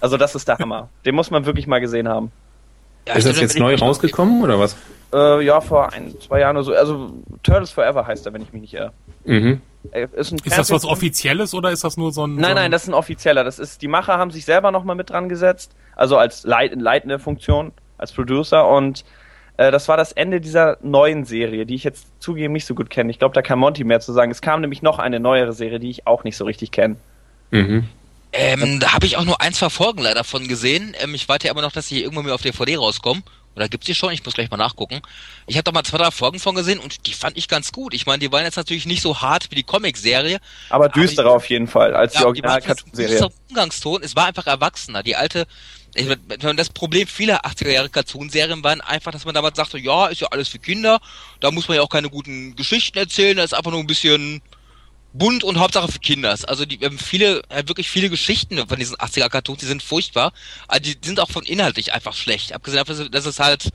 Also 0.00 0.16
das 0.16 0.34
ist 0.36 0.46
der 0.46 0.58
Hammer. 0.58 0.88
Den 1.04 1.14
muss 1.16 1.30
man 1.30 1.44
wirklich 1.44 1.66
mal 1.66 1.80
gesehen 1.80 2.08
haben. 2.08 2.30
Ja, 3.06 3.14
Ist 3.14 3.26
das 3.26 3.40
jetzt 3.40 3.58
neu 3.58 3.74
rausgekommen 3.74 4.42
oder 4.42 4.58
was? 4.58 4.76
Äh, 5.12 5.44
ja, 5.44 5.60
vor 5.60 5.92
ein, 5.92 6.14
zwei 6.20 6.40
Jahren 6.40 6.56
oder 6.56 6.64
so. 6.64 6.74
Also 6.74 7.12
Turtles 7.42 7.70
Forever 7.70 8.06
heißt 8.06 8.24
er, 8.26 8.32
wenn 8.32 8.42
ich 8.42 8.52
mich 8.52 8.62
nicht 8.62 8.74
irre. 8.74 8.92
Mhm. 9.24 9.60
Ist, 10.14 10.32
Ist 10.32 10.58
das 10.58 10.70
was. 10.70 10.84
Offizielles 10.84 11.54
oder 11.54 11.70
ist 11.70 11.82
das 11.84 11.96
nur 11.96 12.12
so 12.12 12.24
ein. 12.26 12.36
so 12.36 12.40
Nein, 12.40 12.50
ein 12.50 12.56
nein, 12.56 12.70
das 12.70 12.84
ist 12.84 12.88
ein 12.88 12.94
offizieller. 12.94 13.42
Das 13.44 13.58
ist, 13.58 13.82
die 13.82 13.88
Macher 13.88 14.16
haben 14.16 14.30
sich 14.30 14.44
selber 14.44 14.70
nochmal 14.70 14.96
mit 14.96 15.10
dran 15.10 15.28
gesetzt, 15.28 15.72
also 15.96 16.16
als 16.16 16.44
leit, 16.44 16.80
leitende 16.80 17.18
Funktion, 17.18 17.72
als 17.98 18.12
Producer 18.12 18.68
und 18.68 19.04
äh, 19.56 19.70
das 19.70 19.88
war 19.88 19.96
das 19.96 20.12
Ende 20.12 20.40
dieser 20.40 20.78
neuen 20.82 21.24
Serie, 21.24 21.66
die 21.66 21.74
ich 21.74 21.84
jetzt 21.84 22.06
zugeben 22.20 22.52
nicht 22.52 22.66
so 22.66 22.74
gut 22.74 22.90
kenne. 22.90 23.10
Ich 23.10 23.18
glaube, 23.18 23.34
da 23.34 23.42
kann 23.42 23.58
Monty 23.58 23.84
mehr 23.84 24.00
zu 24.00 24.12
sagen. 24.12 24.30
Es 24.30 24.40
kam 24.40 24.60
nämlich 24.60 24.82
noch 24.82 24.98
eine 24.98 25.20
neuere 25.20 25.52
Serie, 25.52 25.78
die 25.80 25.90
ich 25.90 26.06
auch 26.06 26.24
nicht 26.24 26.36
so 26.36 26.44
richtig 26.44 26.70
kenne. 26.70 26.96
Mhm. 27.50 27.88
Ähm, 28.32 28.80
da 28.80 28.92
habe 28.92 29.06
ich 29.06 29.16
auch 29.16 29.24
nur 29.24 29.40
ein, 29.40 29.52
zwei 29.52 29.68
Folgen 29.70 30.00
leider 30.02 30.24
von 30.24 30.48
gesehen. 30.48 30.94
Ähm, 31.00 31.14
ich 31.14 31.28
warte 31.28 31.46
ja 31.46 31.52
immer 31.52 31.62
noch, 31.62 31.72
dass 31.72 31.88
sie 31.88 32.02
irgendwann 32.02 32.24
mal 32.26 32.32
auf 32.32 32.42
DVD 32.42 32.76
rauskommen. 32.76 33.22
Oder 33.54 33.68
gibt's 33.68 33.84
die 33.84 33.94
schon? 33.94 34.10
Ich 34.14 34.24
muss 34.24 34.32
gleich 34.32 34.50
mal 34.50 34.56
nachgucken. 34.56 35.02
Ich 35.46 35.56
habe 35.56 35.64
da 35.64 35.72
mal 35.72 35.82
zwei, 35.84 35.98
drei 35.98 36.10
Folgen 36.10 36.38
von 36.40 36.54
gesehen 36.54 36.78
und 36.78 37.06
die 37.06 37.12
fand 37.12 37.36
ich 37.36 37.48
ganz 37.48 37.70
gut. 37.70 37.92
Ich 37.92 38.06
meine, 38.06 38.18
die 38.20 38.32
waren 38.32 38.44
jetzt 38.44 38.56
natürlich 38.56 38.86
nicht 38.86 39.02
so 39.02 39.20
hart 39.20 39.50
wie 39.50 39.56
die 39.56 39.62
Comic-Serie. 39.62 40.38
Aber 40.70 40.88
düsterer 40.88 41.28
die- 41.28 41.34
auf 41.34 41.50
jeden 41.50 41.68
Fall 41.68 41.94
als 41.94 42.12
die 42.12 42.18
aber 42.20 42.32
die 42.32 42.42
Original-Cartoon-Serie. 42.42 43.10
düsterer 43.10 43.30
Umgangston. 43.50 44.02
Es 44.02 44.16
war 44.16 44.24
einfach 44.24 44.46
erwachsener. 44.46 45.02
Die 45.02 45.16
alte, 45.16 45.46
ich 45.94 46.06
mein, 46.06 46.56
das 46.56 46.70
Problem 46.70 47.06
vieler 47.06 47.44
80er 47.44 47.68
Jahre 47.70 47.90
Cartoon-Serien 47.90 48.64
waren 48.64 48.80
einfach, 48.80 49.12
dass 49.12 49.26
man 49.26 49.34
damals 49.34 49.58
sagte, 49.58 49.78
ja, 49.78 50.06
ist 50.06 50.22
ja 50.22 50.28
alles 50.30 50.48
für 50.48 50.58
Kinder. 50.58 50.98
Da 51.40 51.50
muss 51.50 51.68
man 51.68 51.76
ja 51.76 51.82
auch 51.82 51.90
keine 51.90 52.08
guten 52.08 52.56
Geschichten 52.56 52.96
erzählen. 52.96 53.36
Da 53.36 53.44
ist 53.44 53.52
einfach 53.52 53.70
nur 53.70 53.80
ein 53.80 53.86
bisschen 53.86 54.40
bunt 55.12 55.44
und 55.44 55.58
Hauptsache 55.58 55.90
für 55.90 55.98
Kinder. 55.98 56.36
Also 56.46 56.64
die 56.64 56.78
haben 56.84 56.98
viele, 56.98 57.42
äh, 57.50 57.66
wirklich 57.66 57.90
viele 57.90 58.08
Geschichten 58.10 58.66
von 58.66 58.78
diesen 58.78 58.96
80er 58.96 59.28
Cartoons, 59.28 59.60
die 59.60 59.66
sind 59.66 59.82
furchtbar. 59.82 60.32
Aber 60.68 60.80
die 60.80 60.96
sind 61.02 61.20
auch 61.20 61.30
von 61.30 61.44
inhaltlich 61.44 61.92
einfach 61.92 62.14
schlecht. 62.14 62.52
Abgesehen 62.52 62.78
davon, 62.78 62.96
dass 62.96 63.04
es- 63.04 63.10
dass 63.10 63.26
es 63.26 63.38
halt 63.38 63.68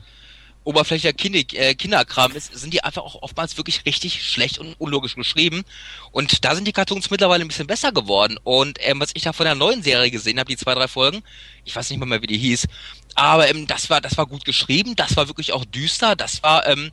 oberflächlicher 0.64 1.14
Kinder, 1.14 1.40
äh, 1.54 1.76
Kinderkram 1.76 2.34
ist, 2.36 2.54
sind 2.58 2.74
die 2.74 2.84
einfach 2.84 3.02
auch 3.04 3.22
oftmals 3.22 3.56
wirklich 3.56 3.86
richtig 3.86 4.22
schlecht 4.30 4.60
und 4.60 4.74
unlogisch 4.80 5.16
geschrieben. 5.16 5.64
Und 6.12 6.44
da 6.44 6.56
sind 6.56 6.68
die 6.68 6.74
Cartoons 6.74 7.10
mittlerweile 7.10 7.46
ein 7.46 7.48
bisschen 7.48 7.68
besser 7.68 7.94
geworden. 7.94 8.38
Und 8.44 8.78
ähm, 8.82 9.00
was 9.00 9.12
ich 9.14 9.24
da 9.24 9.32
von 9.32 9.46
der 9.46 9.56
neuen 9.56 9.82
Serie 9.82 10.12
gesehen 10.12 10.40
habe, 10.40 10.50
die 10.50 10.58
zwei, 10.58 10.74
drei 10.76 10.90
Folgen, 10.90 11.24
ich 11.64 11.74
weiß 11.74 11.90
nicht 11.90 12.00
mal 12.00 12.06
mehr, 12.06 12.22
wie 12.22 12.28
die 12.28 12.38
hieß, 12.38 12.68
aber 13.16 13.50
ähm, 13.50 13.66
das 13.68 13.90
war, 13.90 14.02
das 14.02 14.18
war 14.18 14.26
gut 14.26 14.44
geschrieben, 14.44 14.96
das 14.98 15.16
war 15.16 15.28
wirklich 15.30 15.54
auch 15.54 15.64
düster, 15.64 16.18
das 16.18 16.44
war, 16.44 16.68
ähm, 16.68 16.92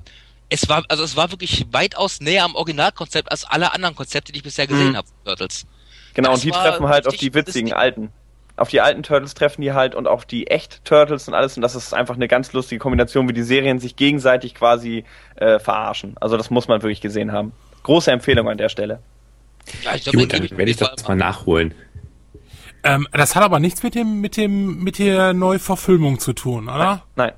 es 0.49 0.69
war, 0.69 0.85
also 0.89 1.03
es 1.03 1.17
war 1.17 1.31
wirklich 1.31 1.67
weitaus 1.73 2.21
näher 2.21 2.45
am 2.45 2.55
Originalkonzept 2.55 3.31
als 3.31 3.45
alle 3.45 3.73
anderen 3.73 3.95
Konzepte, 3.97 4.33
die 4.33 4.39
ich 4.39 4.45
bisher 4.45 4.67
gesehen 4.67 4.91
Mhm. 4.93 4.97
habe, 4.97 5.09
Turtles. 5.25 5.67
Genau, 6.15 6.31
Das 6.31 6.41
und 6.41 6.45
die 6.45 6.51
treffen 6.51 6.89
halt 6.89 7.07
auf 7.09 7.17
die 7.17 7.35
witzigen 7.35 7.73
alten. 7.73 8.11
Auf 8.57 8.69
die 8.69 8.81
alten 8.81 9.03
Turtles 9.03 9.35
treffen 9.35 9.63
die 9.63 9.73
halt 9.73 9.97
und 9.97 10.07
auf 10.07 10.25
die 10.25 10.47
Echt-Turtles 10.47 11.27
und 11.27 11.35
alles. 11.35 11.57
Und 11.57 11.63
das 11.63 11.75
ist 11.75 11.93
einfach 11.93 12.15
eine 12.15 12.29
ganz 12.29 12.53
lustige 12.53 12.79
Kombination, 12.79 13.29
wie 13.29 13.33
die 13.33 13.43
Serien 13.43 13.81
sich 13.81 13.97
gegenseitig 13.97 14.55
quasi 14.55 15.05
äh, 15.35 15.59
verarschen. 15.59 16.17
Also 16.21 16.37
das 16.37 16.51
muss 16.51 16.69
man 16.69 16.81
wirklich 16.81 17.01
gesehen 17.01 17.33
haben. 17.33 17.51
Große 17.83 18.13
Empfehlung 18.13 18.49
an 18.49 18.57
der 18.57 18.69
Stelle. 18.69 19.01
Ja, 19.83 19.97
ich 19.97 20.05
glaub, 20.05 20.15
Gut, 20.15 20.33
dann 20.33 20.49
werde 20.57 20.71
ich 20.71 20.77
das 20.77 21.09
mal 21.09 21.17
nachholen. 21.17 21.75
Ähm, 22.85 23.09
das 23.11 23.35
hat 23.35 23.43
aber 23.43 23.59
nichts 23.59 23.83
mit 23.83 23.97
dem, 23.97 24.21
mit 24.21 24.37
dem, 24.37 24.85
mit 24.85 24.99
der 24.99 25.33
Neuverfilmung 25.33 26.21
zu 26.21 26.33
tun, 26.33 26.69
oder? 26.69 27.03
Nein. 27.17 27.33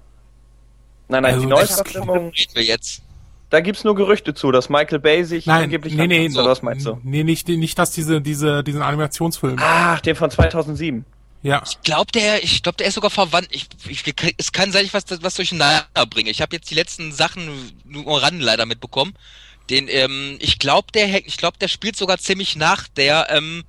Nein, 1.08 1.22
nein, 1.22 1.24
Also 1.26 1.40
die 1.40 1.46
Neuverfilmung, 1.46 2.32
jetzt. 2.56 3.02
Da 3.50 3.60
gibt's 3.60 3.84
nur 3.84 3.94
Gerüchte 3.94 4.34
zu, 4.34 4.50
dass 4.52 4.68
Michael 4.68 4.98
Bay 4.98 5.24
sich 5.24 5.46
Nein, 5.46 5.64
angeblich 5.64 5.94
nee, 5.94 6.06
nee, 6.06 6.28
oder 6.30 6.50
was 6.50 6.62
meinst 6.62 6.86
du? 6.86 6.98
nee, 7.04 7.22
nicht, 7.24 7.48
nicht, 7.48 7.78
dass 7.78 7.92
diese, 7.92 8.20
diese, 8.20 8.64
diesen 8.64 8.82
Animationsfilm. 8.82 9.56
Ach, 9.60 10.00
den 10.00 10.16
von 10.16 10.30
2007. 10.30 11.04
Ja. 11.42 11.62
Ich 11.64 11.80
glaube, 11.82 12.10
der, 12.12 12.42
ich 12.42 12.62
glaube, 12.62 12.76
der 12.78 12.88
ist 12.88 12.94
sogar 12.94 13.10
verwandt. 13.10 13.48
Ich, 13.50 13.68
ich, 13.88 14.02
es 14.36 14.50
kann 14.52 14.72
sein, 14.72 14.84
ich 14.84 14.92
was, 14.94 15.04
was 15.20 15.34
durcheinander 15.34 15.86
bringe. 16.10 16.30
Ich 16.30 16.40
habe 16.42 16.56
jetzt 16.56 16.70
die 16.70 16.74
letzten 16.74 17.12
Sachen 17.12 17.48
nur 17.84 18.20
Rande 18.20 18.44
leider 18.44 18.66
mitbekommen. 18.66 19.14
Den, 19.70 19.86
ähm, 19.88 20.36
ich 20.40 20.58
glaube, 20.58 20.88
der, 20.92 21.06
hängt- 21.06 21.26
ich 21.28 21.36
glaube, 21.36 21.58
der 21.60 21.68
spielt 21.68 21.96
sogar 21.96 22.18
ziemlich 22.18 22.56
nach 22.56 22.88
der, 22.88 23.28
ähm, 23.30 23.36
ähm, 23.36 23.64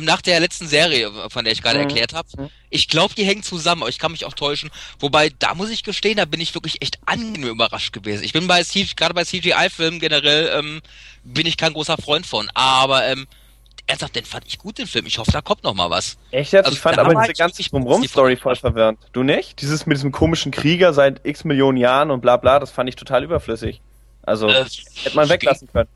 nach 0.00 0.22
der 0.22 0.40
letzten 0.40 0.66
Serie, 0.66 1.10
von 1.28 1.44
der 1.44 1.52
ich 1.52 1.62
gerade 1.62 1.78
Mhm. 1.78 1.84
erklärt 1.84 2.14
habe. 2.14 2.50
Ich 2.70 2.88
glaube, 2.88 3.14
die 3.14 3.24
hängen 3.24 3.42
zusammen, 3.42 3.82
aber 3.82 3.90
ich 3.90 3.98
kann 3.98 4.12
mich 4.12 4.24
auch 4.24 4.32
täuschen. 4.32 4.70
Wobei, 4.98 5.30
da 5.38 5.54
muss 5.54 5.70
ich 5.70 5.82
gestehen, 5.84 6.16
da 6.16 6.24
bin 6.24 6.40
ich 6.40 6.54
wirklich 6.54 6.80
echt 6.80 6.98
angenehm 7.04 7.50
überrascht 7.50 7.92
gewesen. 7.92 8.24
Ich 8.24 8.32
bin 8.32 8.46
bei 8.46 8.62
gerade 8.96 9.14
bei 9.14 9.24
CGI-Filmen 9.24 10.00
generell, 10.00 10.50
ähm, 10.58 10.80
bin 11.24 11.46
ich 11.46 11.56
kein 11.56 11.74
großer 11.74 11.96
Freund 11.98 12.26
von. 12.26 12.48
Aber, 12.54 13.06
ähm, 13.06 13.26
ernsthaft, 13.86 14.16
den 14.16 14.24
fand 14.24 14.46
ich 14.46 14.58
gut, 14.58 14.78
den 14.78 14.86
Film. 14.86 15.06
Ich 15.06 15.18
hoffe, 15.18 15.30
da 15.32 15.40
kommt 15.40 15.64
noch 15.64 15.74
mal 15.74 15.90
was. 15.90 16.16
Echt 16.30 16.52
jetzt? 16.52 16.66
Also 16.66 16.74
ich 16.76 16.80
fand 16.80 16.98
aber 16.98 17.14
diese 17.14 17.34
ganze 17.34 17.62
positiv 17.70 18.40
voll 18.40 18.56
verwirrend. 18.56 18.98
Du 19.12 19.22
nicht? 19.22 19.60
Dieses 19.60 19.86
mit 19.86 19.96
diesem 19.98 20.12
komischen 20.12 20.52
Krieger 20.52 20.92
seit 20.94 21.20
x 21.26 21.44
Millionen 21.44 21.76
Jahren 21.78 22.10
und 22.10 22.20
bla 22.20 22.36
bla, 22.36 22.58
das 22.58 22.70
fand 22.70 22.88
ich 22.88 22.96
total 22.96 23.24
überflüssig. 23.24 23.80
Also, 24.22 24.48
Äh, 24.48 24.64
hätte 25.02 25.16
man 25.16 25.28
weglassen 25.28 25.68
können. 25.72 25.88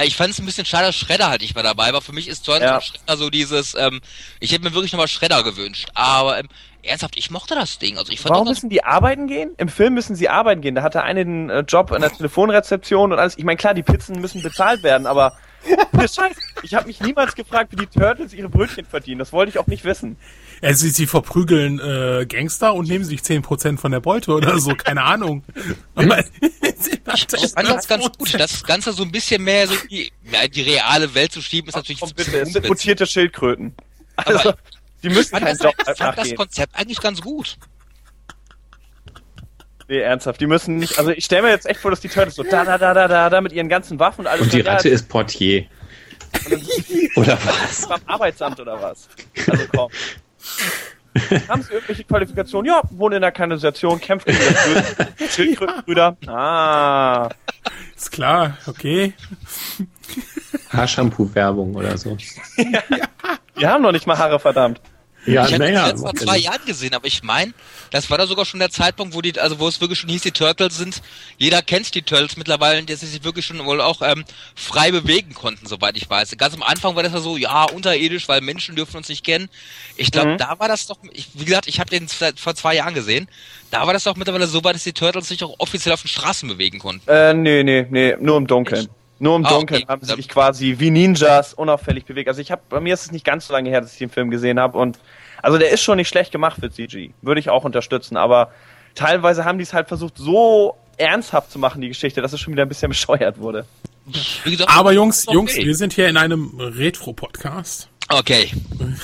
Äh, 0.00 0.06
Ich 0.06 0.16
fand 0.16 0.30
es 0.30 0.38
ein 0.38 0.46
bisschen 0.46 0.64
schade, 0.66 0.86
dass 0.86 0.96
Shredder 0.96 1.28
halt 1.30 1.42
nicht 1.42 1.54
mehr 1.54 1.64
dabei 1.64 1.92
war. 1.92 2.00
Für 2.02 2.12
mich 2.12 2.28
ist 2.28 2.44
Turtles 2.44 2.68
Ja. 2.68 2.76
und 2.76 2.84
Shredder 2.84 3.16
so 3.16 3.30
dieses, 3.30 3.74
ähm, 3.74 4.00
ich 4.40 4.52
hätte 4.52 4.64
mir 4.64 4.74
wirklich 4.74 4.92
nochmal 4.92 5.08
Shredder 5.08 5.42
gewünscht. 5.42 5.88
Aber 5.94 6.38
ähm, 6.38 6.48
ernsthaft, 6.82 7.16
ich 7.16 7.30
mochte 7.30 7.54
das 7.54 7.78
Ding. 7.78 7.98
Also 7.98 8.12
ich 8.12 8.20
fand 8.20 8.30
Warum 8.34 8.48
müssen 8.48 8.70
die 8.70 8.82
arbeiten 8.84 9.26
gehen? 9.26 9.50
Im 9.58 9.68
Film 9.68 9.94
müssen 9.94 10.16
sie 10.16 10.28
arbeiten 10.28 10.60
gehen. 10.60 10.74
Da 10.74 10.82
hat 10.82 10.94
der 10.94 11.02
eine 11.04 11.24
den 11.24 11.50
äh, 11.50 11.60
Job 11.60 11.90
in 11.92 12.00
der 12.00 12.12
Telefonrezeption 12.12 13.12
und 13.12 13.18
alles. 13.18 13.36
Ich 13.38 13.44
meine, 13.44 13.56
klar, 13.56 13.74
die 13.74 13.82
Pizzen 13.82 14.20
müssen 14.20 14.42
bezahlt 14.42 14.82
werden, 14.82 15.06
aber 15.06 15.36
Scheiß. 15.64 16.36
Ich 16.62 16.74
habe 16.74 16.86
mich 16.86 17.00
niemals 17.00 17.34
gefragt, 17.34 17.72
wie 17.72 17.76
die 17.76 17.86
Turtles 17.86 18.32
ihre 18.32 18.48
Brötchen 18.48 18.84
verdienen. 18.84 19.18
Das 19.18 19.32
wollte 19.32 19.50
ich 19.50 19.58
auch 19.58 19.66
nicht 19.66 19.84
wissen. 19.84 20.16
Ja, 20.62 20.74
sie, 20.74 20.90
sie 20.90 21.06
verprügeln 21.06 21.78
äh, 21.80 22.26
Gangster 22.26 22.74
und 22.74 22.88
nehmen 22.88 23.04
sich 23.04 23.20
10% 23.20 23.78
von 23.78 23.92
der 23.92 24.00
Beute 24.00 24.32
oder 24.32 24.58
so, 24.58 24.74
keine 24.74 25.02
Ahnung. 25.02 25.42
Aber, 25.94 26.18
ich 26.42 27.00
fand 27.04 27.68
das 27.68 27.88
ganz 27.88 28.04
gut. 28.16 28.34
Das 28.38 28.64
Ganze 28.64 28.92
so 28.92 29.02
ein 29.02 29.12
bisschen 29.12 29.42
mehr 29.42 29.66
so 29.66 29.74
die, 29.90 30.12
ja, 30.30 30.46
die 30.48 30.62
reale 30.62 31.14
Welt 31.14 31.32
zu 31.32 31.40
schieben, 31.40 31.68
ist 31.68 31.76
natürlich 31.76 32.00
Komm 32.00 32.10
ein 32.10 32.14
bitte, 32.14 32.30
bisschen 32.30 32.46
es 32.46 32.52
sind 32.52 32.68
mutierte 32.68 33.06
Schildkröten. 33.06 33.74
Also, 34.16 34.50
Aber 34.50 34.58
die 35.02 35.08
müssen 35.08 35.30
fand, 35.30 35.44
keinen 35.44 35.58
das, 35.58 35.64
Job 35.64 35.74
ich 35.78 35.98
fand 35.98 36.18
das. 36.18 36.34
Konzept 36.34 36.76
eigentlich 36.76 37.00
ganz 37.00 37.20
gut. 37.20 37.56
Nee, 39.90 40.02
ernsthaft. 40.02 40.40
Die 40.40 40.46
müssen 40.46 40.76
nicht. 40.76 41.00
Also, 41.00 41.10
ich 41.10 41.24
stelle 41.24 41.42
mir 41.42 41.48
jetzt 41.48 41.66
echt 41.66 41.80
vor, 41.80 41.90
dass 41.90 41.98
die 41.98 42.08
Turtles 42.08 42.36
so 42.36 42.44
da, 42.44 42.64
da, 42.64 42.78
da, 42.78 42.94
da, 42.94 43.08
da, 43.08 43.28
da 43.28 43.40
mit 43.40 43.52
ihren 43.52 43.68
ganzen 43.68 43.98
Waffen 43.98 44.20
und 44.20 44.28
alles. 44.28 44.42
Und 44.42 44.52
die 44.52 44.60
ja, 44.60 44.72
Ratte 44.72 44.88
ist 44.88 45.08
Portier. 45.08 45.66
Oder 47.16 47.36
was? 47.44 47.88
beim 47.88 47.98
Arbeitsamt 48.06 48.60
oder 48.60 48.80
was? 48.80 49.08
Also 49.50 49.64
komm. 49.74 49.90
Haben 51.48 51.62
Sie 51.62 51.72
irgendwelche 51.72 52.04
Qualifikationen? 52.04 52.72
Ja, 52.72 52.82
wohnen 52.90 53.16
in 53.16 53.22
der 53.22 53.32
Kanalisation, 53.32 54.00
kämpfen 54.00 54.32
gegen 54.32 54.54
das. 55.18 55.34
Schildkrötenbrüder. 55.34 56.16
Ah. 56.28 57.28
ist 57.96 58.12
klar, 58.12 58.58
okay. 58.68 59.12
Haarshampoo-Werbung 60.72 61.74
oder 61.74 61.98
so. 61.98 62.16
Wir 63.56 63.68
haben 63.68 63.82
noch 63.82 63.90
nicht 63.90 64.06
mal 64.06 64.16
Haare, 64.16 64.38
verdammt. 64.38 64.80
Ja, 65.26 65.44
ich 65.46 65.52
hatte 65.52 65.58
naja. 65.64 65.80
das 65.82 65.90
jetzt 65.90 66.00
vor 66.00 66.14
zwei 66.14 66.38
Jahren 66.38 66.64
gesehen, 66.64 66.94
aber 66.94 67.06
ich 67.06 67.22
meine, 67.22 67.52
das 67.90 68.08
war 68.08 68.16
da 68.16 68.26
sogar 68.26 68.44
schon 68.46 68.58
der 68.60 68.70
Zeitpunkt, 68.70 69.14
wo 69.14 69.20
die, 69.20 69.38
also 69.38 69.58
wo 69.58 69.68
es 69.68 69.80
wirklich 69.80 69.98
schon 69.98 70.08
hieß, 70.08 70.22
die 70.22 70.30
Turtles 70.30 70.78
sind, 70.78 71.02
jeder 71.36 71.60
kennt 71.60 71.94
die 71.94 72.02
Turtles 72.02 72.36
mittlerweile, 72.38 72.82
dass 72.84 73.00
sie 73.00 73.06
sich 73.06 73.22
wirklich 73.22 73.44
schon 73.44 73.64
wohl 73.66 73.80
auch 73.82 74.00
ähm, 74.02 74.24
frei 74.54 74.90
bewegen 74.90 75.34
konnten, 75.34 75.66
soweit 75.66 75.96
ich 75.96 76.08
weiß. 76.08 76.36
Ganz 76.38 76.54
am 76.54 76.62
Anfang 76.62 76.96
war 76.96 77.02
das 77.02 77.12
ja 77.12 77.20
so, 77.20 77.36
ja, 77.36 77.64
unterirdisch, 77.64 78.28
weil 78.28 78.40
Menschen 78.40 78.76
dürfen 78.76 78.96
uns 78.96 79.08
nicht 79.08 79.24
kennen. 79.24 79.48
Ich 79.96 80.10
glaube, 80.10 80.30
Mhm. 80.30 80.38
da 80.38 80.58
war 80.58 80.68
das 80.68 80.86
doch, 80.86 80.96
ich, 81.12 81.28
wie 81.34 81.44
gesagt, 81.44 81.68
ich 81.68 81.80
habe 81.80 81.90
den 81.90 82.08
vor 82.08 82.54
zwei 82.54 82.76
Jahren 82.76 82.94
gesehen, 82.94 83.28
da 83.70 83.86
war 83.86 83.92
das 83.92 84.04
doch 84.04 84.16
mittlerweile 84.16 84.46
so 84.46 84.64
weit, 84.64 84.74
dass 84.74 84.84
die 84.84 84.92
Turtles 84.92 85.28
sich 85.28 85.44
auch 85.44 85.54
offiziell 85.58 85.92
auf 85.92 86.02
den 86.02 86.08
Straßen 86.08 86.48
bewegen 86.48 86.78
konnten. 86.78 87.08
Äh, 87.10 87.34
nee, 87.34 87.62
nee, 87.62 87.86
nee, 87.90 88.16
nur 88.20 88.36
im 88.38 88.46
Dunkeln. 88.46 88.80
Echt? 88.86 88.90
Nur 89.20 89.36
im 89.36 89.44
Ah, 89.46 89.50
Dunkeln 89.50 89.82
okay. 89.82 89.92
haben 89.92 90.02
sie 90.04 90.14
sich 90.16 90.28
quasi 90.28 90.76
wie 90.78 90.90
Ninjas 90.90 91.54
unauffällig 91.54 92.04
bewegt. 92.06 92.28
Also 92.28 92.40
ich 92.40 92.50
habe, 92.50 92.62
bei 92.68 92.80
mir 92.80 92.94
ist 92.94 93.02
es 93.02 93.12
nicht 93.12 93.24
ganz 93.24 93.46
so 93.46 93.52
lange 93.52 93.68
her, 93.70 93.80
dass 93.80 93.92
ich 93.92 93.98
den 93.98 94.10
Film 94.10 94.30
gesehen 94.30 94.58
habe 94.58 94.76
und 94.78 94.98
also 95.42 95.56
der 95.58 95.70
ist 95.70 95.82
schon 95.82 95.96
nicht 95.98 96.08
schlecht 96.08 96.32
gemacht 96.32 96.56
für 96.58 96.70
CG. 96.70 97.10
Würde 97.22 97.38
ich 97.38 97.48
auch 97.50 97.64
unterstützen, 97.64 98.16
aber 98.16 98.50
teilweise 98.94 99.44
haben 99.44 99.58
die 99.58 99.64
es 99.64 99.72
halt 99.72 99.88
versucht, 99.88 100.16
so 100.16 100.74
ernsthaft 100.96 101.50
zu 101.52 101.58
machen, 101.58 101.80
die 101.80 101.88
Geschichte, 101.88 102.20
dass 102.20 102.32
es 102.32 102.40
schon 102.40 102.52
wieder 102.52 102.62
ein 102.64 102.68
bisschen 102.68 102.88
bescheuert 102.90 103.38
wurde. 103.38 103.66
Gesagt, 104.44 104.70
Aber 104.74 104.92
Jungs, 104.92 105.28
okay. 105.28 105.34
Jungs, 105.36 105.56
wir 105.56 105.74
sind 105.76 105.92
hier 105.92 106.08
in 106.08 106.16
einem 106.16 106.52
Retro-Podcast. 106.58 107.88
Okay. 108.08 108.50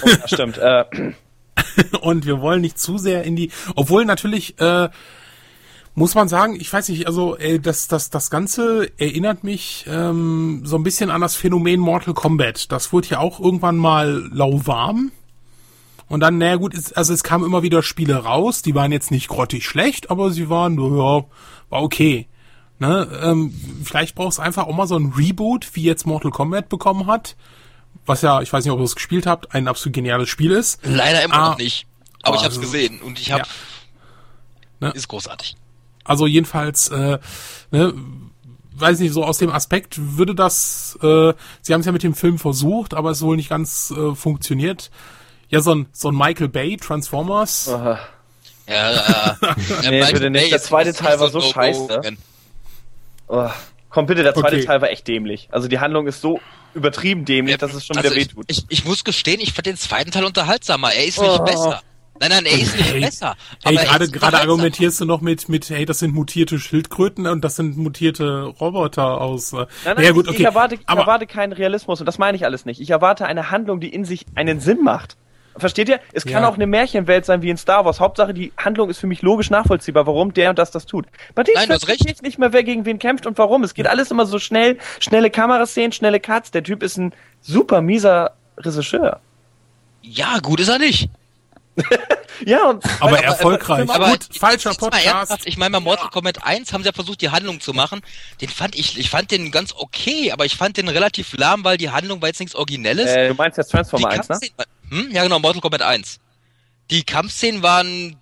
Oh, 0.02 0.08
das 0.20 0.30
stimmt. 0.30 0.58
äh, 0.58 0.84
und 2.00 2.26
wir 2.26 2.40
wollen 2.40 2.60
nicht 2.60 2.78
zu 2.78 2.98
sehr 2.98 3.22
in 3.24 3.36
die, 3.36 3.50
obwohl 3.76 4.04
natürlich 4.04 4.58
äh, 4.60 4.88
muss 5.98 6.14
man 6.14 6.28
sagen, 6.28 6.54
ich 6.60 6.72
weiß 6.72 6.90
nicht, 6.90 7.06
also 7.08 7.36
äh, 7.38 7.58
das 7.58 7.88
das 7.88 8.10
das 8.10 8.30
Ganze 8.30 8.90
erinnert 8.98 9.42
mich 9.44 9.84
ähm, 9.88 10.60
so 10.64 10.76
ein 10.76 10.82
bisschen 10.84 11.10
an 11.10 11.20
das 11.22 11.34
Phänomen 11.36 11.80
Mortal 11.80 12.14
Kombat. 12.14 12.70
Das 12.70 12.92
wurde 12.92 13.08
ja 13.08 13.18
auch 13.18 13.40
irgendwann 13.40 13.76
mal 13.76 14.28
lauwarm. 14.32 15.10
Und 16.08 16.20
dann, 16.20 16.38
naja 16.38 16.54
gut, 16.56 16.72
ist, 16.74 16.96
also 16.96 17.12
es 17.12 17.24
kamen 17.24 17.44
immer 17.44 17.62
wieder 17.64 17.82
Spiele 17.82 18.14
raus, 18.16 18.62
die 18.62 18.76
waren 18.76 18.92
jetzt 18.92 19.10
nicht 19.10 19.26
grottig 19.26 19.64
schlecht, 19.66 20.08
aber 20.10 20.30
sie 20.30 20.48
waren, 20.48 20.78
ja, 20.78 21.24
war 21.70 21.82
okay. 21.82 22.28
Ne? 22.78 23.08
Ähm, 23.22 23.52
vielleicht 23.82 24.14
brauchst 24.14 24.38
du 24.38 24.42
einfach 24.42 24.66
auch 24.68 24.76
mal 24.76 24.86
so 24.86 24.96
ein 24.96 25.14
Reboot, 25.16 25.70
wie 25.74 25.82
jetzt 25.82 26.06
Mortal 26.06 26.30
Kombat 26.30 26.68
bekommen 26.68 27.06
hat. 27.08 27.34
Was 28.04 28.22
ja, 28.22 28.40
ich 28.42 28.52
weiß 28.52 28.64
nicht, 28.64 28.72
ob 28.72 28.78
ihr 28.78 28.84
es 28.84 28.94
gespielt 28.94 29.26
habt, 29.26 29.52
ein 29.52 29.66
absolut 29.66 29.94
geniales 29.94 30.28
Spiel 30.28 30.52
ist. 30.52 30.78
Leider 30.84 31.24
immer 31.24 31.34
Ah. 31.34 31.48
noch 31.50 31.58
nicht. 31.58 31.86
Aber 32.22 32.34
Oh, 32.36 32.38
ich 32.38 32.44
habe 32.44 32.52
es 32.52 32.58
also- 32.58 32.60
gesehen 32.60 33.00
und 33.00 33.18
ich 33.18 33.32
habe, 33.32 33.42
Ne? 34.78 34.90
ist 34.94 35.08
großartig. 35.08 35.56
Also 36.06 36.26
jedenfalls, 36.26 36.88
äh, 36.88 37.18
ne, 37.70 37.94
weiß 38.76 38.98
nicht, 39.00 39.12
so 39.12 39.24
aus 39.24 39.38
dem 39.38 39.50
Aspekt 39.50 39.96
würde 39.98 40.34
das, 40.34 40.98
äh, 41.02 41.32
sie 41.62 41.72
haben 41.72 41.80
es 41.80 41.86
ja 41.86 41.92
mit 41.92 42.02
dem 42.02 42.14
Film 42.14 42.38
versucht, 42.38 42.94
aber 42.94 43.10
es 43.10 43.22
wohl 43.22 43.36
nicht 43.36 43.48
ganz 43.48 43.90
äh, 43.96 44.14
funktioniert. 44.14 44.90
Ja, 45.48 45.60
so 45.60 45.74
ein, 45.74 45.86
so 45.92 46.08
ein 46.10 46.16
Michael 46.16 46.48
Bay 46.48 46.76
Transformers. 46.76 47.68
aha. 47.68 47.98
Ja, 48.68 48.92
ja. 48.92 49.36
Nee, 49.90 50.04
bitte 50.12 50.28
nicht. 50.30 50.50
Der 50.50 50.60
zweite 50.60 50.92
Teil 50.92 51.20
war 51.20 51.30
so 51.30 51.40
scheiße. 51.40 52.00
Oh, 53.28 53.48
komm 53.90 54.06
bitte, 54.06 54.22
der 54.24 54.34
zweite 54.34 54.56
Okay. 54.56 54.64
Teil 54.64 54.80
war 54.82 54.90
echt 54.90 55.06
dämlich. 55.06 55.48
Also 55.52 55.68
die 55.68 55.78
Handlung 55.78 56.06
ist 56.08 56.20
so 56.20 56.40
übertrieben 56.74 57.24
dämlich, 57.24 57.56
dass 57.58 57.72
es 57.74 57.86
schon 57.86 57.96
wieder 57.96 58.08
also 58.08 58.16
ich, 58.20 58.28
wehtut. 58.30 58.44
ich, 58.48 58.64
ich 58.68 58.84
muss 58.84 59.04
gestehen, 59.04 59.40
ich 59.40 59.52
fand 59.52 59.66
den 59.66 59.76
zweiten 59.76 60.10
Teil 60.10 60.24
unterhaltsamer. 60.24 60.92
Er 60.92 61.06
ist 61.06 61.18
Oh. 61.18 61.22
nicht 61.22 61.44
besser. 61.44 61.80
Nein, 62.20 62.30
nein, 62.30 62.46
er 62.46 62.58
ist 62.58 62.76
nicht 62.76 62.92
Hey, 62.92 63.00
besser. 63.00 63.36
Hey, 63.64 63.76
er 63.76 63.84
gerade 63.84 64.08
gerade 64.08 64.40
argumentierst 64.40 65.00
du 65.00 65.04
noch 65.04 65.20
mit 65.20 65.48
mit 65.48 65.68
hey, 65.70 65.84
das 65.84 65.98
sind 66.00 66.14
mutierte 66.14 66.58
Schildkröten 66.58 67.26
und 67.26 67.44
das 67.44 67.56
sind 67.56 67.76
mutierte 67.76 68.42
Roboter 68.44 69.20
aus. 69.20 69.52
Äh, 69.52 69.56
Nein, 69.56 69.66
nein, 69.96 70.04
ja, 70.04 70.10
gut, 70.12 70.24
ich, 70.26 70.30
okay. 70.30 70.38
ich, 70.40 70.44
erwarte, 70.44 70.74
ich 70.76 70.80
aber 70.86 71.02
erwarte 71.02 71.26
keinen 71.26 71.52
Realismus 71.52 72.00
und 72.00 72.06
das 72.06 72.18
meine 72.18 72.36
ich 72.36 72.44
alles 72.44 72.64
nicht. 72.64 72.80
Ich 72.80 72.90
erwarte 72.90 73.26
eine 73.26 73.50
Handlung, 73.50 73.80
die 73.80 73.88
in 73.92 74.04
sich 74.04 74.26
einen 74.34 74.60
Sinn 74.60 74.82
macht. 74.82 75.16
Versteht 75.58 75.88
ihr? 75.88 76.00
Es 76.12 76.24
kann 76.26 76.42
Ja. 76.42 76.48
auch 76.50 76.56
eine 76.56 76.66
Märchenwelt 76.66 77.24
sein 77.24 77.40
wie 77.40 77.48
in 77.48 77.56
Star 77.56 77.86
Wars. 77.86 77.98
Hauptsache, 77.98 78.34
die 78.34 78.52
Handlung 78.58 78.90
ist 78.90 78.98
für 78.98 79.06
mich 79.06 79.22
logisch 79.22 79.48
nachvollziehbar, 79.48 80.06
warum 80.06 80.34
der 80.34 80.50
und 80.50 80.58
das 80.58 80.70
das 80.70 80.84
tut. 80.84 81.06
Bei 81.34 81.44
dem 81.44 81.54
Nein, 81.54 81.68
du 81.68 81.74
hast 81.74 81.86
verstehe 81.86 82.08
recht. 82.08 82.16
ich 82.18 82.22
nicht 82.22 82.38
mehr, 82.38 82.52
wer 82.52 82.62
gegen 82.62 82.84
wen 82.84 82.98
kämpft 82.98 83.26
und 83.26 83.38
warum. 83.38 83.64
Es 83.64 83.72
geht 83.72 83.86
alles 83.86 84.10
immer 84.10 84.26
so 84.26 84.38
schnell. 84.38 84.76
Schnelle 85.00 85.30
Kameraszenen, 85.30 85.92
schnelle 85.92 86.20
Cuts. 86.20 86.50
Der 86.50 86.62
Typ 86.62 86.82
ist 86.82 86.98
ein 86.98 87.14
super 87.40 87.80
mieser 87.80 88.32
Regisseur. 88.58 89.20
Ja, 90.02 90.38
gut 90.42 90.60
ist 90.60 90.68
er 90.68 90.78
nicht. 90.78 91.08
Ja, 92.44 92.68
und 92.68 92.84
aber 93.00 93.12
aber- 93.16 93.24
erfolgreich. 93.24 93.88
aber 93.88 94.10
gut, 94.10 94.28
falscher 94.38 94.74
Podcast. 94.74 95.46
Ich 95.46 95.56
meine, 95.56 95.70
bei 95.72 95.80
Mortal 95.80 96.10
Kombat 96.10 96.44
1 96.44 96.70
haben 96.72 96.82
sie 96.82 96.88
ja 96.88 96.92
versucht, 96.92 97.22
die 97.22 97.30
Handlung 97.30 97.60
zu 97.60 97.72
machen. 97.72 98.02
Den 98.42 98.50
fand 98.50 98.74
ich, 98.74 98.98
ich 98.98 99.08
fand 99.08 99.30
den 99.30 99.50
ganz 99.50 99.72
okay, 99.74 100.32
aber 100.32 100.44
ich 100.44 100.54
fand 100.54 100.76
den 100.76 100.88
relativ 100.88 101.32
lahm, 101.38 101.64
weil 101.64 101.78
die 101.78 101.88
Handlung 101.88 102.20
war 102.20 102.28
jetzt 102.28 102.40
nichts 102.40 102.54
Originelles. 102.54 103.10
äh, 103.10 103.28
du 103.28 103.34
meinst 103.34 103.56
jetzt 103.56 103.68
die 103.72 103.76
Transformer 103.76 104.10
1, 104.10 104.28
ne? 104.28 104.38
Hm? 104.90 105.10
Ja, 105.12 105.22
genau, 105.22 105.38
Mortal 105.38 105.62
Kombat 105.62 105.80
1. 105.80 106.18
Die 106.90 107.04
Kampfszenen 107.04 107.62
waren 107.62 108.16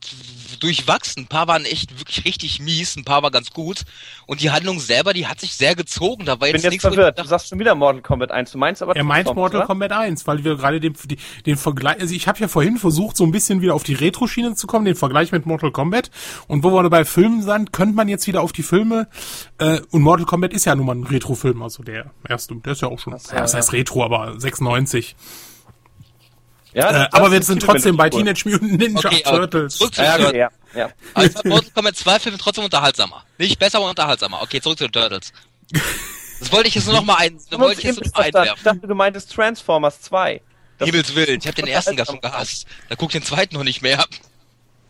durchwachsen. 0.58 1.24
Ein 1.24 1.26
paar 1.26 1.48
waren 1.48 1.64
echt 1.64 1.98
wirklich 1.98 2.24
richtig 2.24 2.60
mies, 2.60 2.96
ein 2.96 3.04
paar 3.04 3.22
war 3.22 3.30
ganz 3.30 3.50
gut. 3.50 3.82
Und 4.26 4.40
die 4.40 4.50
Handlung 4.50 4.80
selber, 4.80 5.12
die 5.12 5.26
hat 5.26 5.40
sich 5.40 5.54
sehr 5.54 5.74
gezogen. 5.74 6.24
Da 6.24 6.40
war 6.40 6.48
Ich 6.48 6.52
bin 6.52 6.62
jetzt 6.62 6.64
jetzt 6.64 6.72
nichts, 6.72 6.86
verwirrt. 6.86 7.18
Du 7.18 7.24
sagst 7.24 7.48
schon 7.48 7.58
wieder 7.58 7.74
Mortal 7.74 8.02
Kombat 8.02 8.30
1. 8.30 8.52
Du 8.52 8.58
meinst 8.58 8.82
aber 8.82 8.96
Er 8.96 9.04
meint 9.04 9.26
Transformers, 9.26 9.52
Mortal 9.52 9.60
oder? 9.60 9.66
Kombat 9.66 9.92
1, 9.92 10.26
weil 10.26 10.44
wir 10.44 10.56
gerade 10.56 10.80
den, 10.80 10.94
den 11.46 11.56
Vergleich, 11.56 12.00
also 12.00 12.14
ich 12.14 12.28
habe 12.28 12.38
ja 12.38 12.48
vorhin 12.48 12.76
versucht, 12.76 13.16
so 13.16 13.24
ein 13.24 13.32
bisschen 13.32 13.60
wieder 13.60 13.74
auf 13.74 13.82
die 13.82 13.94
Retro-Schiene 13.94 14.54
zu 14.54 14.66
kommen, 14.66 14.84
den 14.84 14.96
Vergleich 14.96 15.32
mit 15.32 15.46
Mortal 15.46 15.72
Kombat. 15.72 16.10
Und 16.46 16.62
wo 16.62 16.70
wir 16.70 16.88
bei 16.90 17.04
Filmen 17.04 17.42
sind, 17.42 17.72
könnte 17.72 17.94
man 17.94 18.08
jetzt 18.08 18.26
wieder 18.26 18.42
auf 18.42 18.52
die 18.52 18.62
Filme, 18.62 19.08
äh, 19.58 19.80
und 19.90 20.02
Mortal 20.02 20.26
Kombat 20.26 20.52
ist 20.52 20.64
ja 20.64 20.74
nun 20.74 20.86
mal 20.86 20.96
ein 20.96 21.04
Retro-Film, 21.04 21.62
also 21.62 21.82
der 21.82 22.10
erste, 22.28 22.54
der 22.56 22.72
ist 22.72 22.82
ja 22.82 22.88
auch 22.88 22.98
schon, 22.98 23.18
so, 23.18 23.34
ja, 23.34 23.40
das 23.40 23.52
ja. 23.52 23.58
heißt 23.58 23.72
Retro, 23.72 24.04
aber 24.04 24.38
96. 24.38 25.16
Ja, 26.74 27.04
Äh, 27.04 27.08
aber 27.12 27.30
wir 27.32 27.42
sind 27.42 27.62
trotzdem 27.62 27.96
bei. 27.96 28.10
Teenage 28.10 28.48
Mutant 28.48 28.72
Ninja 28.78 28.98
Okay, 28.98 29.22
Turtles. 29.24 29.76
zurück 29.78 29.94
zu 29.94 30.02
Ja, 30.02 30.18
ja, 30.32 30.50
ja. 30.74 30.90
Ich 31.22 31.32
fand 31.32 31.44
Mortal 31.46 31.70
Kombat 31.72 31.96
2 31.96 32.18
Filme 32.18 32.38
trotzdem 32.38 32.64
unterhaltsamer. 32.64 33.24
Nicht 33.38 33.58
besser, 33.58 33.78
aber 33.78 33.88
unterhaltsamer. 33.90 34.42
Okay, 34.42 34.60
zurück 34.60 34.78
zu 34.78 34.88
den 34.88 34.92
Turtles. 34.92 35.32
Das 36.40 36.50
wollte 36.52 36.68
ich 36.68 36.74
jetzt 36.74 36.86
nur 36.86 36.94
noch 36.96 37.04
mal 37.04 37.16
ein, 37.16 37.38
das 37.48 37.58
wollte 37.60 37.78
ich 37.80 37.84
jetzt 37.86 37.96
nur 38.00 38.06
noch 38.06 38.14
mal 38.14 38.28
Ich 38.28 38.34
einwerfen. 38.36 38.64
dachte, 38.64 38.86
du 38.88 38.94
meintest 38.94 39.32
Transformers 39.32 40.00
2. 40.02 40.40
Das 40.78 40.88
Himmels 40.88 41.14
Willen, 41.14 41.38
ich 41.38 41.46
habe 41.46 41.54
den 41.54 41.68
ersten 41.68 41.94
gar 41.96 42.04
schon 42.06 42.20
gehasst. 42.20 42.66
Da 42.88 42.96
guck 42.96 43.10
ich 43.10 43.20
den 43.20 43.22
zweiten 43.22 43.54
noch 43.54 43.62
nicht 43.64 43.80
mehr. 43.80 44.04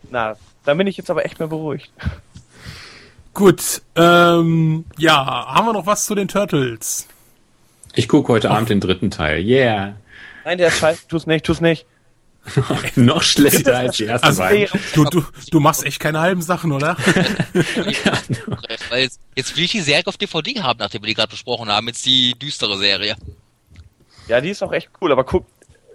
Na, 0.09 0.35
dann 0.65 0.77
bin 0.79 0.87
ich 0.87 0.97
jetzt 0.97 1.09
aber 1.11 1.23
echt 1.23 1.37
mehr 1.39 1.47
beruhigt. 1.47 1.91
Gut, 3.35 3.81
ähm, 3.95 4.85
ja, 4.97 5.13
haben 5.23 5.67
wir 5.67 5.73
noch 5.73 5.85
was 5.85 6.05
zu 6.05 6.15
den 6.15 6.27
Turtles? 6.27 7.07
Ich 7.93 8.07
gucke 8.07 8.33
heute 8.33 8.49
Abend 8.49 8.69
den 8.69 8.79
dritten 8.79 9.11
Teil. 9.11 9.43
Yeah. 9.45 9.95
Nein, 10.45 10.57
der 10.59 10.67
ist 10.69 10.77
scheiße, 10.79 11.07
tu's 11.07 11.25
nicht, 11.27 11.45
tu's 11.45 11.59
nicht. 11.59 11.85
Noch 12.95 13.23
schlechter 13.23 13.75
als 13.77 13.97
die 13.97 14.05
ersten 14.05 14.27
Also, 14.27 14.43
beiden. 14.43 14.79
du, 14.93 15.05
du, 15.05 15.25
du 15.49 15.59
machst 15.59 15.83
echt 15.83 15.99
keine 15.99 16.19
halben 16.19 16.43
Sachen, 16.43 16.71
oder? 16.71 16.95
Weil 18.89 19.01
jetzt, 19.03 19.19
jetzt 19.35 19.57
will 19.57 19.63
ich 19.63 19.71
die 19.71 19.81
Serie 19.81 20.05
auf 20.05 20.17
DVD 20.17 20.61
haben, 20.61 20.77
nachdem 20.79 21.01
wir 21.01 21.07
die 21.07 21.15
gerade 21.15 21.31
besprochen 21.31 21.69
haben. 21.69 21.87
Jetzt 21.87 22.05
die 22.05 22.33
düstere 22.37 22.77
Serie. 22.77 23.15
Ja, 24.27 24.41
die 24.41 24.49
ist 24.51 24.61
auch 24.63 24.71
echt 24.71 24.89
cool, 25.01 25.11
aber 25.11 25.23
guck, 25.23 25.45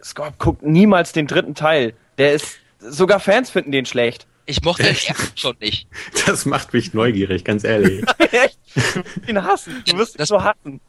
Scott, 0.03 0.34
guck 0.38 0.62
niemals 0.62 1.12
den 1.12 1.26
dritten 1.28 1.55
Teil. 1.55 1.94
Der 2.18 2.32
ist, 2.32 2.59
sogar 2.80 3.20
Fans 3.20 3.51
finden 3.51 3.70
den 3.72 3.86
schlecht. 3.86 4.26
Ich 4.46 4.62
mochte 4.62 4.82
den 4.82 4.96
ersten 4.96 5.36
schon 5.36 5.57
nicht. 5.61 5.86
Das 6.26 6.44
macht 6.46 6.72
mich 6.72 6.92
neugierig, 6.94 7.44
ganz 7.44 7.62
ehrlich. 7.62 8.05
echt? 8.18 8.59
Du 8.74 8.80
wirst 9.05 9.28
ihn 9.28 9.44
hassen. 9.44 9.84
Du 9.86 9.98
wirst 9.98 10.14
ihn 10.14 10.18
Das- 10.18 10.28
so 10.28 10.42
hassen. 10.42 10.80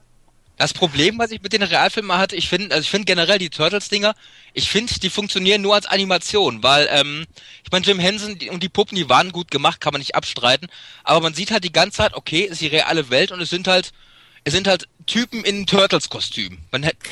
Das 0.62 0.74
Problem, 0.74 1.18
was 1.18 1.32
ich 1.32 1.42
mit 1.42 1.54
den 1.54 1.64
Realfilmen 1.64 2.16
hatte, 2.16 2.36
ich 2.36 2.48
finde, 2.48 2.70
also 2.70 2.82
ich 2.84 2.92
finde 2.92 3.06
generell 3.06 3.40
die 3.40 3.50
Turtles-Dinger, 3.50 4.14
ich 4.54 4.70
finde, 4.70 4.94
die 5.00 5.10
funktionieren 5.10 5.64
nur 5.64 5.74
als 5.74 5.88
Animation, 5.88 6.62
weil, 6.62 6.88
ähm, 6.92 7.26
ich 7.64 7.72
meine, 7.72 7.84
Jim 7.84 7.98
Henson 7.98 8.38
und 8.52 8.62
die 8.62 8.70
Puppen, 8.70 8.96
die 8.96 9.10
waren 9.10 9.32
gut 9.32 9.50
gemacht, 9.50 9.82
kann 9.82 9.92
man 9.92 10.02
nicht 10.02 10.14
abstreiten, 10.14 10.68
aber 11.04 11.20
man 11.20 11.34
sieht 11.34 11.50
halt 11.50 11.64
die 11.64 11.72
ganze 11.72 11.98
Zeit, 11.98 12.14
okay, 12.14 12.42
ist 12.42 12.62
die 12.62 12.68
reale 12.68 13.10
Welt 13.10 13.32
und 13.32 13.42
es 13.42 13.50
sind 13.50 13.68
halt, 13.68 13.92
es 14.44 14.54
sind 14.54 14.68
halt 14.68 14.88
Typen 15.08 15.44
in 15.44 15.66
Turtles-Kostüm. 15.66 16.60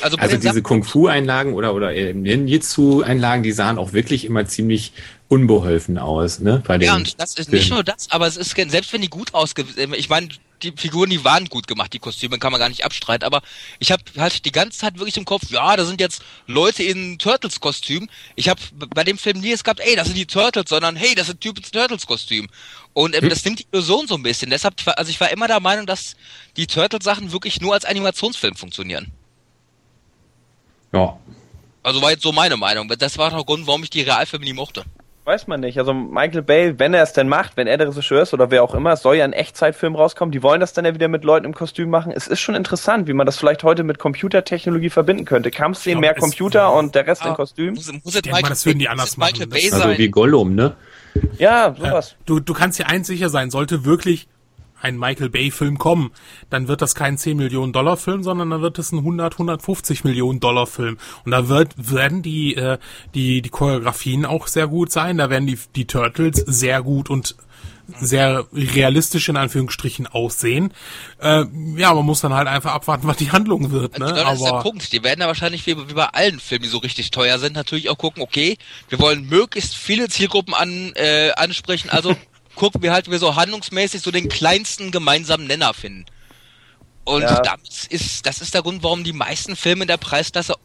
Also, 0.02 0.18
Also 0.18 0.38
diese 0.38 0.62
Kung-Fu-Einlagen 0.62 1.54
oder, 1.56 1.74
oder 1.74 1.91
Ninjutsu-Einlagen, 1.91 3.41
die 3.41 3.52
sahen 3.52 3.80
auch 3.80 3.93
wirklich 3.93 4.26
immer 4.26 4.45
ziemlich 4.45 4.93
unbeholfen 5.28 5.97
aus, 5.97 6.39
ne? 6.39 6.62
Bei 6.68 6.78
den 6.78 6.86
Ja, 6.86 6.95
und 6.95 7.20
das 7.20 7.34
ist 7.34 7.52
nicht 7.52 7.64
Filmen. 7.64 7.78
nur 7.78 7.84
das, 7.84 8.12
aber 8.12 8.28
es 8.28 8.38
ist, 8.38 8.56
selbst 8.56 8.93
wenn 8.93 9.02
die 9.02 9.10
gut 9.10 9.34
ausge... 9.34 9.66
Ich 9.97 10.08
meine, 10.08 10.30
die 10.64 10.74
Figuren, 10.76 11.10
die 11.10 11.24
waren 11.24 11.45
gut 11.45 11.68
gemacht, 11.68 11.93
die 11.93 11.99
Kostüme, 11.99 12.39
kann 12.39 12.51
man 12.51 12.60
gar 12.60 12.70
nicht 12.70 12.86
abstreiten, 12.86 13.26
aber 13.26 13.41
ich 13.80 13.91
habe 13.91 14.03
halt 14.18 14.45
die 14.45 14.51
ganze 14.51 14.80
Zeit 14.80 14.97
wirklich 14.97 15.18
im 15.18 15.26
Kopf, 15.26 15.49
ja, 15.49 15.76
da 15.76 15.86
sind 15.86 15.99
jetzt 15.99 16.22
Leute 16.47 16.84
in 16.84 17.18
Turtles-Kostüm. 17.20 18.10
Ich 18.36 18.49
habe 18.49 18.62
bei 18.93 19.03
dem 19.03 19.18
Film 19.18 19.39
nie 19.39 19.51
es 19.51 19.64
gehabt, 19.64 19.80
ey, 19.80 19.95
das 19.95 20.07
sind 20.07 20.18
die 20.18 20.26
Turtles, 20.26 20.70
sondern 20.70 20.95
hey, 20.95 21.16
das 21.16 21.28
sind 21.28 21.41
Typen 21.41 21.64
in 21.64 21.72
Turtles-Kostüm. 21.72 22.47
Und 22.93 23.16
ähm, 23.16 23.30
das 23.30 23.43
nimmt 23.45 23.60
die 23.60 23.68
Illusion 23.72 24.07
so 24.07 24.16
ein 24.16 24.24
bisschen. 24.24 24.49
Deshalb, 24.49 24.76
also 24.97 25.10
ich 25.10 25.20
war 25.20 25.30
immer 25.30 25.47
der 25.47 25.60
Meinung, 25.60 25.86
dass 25.86 26.16
die 26.57 26.68
Turtles-Sachen 26.68 27.32
wirklich 27.32 27.62
nur 27.62 27.74
als 27.74 27.86
Animationsfilm 27.86 28.55
funktionieren. 28.55 29.12
Ja. 30.91 31.18
Also 31.84 32.01
war 32.01 32.12
jetzt 32.12 32.24
so 32.24 32.32
meine 32.32 32.57
Meinung. 32.57 32.88
Das 32.88 33.18
war 33.18 33.30
der 33.30 33.43
Grund, 33.43 33.68
warum 33.68 33.84
ich 33.84 33.89
die 33.89 34.01
Realfilme 34.01 34.45
nie 34.45 34.53
mochte. 34.53 34.84
Weiß 35.30 35.46
man 35.46 35.60
nicht. 35.60 35.78
Also 35.78 35.94
Michael 35.94 36.42
Bay, 36.42 36.80
wenn 36.80 36.92
er 36.96 37.04
es 37.04 37.14
denn 37.14 37.30
macht, 37.30 37.56
wenn 37.56 37.68
er 37.68 37.78
der 37.78 37.90
Regisseur 37.90 38.24
ist 38.24 38.34
oder 38.34 38.50
wer 38.50 38.64
auch 38.64 38.74
immer, 38.74 38.94
es 38.94 39.04
soll 39.04 39.16
ja 39.16 39.24
ein 39.26 39.32
Echtzeitfilm 39.34 39.96
rauskommen. 39.96 40.32
Die 40.32 40.42
wollen 40.42 40.60
das 40.60 40.74
dann 40.74 40.86
ja 40.86 40.96
wieder 40.96 41.08
mit 41.08 41.24
Leuten 41.24 41.46
im 41.46 41.54
Kostüm 41.54 41.92
machen. 41.92 42.12
Es 42.12 42.26
ist 42.26 42.40
schon 42.40 42.56
interessant, 42.56 43.08
wie 43.08 43.14
man 43.14 43.28
das 43.28 43.38
vielleicht 43.38 43.64
heute 43.64 43.84
mit 43.84 44.00
Computertechnologie 44.00 44.90
verbinden 44.90 45.26
könnte. 45.26 45.52
Kampfszenen, 45.52 46.00
mehr 46.00 46.16
Computer 46.16 46.74
und 46.74 46.96
der 46.96 47.06
Rest 47.06 47.24
in 47.26 47.30
Ah, 47.30 47.36
Kostüm. 47.36 47.76
Muss, 47.76 47.94
muss 48.04 48.16
Ich 48.16 48.22
denk 48.24 48.42
mal, 48.42 48.50
das 48.50 48.66
würden 48.66 48.80
die 48.80 48.90
anders 48.90 49.18
machen. 49.18 49.48
Bay 49.52 49.70
Also 49.72 49.78
sein? 49.84 50.00
wie 50.00 50.10
Gollum, 50.10 50.56
ne? 50.56 50.76
Ja, 51.38 51.76
sowas. 51.78 52.16
Du, 52.26 52.40
du 52.40 52.56
kannst 52.56 52.80
dir 52.80 52.88
eins 52.88 53.06
sicher 53.06 53.30
sein, 53.30 53.52
sollte 53.52 53.86
wirklich 53.86 54.28
ein 54.82 54.98
Michael 54.98 55.30
Bay 55.30 55.52
Film 55.52 55.78
kommen, 55.78 56.12
dann 56.50 56.68
wird 56.68 56.82
das 56.82 56.96
kein 56.96 57.18
10 57.18 57.38
Millionen 57.38 57.74
Dollar 57.74 57.98
Film, 57.98 58.24
sondern 58.24 58.50
dann 58.50 58.62
wird 58.62 58.80
es 58.80 58.92
ein 58.92 59.00
100, 59.00 59.34
150 59.34 60.04
Millionen 60.04 60.40
Dollar 60.40 60.68
Film. 60.68 60.98
Und 61.26 61.32
da 61.32 61.48
wird, 61.48 61.74
werden 61.78 62.22
die, 62.22 62.56
äh, 62.56 62.78
die, 63.14 63.42
die 63.42 63.50
Choreografien 63.50 64.26
auch 64.26 64.48
sehr 64.48 64.68
gut 64.68 64.92
sein, 64.92 65.18
da 65.18 65.30
werden 65.30 65.48
die, 65.48 65.60
die 65.76 65.86
Turtles 65.86 66.44
sehr 66.46 66.82
gut 66.82 67.10
und 67.10 67.36
sehr 68.00 68.46
realistisch 68.54 69.30
in 69.30 69.38
Anführungsstrichen 69.38 70.08
aussehen. 70.08 70.74
Äh, 71.20 71.46
ja, 71.76 71.94
man 71.94 72.06
muss 72.06 72.22
dann 72.22 72.34
halt 72.34 72.48
einfach 72.48 72.74
abwarten, 72.74 73.08
was 73.08 73.18
die 73.18 73.32
Handlung 73.32 73.72
wird, 73.72 73.98
ne? 74.00 74.06
Genau, 74.06 74.24
das 74.24 74.36
ist 74.36 74.44
der 74.44 74.54
Aber 74.54 74.64
Punkt. 74.64 74.92
Die 74.94 75.04
werden 75.04 75.22
ja 75.22 75.28
wahrscheinlich 75.28 75.66
wie, 75.66 75.78
wie 75.78 75.94
bei 75.94 76.06
allen 76.06 76.40
Filmen, 76.40 76.64
die 76.64 76.70
so 76.70 76.78
richtig 76.78 77.12
teuer 77.12 77.40
sind, 77.40 77.54
natürlich 77.54 77.90
auch 77.90 77.98
gucken, 77.98 78.22
okay, 78.22 78.58
wir 78.90 79.00
wollen 79.00 79.28
möglichst 79.28 79.76
viele 79.76 80.08
Zielgruppen 80.10 80.54
an, 80.54 80.94
äh, 80.96 81.32
ansprechen, 81.32 81.90
also 81.90 82.16
gucken 82.60 82.84
wir 82.84 82.91
halt, 82.91 83.07
wie 83.07 83.12
wir 83.12 83.20
so 83.20 83.36
handlungsmäßig 83.36 84.01
so 84.01 84.12
den 84.12 84.28
kleinsten 84.28 84.91
gemeinsamen 84.91 85.47
Nenner 85.47 85.74
finden. 85.74 86.05
Und 87.05 87.22
Ja. 87.22 87.41
das 87.41 87.88
ist, 87.89 88.26
das 88.26 88.41
ist 88.41 88.53
der 88.53 88.62
Grund, 88.62 88.84
warum 88.84 89.03
die 89.05 89.14
meisten 89.14 89.55
Filme 89.55 89.84
in 89.84 89.88
der 89.88 89.97
Preisklasse 89.97 90.55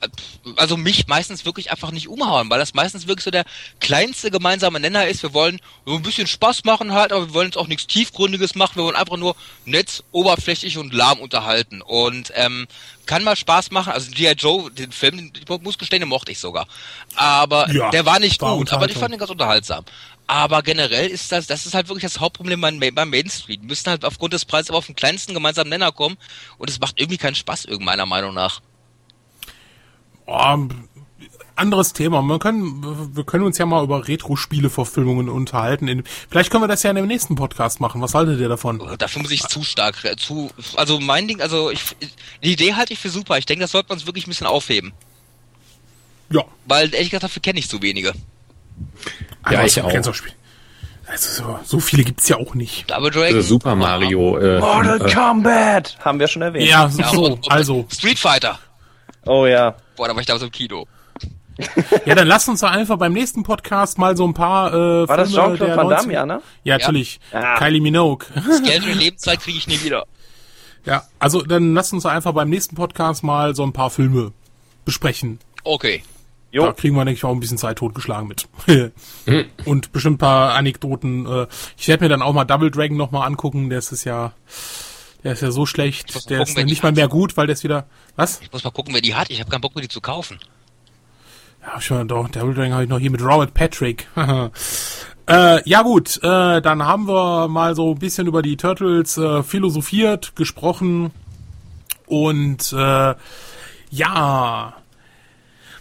äh, 0.00 0.08
also 0.56 0.76
mich 0.76 1.08
meistens 1.08 1.44
wirklich 1.44 1.70
einfach 1.72 1.90
nicht 1.90 2.08
umhauen, 2.08 2.50
weil 2.50 2.58
das 2.58 2.74
meistens 2.74 3.06
wirklich 3.08 3.24
so 3.24 3.30
der 3.32 3.44
kleinste 3.80 4.30
gemeinsame 4.30 4.78
Nenner 4.78 5.06
ist. 5.08 5.22
Wir 5.22 5.34
wollen 5.34 5.60
so 5.84 5.96
ein 5.96 6.02
bisschen 6.02 6.26
Spaß 6.26 6.64
machen 6.64 6.92
halt, 6.92 7.12
aber 7.12 7.26
wir 7.28 7.34
wollen 7.34 7.48
jetzt 7.48 7.56
auch 7.56 7.66
nichts 7.66 7.86
Tiefgründiges 7.88 8.54
machen. 8.54 8.76
Wir 8.76 8.84
wollen 8.84 8.96
einfach 8.96 9.16
nur 9.16 9.34
nett, 9.64 10.04
oberflächlich 10.12 10.78
und 10.78 10.94
lahm 10.94 11.18
unterhalten. 11.18 11.82
Und 11.82 12.32
ähm, 12.34 12.66
kann 13.06 13.24
mal 13.24 13.36
Spaß 13.36 13.70
machen. 13.70 13.92
Also 13.92 14.10
G.I. 14.10 14.32
Joe, 14.32 14.70
den 14.70 14.92
Film, 14.92 15.16
den, 15.16 15.32
ich 15.34 15.62
muss 15.62 15.78
gestehen, 15.78 16.00
den 16.00 16.08
mochte 16.08 16.32
ich 16.32 16.38
sogar. 16.38 16.66
Aber 17.16 17.70
Ja, 17.70 17.90
der 17.90 18.06
war 18.06 18.18
nicht 18.20 18.40
war 18.40 18.56
gut, 18.56 18.72
aber 18.72 18.88
ich 18.88 18.96
fand 18.96 19.14
ihn 19.14 19.18
ganz 19.18 19.30
unterhaltsam. 19.30 19.84
Aber 20.26 20.62
generell 20.62 21.08
ist 21.08 21.30
das, 21.32 21.46
das 21.46 21.66
ist 21.66 21.74
halt 21.74 21.88
wirklich 21.88 22.04
das 22.04 22.20
Hauptproblem 22.20 22.60
beim, 22.60 22.80
beim 22.80 23.10
Mainstream. 23.10 23.60
Die 23.60 23.66
müssen 23.66 23.90
halt 23.90 24.04
aufgrund 24.04 24.32
des 24.32 24.44
Preises 24.44 24.70
auf 24.70 24.86
den 24.86 24.94
kleinsten 24.94 25.34
gemeinsamen 25.34 25.68
Nenner 25.68 25.92
kommen 25.92 26.16
und 26.56 26.70
es 26.70 26.80
macht 26.80 26.98
irgendwie 26.98 27.18
keinen 27.18 27.34
Spaß, 27.34 27.66
irgend 27.66 27.84
meiner 27.84 28.06
Meinung 28.06 28.34
nach. 28.34 28.60
oh, 30.26 30.68
anderes 31.56 31.92
Thema. 31.92 32.22
Man 32.22 32.38
können, 32.38 33.16
wir 33.16 33.24
können 33.24 33.44
uns 33.44 33.58
ja 33.58 33.66
mal 33.66 33.84
über 33.84 34.06
Retro-Spiele-Verfilmungen 34.06 35.28
unterhalten. 35.28 36.04
Vielleicht 36.28 36.50
können 36.50 36.62
wir 36.62 36.68
das 36.68 36.82
ja 36.82 36.90
in 36.90 36.96
dem 36.96 37.06
nächsten 37.06 37.36
Podcast 37.36 37.80
machen. 37.80 38.00
Was 38.00 38.14
haltet 38.14 38.40
ihr 38.40 38.48
davon? 38.48 38.82
Dafür 38.98 39.22
muss 39.22 39.30
ich 39.30 39.42
zu 39.42 39.62
stark, 39.62 40.04
äh, 40.04 40.16
zu, 40.16 40.50
also 40.76 41.00
mein 41.00 41.28
Ding, 41.28 41.40
also 41.40 41.70
ich, 41.70 41.82
die 42.42 42.52
Idee 42.52 42.74
halte 42.74 42.92
ich 42.92 42.98
für 42.98 43.10
super. 43.10 43.38
Ich 43.38 43.46
denke, 43.46 43.62
das 43.62 43.72
sollte 43.72 43.88
man 43.88 43.98
uns 43.98 44.06
wirklich 44.06 44.26
ein 44.26 44.30
bisschen 44.30 44.46
aufheben. 44.46 44.92
Ja. 46.30 46.44
Weil, 46.66 46.92
ehrlich 46.94 47.10
gesagt, 47.10 47.24
dafür 47.24 47.42
kenne 47.42 47.58
ich 47.58 47.68
zu 47.68 47.82
wenige. 47.82 48.14
Ja, 49.50 49.58
Aber 49.58 49.66
ich 49.66 49.80
auch. 49.80 49.92
Also 51.06 51.42
so, 51.42 51.58
so 51.64 51.80
viele 51.80 52.02
gibt's 52.02 52.28
ja 52.28 52.36
auch 52.36 52.54
nicht. 52.54 52.90
Double 52.90 53.10
Dragon. 53.10 53.36
Also 53.36 53.42
Super 53.42 53.74
Mario. 53.74 54.38
Äh, 54.38 54.58
Mortal 54.58 55.00
äh, 55.06 55.12
Kombat! 55.12 55.98
Haben 56.00 56.18
wir 56.18 56.28
schon 56.28 56.42
erwähnt. 56.42 56.68
Ja, 56.68 56.90
Ja, 56.96 57.08
so, 57.08 57.24
und- 57.24 57.32
und 57.44 57.52
also. 57.52 57.86
Street 57.92 58.18
Fighter. 58.18 58.58
Oh 59.26 59.46
ja. 59.46 59.74
Boah, 59.96 60.08
da 60.08 60.14
war 60.14 60.20
ich 60.20 60.26
damals 60.26 60.42
im 60.42 60.50
Kino. 60.50 60.86
Ja, 62.04 62.16
dann 62.16 62.26
lass 62.26 62.48
uns 62.48 62.60
doch 62.60 62.70
einfach 62.70 62.96
beim 62.96 63.12
nächsten 63.12 63.44
Podcast 63.44 63.96
mal 63.96 64.16
so 64.16 64.26
ein 64.26 64.34
paar 64.34 64.74
äh, 64.74 65.08
War 65.08 65.16
das 65.16 65.30
Filme 65.30 65.56
Jean-Claude 65.56 65.66
der 65.66 65.76
Van 65.76 65.86
90 65.86 66.00
Damme, 66.02 66.12
ja, 66.14 66.26
ne? 66.26 66.42
Ja, 66.64 66.78
natürlich. 66.78 67.20
Ah. 67.32 67.56
Kylie 67.58 67.80
Minogue. 67.80 68.26
Das 68.34 68.62
Geld 68.62 68.84
Lebenszeit 68.84 69.40
kriege 69.40 69.58
ich 69.58 69.68
nie 69.68 69.80
wieder. 69.84 70.04
ja, 70.84 71.04
also 71.20 71.42
dann 71.42 71.74
lass 71.74 71.92
uns 71.92 72.02
doch 72.02 72.10
einfach 72.10 72.32
beim 72.32 72.50
nächsten 72.50 72.74
Podcast 72.74 73.22
mal 73.22 73.54
so 73.54 73.62
ein 73.62 73.72
paar 73.72 73.90
Filme 73.90 74.32
besprechen. 74.84 75.38
Okay. 75.62 76.02
Jo. 76.54 76.66
Da 76.66 76.72
kriegen 76.72 76.94
wir, 76.94 77.04
denke 77.04 77.18
ich, 77.18 77.24
auch 77.24 77.32
ein 77.32 77.40
bisschen 77.40 77.58
Zeit 77.58 77.78
totgeschlagen 77.78 78.28
mit. 78.28 78.46
Und 79.64 79.90
bestimmt 79.90 80.14
ein 80.14 80.18
paar 80.18 80.54
Anekdoten. 80.54 81.26
Äh, 81.26 81.46
ich 81.76 81.88
werde 81.88 82.04
mir 82.04 82.08
dann 82.08 82.22
auch 82.22 82.32
mal 82.32 82.44
Double 82.44 82.70
Dragon 82.70 82.96
nochmal 82.96 83.26
angucken. 83.26 83.70
Der 83.70 83.80
ist 83.80 84.04
ja, 84.04 84.30
der 85.24 85.32
ist 85.32 85.42
ja 85.42 85.50
so 85.50 85.66
schlecht. 85.66 86.14
Der 86.30 86.38
gucken, 86.38 86.56
ist 86.56 86.64
nicht 86.64 86.84
mal 86.84 86.90
hat. 86.90 86.96
mehr 86.96 87.08
gut, 87.08 87.36
weil 87.36 87.48
der 87.48 87.54
ist 87.54 87.64
wieder, 87.64 87.86
was? 88.14 88.40
Ich 88.40 88.52
muss 88.52 88.62
mal 88.62 88.70
gucken, 88.70 88.94
wer 88.94 89.00
die 89.00 89.16
hat. 89.16 89.30
Ich 89.30 89.40
habe 89.40 89.50
keinen 89.50 89.62
Bock, 89.62 89.74
mir 89.74 89.82
die 89.82 89.88
zu 89.88 90.00
kaufen. 90.00 90.38
Ja, 91.60 91.80
schon, 91.80 92.06
doch, 92.06 92.28
Double 92.28 92.54
Dragon 92.54 92.72
habe 92.72 92.84
ich 92.84 92.88
noch 92.88 93.00
hier 93.00 93.10
mit 93.10 93.20
Robert 93.20 93.52
Patrick. 93.52 94.06
äh, 95.26 95.68
ja 95.68 95.82
gut, 95.82 96.18
äh, 96.18 96.62
dann 96.62 96.84
haben 96.84 97.08
wir 97.08 97.48
mal 97.48 97.74
so 97.74 97.94
ein 97.94 97.98
bisschen 97.98 98.28
über 98.28 98.42
die 98.42 98.56
Turtles 98.56 99.18
äh, 99.18 99.42
philosophiert, 99.42 100.36
gesprochen 100.36 101.10
und 102.06 102.72
äh, 102.72 103.14
ja, 103.90 104.74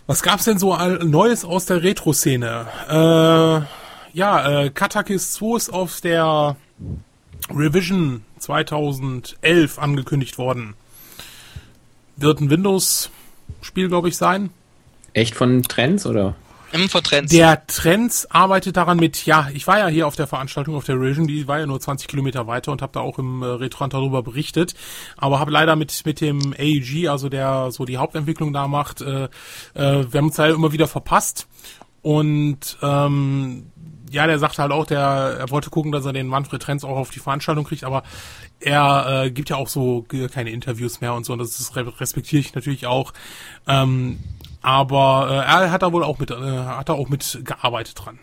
was 0.07 0.21
gab's 0.21 0.45
denn 0.45 0.57
so 0.59 0.75
Neues 0.75 1.45
aus 1.45 1.65
der 1.65 1.83
Retro-Szene? 1.83 2.67
Äh, 2.89 4.17
ja, 4.17 4.63
äh, 4.63 4.69
Katakis 4.69 5.33
2 5.33 5.57
ist 5.57 5.69
auf 5.69 6.01
der 6.01 6.55
Revision 7.49 8.23
2011 8.39 9.79
angekündigt 9.79 10.37
worden. 10.37 10.75
Wird 12.15 12.41
ein 12.41 12.49
Windows-Spiel, 12.49 13.87
glaube 13.87 14.09
ich, 14.09 14.17
sein. 14.17 14.49
echt 15.13 15.35
von 15.35 15.63
Trends 15.63 16.05
oder? 16.05 16.35
Trends. 17.03 17.31
Der 17.31 17.67
Trends 17.67 18.25
arbeitet 18.31 18.77
daran 18.77 18.97
mit, 18.97 19.25
ja, 19.25 19.47
ich 19.53 19.67
war 19.67 19.77
ja 19.77 19.87
hier 19.87 20.07
auf 20.07 20.15
der 20.15 20.27
Veranstaltung 20.27 20.75
auf 20.75 20.83
der 20.83 20.95
Revision, 20.95 21.27
die 21.27 21.47
war 21.47 21.59
ja 21.59 21.65
nur 21.65 21.79
20 21.79 22.07
Kilometer 22.07 22.47
weiter 22.47 22.71
und 22.71 22.81
habe 22.81 22.91
da 22.93 22.99
auch 22.99 23.19
im 23.19 23.41
äh, 23.43 23.45
Retrant 23.45 23.93
darüber 23.93 24.23
berichtet, 24.23 24.73
aber 25.15 25.39
habe 25.39 25.51
leider 25.51 25.75
mit 25.75 26.05
mit 26.05 26.19
dem 26.19 26.53
AEG, 26.57 27.09
also 27.09 27.29
der 27.29 27.71
so 27.71 27.85
die 27.85 27.97
Hauptentwicklung 27.97 28.53
da 28.53 28.67
macht, 28.67 29.01
äh, 29.01 29.25
äh, 29.25 29.29
wir 29.75 30.17
haben 30.17 30.25
uns 30.25 30.35
da 30.35 30.47
immer 30.47 30.71
wieder 30.71 30.87
verpasst 30.87 31.47
und 32.01 32.77
ähm, 32.81 33.67
ja, 34.09 34.27
der 34.27 34.37
sagt 34.37 34.59
halt 34.59 34.71
auch, 34.71 34.85
der 34.85 34.99
er 34.99 35.49
wollte 35.49 35.69
gucken, 35.69 35.91
dass 35.91 36.05
er 36.05 36.13
den 36.13 36.27
Manfred 36.27 36.61
Trends 36.61 36.83
auch 36.83 36.97
auf 36.97 37.09
die 37.09 37.19
Veranstaltung 37.19 37.65
kriegt, 37.65 37.83
aber 37.83 38.03
er 38.59 39.23
äh, 39.25 39.31
gibt 39.31 39.49
ja 39.49 39.57
auch 39.57 39.67
so 39.67 40.05
keine 40.31 40.51
Interviews 40.51 41.01
mehr 41.01 41.13
und 41.13 41.25
so, 41.25 41.33
und 41.33 41.39
das 41.39 41.75
respektiere 41.75 42.39
ich 42.39 42.55
natürlich 42.55 42.87
auch. 42.87 43.13
Ähm, 43.67 44.19
aber 44.63 45.27
äh, 45.29 45.63
er 45.63 45.71
hat 45.71 45.83
da 45.83 45.93
wohl 45.93 46.03
auch 46.03 46.17
mit, 46.17 46.31
äh, 46.31 46.35
hat 46.35 46.89
da 46.89 46.93
auch 46.93 47.09
mit 47.09 47.41
gearbeitet 47.43 48.03
dran. 48.03 48.19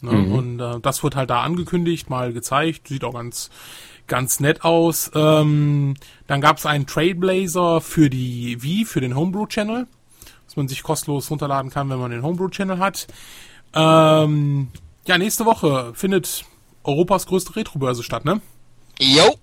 Ne? 0.00 0.10
Und 0.10 0.60
äh, 0.60 0.80
das 0.80 1.02
wird 1.02 1.16
halt 1.16 1.30
da 1.30 1.42
angekündigt, 1.42 2.08
mal 2.08 2.32
gezeigt, 2.32 2.88
sieht 2.88 3.04
auch 3.04 3.14
ganz 3.14 3.50
ganz 4.06 4.40
nett 4.40 4.64
aus. 4.64 5.10
Ähm, 5.14 5.94
dann 6.26 6.40
gab 6.40 6.58
es 6.58 6.66
einen 6.66 6.86
Trailblazer 6.86 7.80
für 7.80 8.10
die 8.10 8.62
Wii, 8.62 8.84
für 8.84 9.00
den 9.00 9.16
Homebrew 9.16 9.46
Channel, 9.46 9.86
was 10.46 10.56
man 10.56 10.68
sich 10.68 10.82
kostenlos 10.82 11.30
runterladen 11.30 11.70
kann, 11.70 11.88
wenn 11.90 11.98
man 11.98 12.10
den 12.10 12.22
Homebrew 12.22 12.48
Channel 12.48 12.78
hat. 12.78 13.06
Ähm, 13.74 14.68
ja, 15.06 15.18
nächste 15.18 15.46
Woche 15.46 15.92
findet 15.94 16.44
Europas 16.82 17.26
größte 17.26 17.56
Retrobörse 17.56 18.02
statt, 18.02 18.24
ne? 18.24 18.40
Jo. 19.00 19.34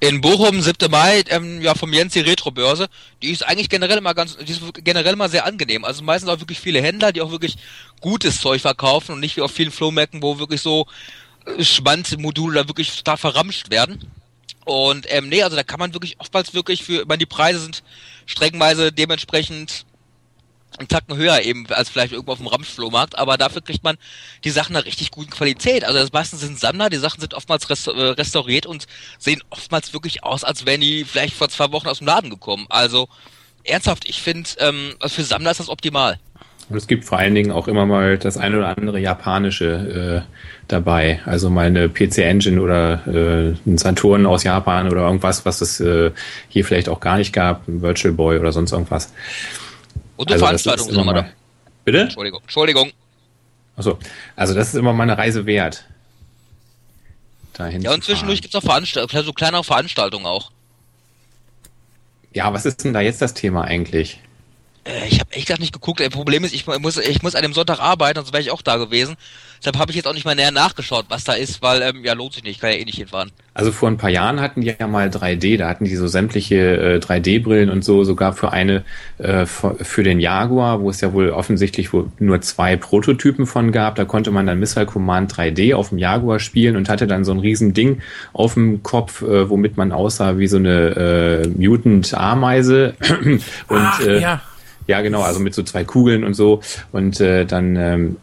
In 0.00 0.20
Bochum, 0.20 0.62
7. 0.62 0.88
Mai, 0.90 1.24
ähm, 1.28 1.60
ja, 1.60 1.74
vom 1.74 1.92
Jens 1.92 2.14
Retrobörse. 2.14 2.88
Die 3.20 3.30
ist 3.30 3.44
eigentlich 3.44 3.68
generell 3.68 3.98
immer 3.98 4.14
ganz, 4.14 4.36
die 4.36 4.52
ist 4.52 4.62
generell 4.84 5.14
immer 5.14 5.28
sehr 5.28 5.44
angenehm. 5.44 5.84
Also 5.84 6.04
meistens 6.04 6.30
auch 6.30 6.38
wirklich 6.38 6.60
viele 6.60 6.80
Händler, 6.80 7.10
die 7.10 7.20
auch 7.20 7.32
wirklich 7.32 7.56
gutes 8.00 8.40
Zeug 8.40 8.60
verkaufen 8.60 9.12
und 9.12 9.20
nicht 9.20 9.36
wie 9.36 9.40
auf 9.40 9.50
vielen 9.50 9.72
Flohmärkten, 9.72 10.22
wo 10.22 10.38
wirklich 10.38 10.60
so 10.60 10.86
äh, 11.46 11.64
Schwanzmodule 11.64 12.60
da 12.60 12.68
wirklich 12.68 12.96
total 12.96 13.16
verramscht 13.16 13.70
werden. 13.70 14.08
Und 14.64 15.06
ähm, 15.08 15.28
nee, 15.30 15.42
also 15.42 15.56
da 15.56 15.64
kann 15.64 15.80
man 15.80 15.94
wirklich 15.94 16.20
oftmals 16.20 16.54
wirklich 16.54 16.84
für, 16.84 17.00
ich 17.00 17.08
meine, 17.08 17.18
die 17.18 17.26
Preise 17.26 17.58
sind 17.58 17.82
streckenweise 18.26 18.92
dementsprechend 18.92 19.84
einen 20.78 20.88
Tacken 20.88 21.16
höher 21.16 21.42
eben 21.42 21.66
als 21.68 21.88
vielleicht 21.88 22.12
irgendwo 22.12 22.32
auf 22.32 22.38
dem 22.38 22.46
Ramschflohmarkt, 22.46 23.18
aber 23.18 23.36
dafür 23.36 23.62
kriegt 23.62 23.84
man 23.84 23.96
die 24.44 24.50
Sachen 24.50 24.76
in 24.76 24.82
richtig 24.82 25.10
guten 25.10 25.30
Qualität. 25.30 25.84
Also 25.84 25.98
das 25.98 26.12
meisten 26.12 26.36
sind 26.36 26.58
Sammler, 26.58 26.90
die 26.90 26.96
Sachen 26.96 27.20
sind 27.20 27.34
oftmals 27.34 27.64
äh, 27.86 27.90
restauriert 27.90 28.66
und 28.66 28.86
sehen 29.18 29.42
oftmals 29.50 29.92
wirklich 29.92 30.24
aus, 30.24 30.44
als 30.44 30.66
wären 30.66 30.80
die 30.80 31.04
vielleicht 31.04 31.34
vor 31.34 31.48
zwei 31.48 31.72
Wochen 31.72 31.88
aus 31.88 31.98
dem 31.98 32.06
Laden 32.06 32.30
gekommen. 32.30 32.66
Also 32.68 33.08
ernsthaft, 33.64 34.08
ich 34.08 34.22
finde, 34.22 34.48
ähm, 34.58 34.94
also 35.00 35.16
für 35.16 35.24
Sammler 35.24 35.50
ist 35.50 35.60
das 35.60 35.68
optimal. 35.68 36.18
Und 36.68 36.76
es 36.76 36.86
gibt 36.86 37.06
vor 37.06 37.18
allen 37.18 37.34
Dingen 37.34 37.50
auch 37.50 37.66
immer 37.66 37.86
mal 37.86 38.18
das 38.18 38.36
eine 38.36 38.58
oder 38.58 38.76
andere 38.76 38.98
japanische 38.98 40.24
äh, 40.26 40.32
dabei. 40.68 41.20
Also 41.24 41.48
mal 41.48 41.66
eine 41.66 41.88
PC 41.88 42.18
Engine 42.18 42.60
oder 42.60 43.06
äh, 43.06 43.54
ein 43.66 43.78
Saturn 43.78 44.26
aus 44.26 44.44
Japan 44.44 44.90
oder 44.90 45.02
irgendwas, 45.02 45.46
was 45.46 45.62
es 45.62 45.80
äh, 45.80 46.10
hier 46.48 46.64
vielleicht 46.66 46.90
auch 46.90 47.00
gar 47.00 47.16
nicht 47.16 47.32
gab, 47.32 47.66
ein 47.68 47.80
Virtual 47.80 48.12
Boy 48.12 48.38
oder 48.38 48.52
sonst 48.52 48.72
irgendwas. 48.72 49.14
Und 50.18 50.26
eine 50.30 50.34
Also 50.34 50.52
das 50.52 50.62
Veranstaltung 50.62 50.88
ist 50.90 51.00
immer 51.00 51.14
da. 51.14 51.28
Bitte? 51.84 52.00
Entschuldigung, 52.02 52.40
Entschuldigung. 52.42 52.92
Achso, 53.76 53.98
also 54.36 54.52
das 54.54 54.68
ist 54.68 54.74
immer 54.74 54.92
mal 54.92 55.04
eine 55.04 55.16
Reise 55.16 55.46
wert. 55.46 55.84
Dahin 57.54 57.80
Ja, 57.82 57.94
und 57.94 58.04
zwischendurch 58.04 58.42
gibt's 58.42 58.54
auch 58.56 58.62
Veranstaltungen, 58.62 59.24
so 59.24 59.32
kleinere 59.32 59.64
Veranstaltungen 59.64 60.26
auch. 60.26 60.50
Ja, 62.34 62.52
was 62.52 62.66
ist 62.66 62.84
denn 62.84 62.92
da 62.92 63.00
jetzt 63.00 63.22
das 63.22 63.34
Thema 63.34 63.62
eigentlich? 63.64 64.20
Äh, 64.84 65.06
Ich 65.08 65.20
habe 65.20 65.32
echt 65.32 65.48
grad 65.48 65.60
nicht 65.60 65.72
geguckt. 65.72 66.00
Das 66.00 66.10
Problem 66.10 66.44
ist, 66.44 66.52
ich 66.54 66.66
mu- 66.66 66.78
muss, 66.78 66.96
ich 66.98 67.22
muss 67.22 67.34
an 67.34 67.42
dem 67.42 67.54
Sonntag 67.54 67.80
arbeiten, 67.80 68.18
sonst 68.20 68.32
wäre 68.32 68.42
ich 68.42 68.50
auch 68.50 68.62
da 68.62 68.76
gewesen. 68.76 69.16
Deshalb 69.58 69.78
habe 69.78 69.90
ich 69.90 69.96
jetzt 69.96 70.06
auch 70.06 70.14
nicht 70.14 70.24
mal 70.24 70.34
näher 70.34 70.50
nachgeschaut, 70.50 71.06
was 71.08 71.24
da 71.24 71.32
ist, 71.32 71.62
weil, 71.62 71.82
ähm, 71.82 72.04
ja, 72.04 72.12
lohnt 72.12 72.34
sich 72.34 72.44
nicht, 72.44 72.60
kann 72.60 72.70
ja 72.70 72.76
eh 72.76 72.84
nicht 72.84 72.98
hinfahren. 72.98 73.30
Also 73.54 73.72
vor 73.72 73.88
ein 73.88 73.96
paar 73.96 74.10
Jahren 74.10 74.40
hatten 74.40 74.60
die 74.60 74.72
ja 74.78 74.86
mal 74.86 75.08
3D, 75.08 75.58
da 75.58 75.68
hatten 75.68 75.84
die 75.84 75.96
so 75.96 76.06
sämtliche 76.06 76.56
äh, 76.56 76.98
3D-Brillen 76.98 77.70
und 77.70 77.84
so, 77.84 78.04
sogar 78.04 78.32
für 78.32 78.52
eine, 78.52 78.84
äh, 79.18 79.46
für 79.46 80.04
den 80.04 80.20
Jaguar, 80.20 80.80
wo 80.80 80.90
es 80.90 81.00
ja 81.00 81.12
wohl 81.12 81.30
offensichtlich 81.30 81.92
wohl 81.92 82.06
nur 82.20 82.40
zwei 82.40 82.76
Prototypen 82.76 83.46
von 83.46 83.72
gab. 83.72 83.96
Da 83.96 84.04
konnte 84.04 84.30
man 84.30 84.46
dann 84.46 84.60
Missile 84.60 84.86
Command 84.86 85.34
3D 85.34 85.74
auf 85.74 85.88
dem 85.88 85.98
Jaguar 85.98 86.38
spielen 86.38 86.76
und 86.76 86.88
hatte 86.88 87.08
dann 87.08 87.24
so 87.24 87.32
ein 87.32 87.40
riesen 87.40 87.74
Ding 87.74 88.00
auf 88.32 88.54
dem 88.54 88.84
Kopf, 88.84 89.22
äh, 89.22 89.50
womit 89.50 89.76
man 89.76 89.90
aussah 89.90 90.38
wie 90.38 90.46
so 90.46 90.58
eine 90.58 91.44
äh, 91.44 91.48
Mutant-Ameise. 91.48 92.94
und 93.24 93.42
Ach, 93.70 94.00
äh, 94.00 94.20
ja. 94.20 94.40
ja, 94.86 95.00
genau, 95.00 95.22
also 95.22 95.40
mit 95.40 95.54
so 95.54 95.64
zwei 95.64 95.82
Kugeln 95.82 96.22
und 96.22 96.34
so. 96.34 96.60
Und 96.92 97.20
äh, 97.20 97.44
dann 97.44 97.74
ähm, 97.74 98.16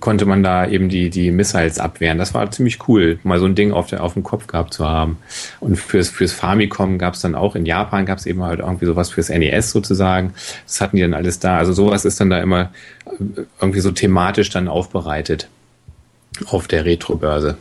konnte 0.00 0.26
man 0.26 0.42
da 0.42 0.66
eben 0.66 0.90
die, 0.90 1.08
die 1.08 1.30
Missiles 1.30 1.78
abwehren. 1.78 2.18
Das 2.18 2.34
war 2.34 2.50
ziemlich 2.50 2.88
cool, 2.88 3.18
mal 3.22 3.38
so 3.38 3.46
ein 3.46 3.54
Ding 3.54 3.72
auf, 3.72 3.86
der, 3.86 4.04
auf 4.04 4.12
dem 4.12 4.22
Kopf 4.22 4.46
gehabt 4.46 4.74
zu 4.74 4.86
haben. 4.86 5.18
Und 5.60 5.76
fürs, 5.76 6.10
fürs 6.10 6.32
Famicom 6.32 6.98
gab 6.98 7.14
es 7.14 7.20
dann 7.20 7.34
auch, 7.34 7.54
in 7.54 7.64
Japan 7.64 8.04
gab 8.04 8.18
es 8.18 8.26
eben 8.26 8.42
halt 8.42 8.60
irgendwie 8.60 8.84
sowas 8.84 9.10
fürs 9.10 9.30
NES 9.30 9.70
sozusagen. 9.70 10.34
Das 10.66 10.80
hatten 10.82 10.96
die 10.96 11.02
dann 11.02 11.14
alles 11.14 11.38
da. 11.38 11.56
Also 11.56 11.72
sowas 11.72 12.04
ist 12.04 12.20
dann 12.20 12.28
da 12.28 12.38
immer 12.40 12.70
äh, 13.06 13.42
irgendwie 13.60 13.80
so 13.80 13.90
thematisch 13.90 14.50
dann 14.50 14.68
aufbereitet 14.68 15.48
auf 16.46 16.68
der 16.68 16.84
Retro-Börse. 16.84 17.56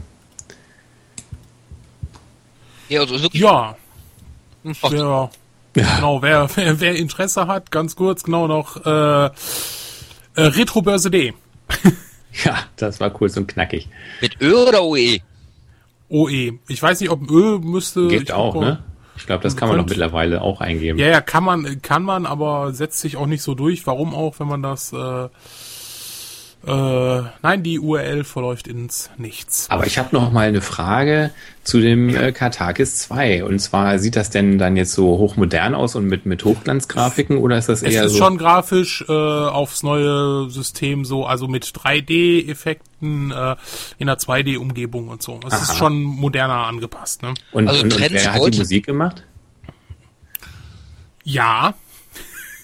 Ja, 2.89 3.01
also 3.01 3.21
wirklich, 3.21 3.41
Ja. 3.41 3.75
Ja. 5.75 5.95
Genau, 5.95 6.21
wer, 6.21 6.49
wer, 6.55 6.79
wer 6.79 6.95
Interesse 6.95 7.47
hat, 7.47 7.71
ganz 7.71 7.95
kurz, 7.95 8.23
genau 8.23 8.47
noch 8.47 8.85
äh, 8.85 9.25
äh, 9.25 9.29
retrobörse.de. 10.35 11.33
Ja, 12.43 12.57
das 12.75 12.99
war 12.99 13.11
cool, 13.21 13.29
so 13.29 13.43
knackig. 13.45 13.87
mit 14.21 14.41
Ö 14.41 14.53
oder 14.67 14.83
OE? 14.83 15.19
OE. 16.09 16.59
Ich 16.67 16.81
weiß 16.81 16.99
nicht, 17.01 17.09
ob 17.09 17.21
ein 17.21 17.29
Ö 17.29 17.59
müsste. 17.59 18.07
Geht 18.07 18.31
auch, 18.31 18.53
guck- 18.53 18.63
ne? 18.63 18.83
Ich 19.17 19.25
glaube, 19.25 19.41
das 19.43 19.57
kann 19.57 19.67
man 19.69 19.79
doch 19.79 19.87
mittlerweile 19.87 20.41
auch 20.43 20.61
eingeben. 20.61 20.99
Ja, 20.99 21.07
ja, 21.07 21.21
kann 21.21 21.43
man, 21.43 21.81
kann 21.81 22.03
man, 22.03 22.27
aber 22.27 22.71
setzt 22.73 22.99
sich 22.99 23.17
auch 23.17 23.25
nicht 23.25 23.41
so 23.41 23.55
durch. 23.55 23.87
Warum 23.87 24.13
auch, 24.13 24.39
wenn 24.39 24.47
man 24.47 24.61
das 24.61 24.93
äh, 24.93 25.27
äh, 26.67 27.23
nein, 27.41 27.63
die 27.63 27.79
URL 27.79 28.25
verläuft 28.25 28.67
ins 28.67 29.09
Nichts. 29.17 29.67
Aber 29.69 29.87
ich 29.87 29.97
habe 29.97 30.09
noch 30.11 30.33
mal 30.33 30.49
eine 30.49 30.59
Frage 30.59 31.31
zu 31.63 31.79
dem 31.79 32.13
äh, 32.13 32.33
Katakis 32.33 32.97
2. 32.97 33.45
Und 33.45 33.59
zwar, 33.59 33.99
sieht 33.99 34.17
das 34.17 34.29
denn 34.31 34.57
dann 34.57 34.75
jetzt 34.75 34.91
so 34.91 35.17
hochmodern 35.17 35.73
aus 35.75 35.95
und 35.95 36.07
mit, 36.07 36.25
mit 36.25 36.43
Hochglanzgrafiken 36.43 37.37
oder 37.37 37.57
ist 37.57 37.69
das 37.69 37.83
Es 37.83 37.93
eher 37.93 38.03
ist 38.05 38.13
so? 38.13 38.17
schon 38.17 38.37
grafisch 38.37 39.05
äh, 39.07 39.11
aufs 39.13 39.81
neue 39.83 40.49
System 40.49 41.05
so, 41.05 41.25
also 41.25 41.47
mit 41.47 41.65
3D-Effekten 41.65 43.31
äh, 43.31 43.55
in 43.97 44.09
einer 44.09 44.17
2D-Umgebung 44.17 45.07
und 45.07 45.23
so. 45.23 45.39
Es 45.47 45.53
Aha. 45.53 45.61
ist 45.61 45.77
schon 45.77 46.03
moderner 46.03 46.67
angepasst, 46.67 47.21
ne? 47.21 47.33
und, 47.53 47.69
Also 47.69 47.83
und, 47.83 47.93
und 47.93 48.11
wer 48.11 48.33
hat 48.33 48.53
die 48.53 48.57
Musik 48.57 48.85
gemacht? 48.85 49.23
Ja, 51.23 51.75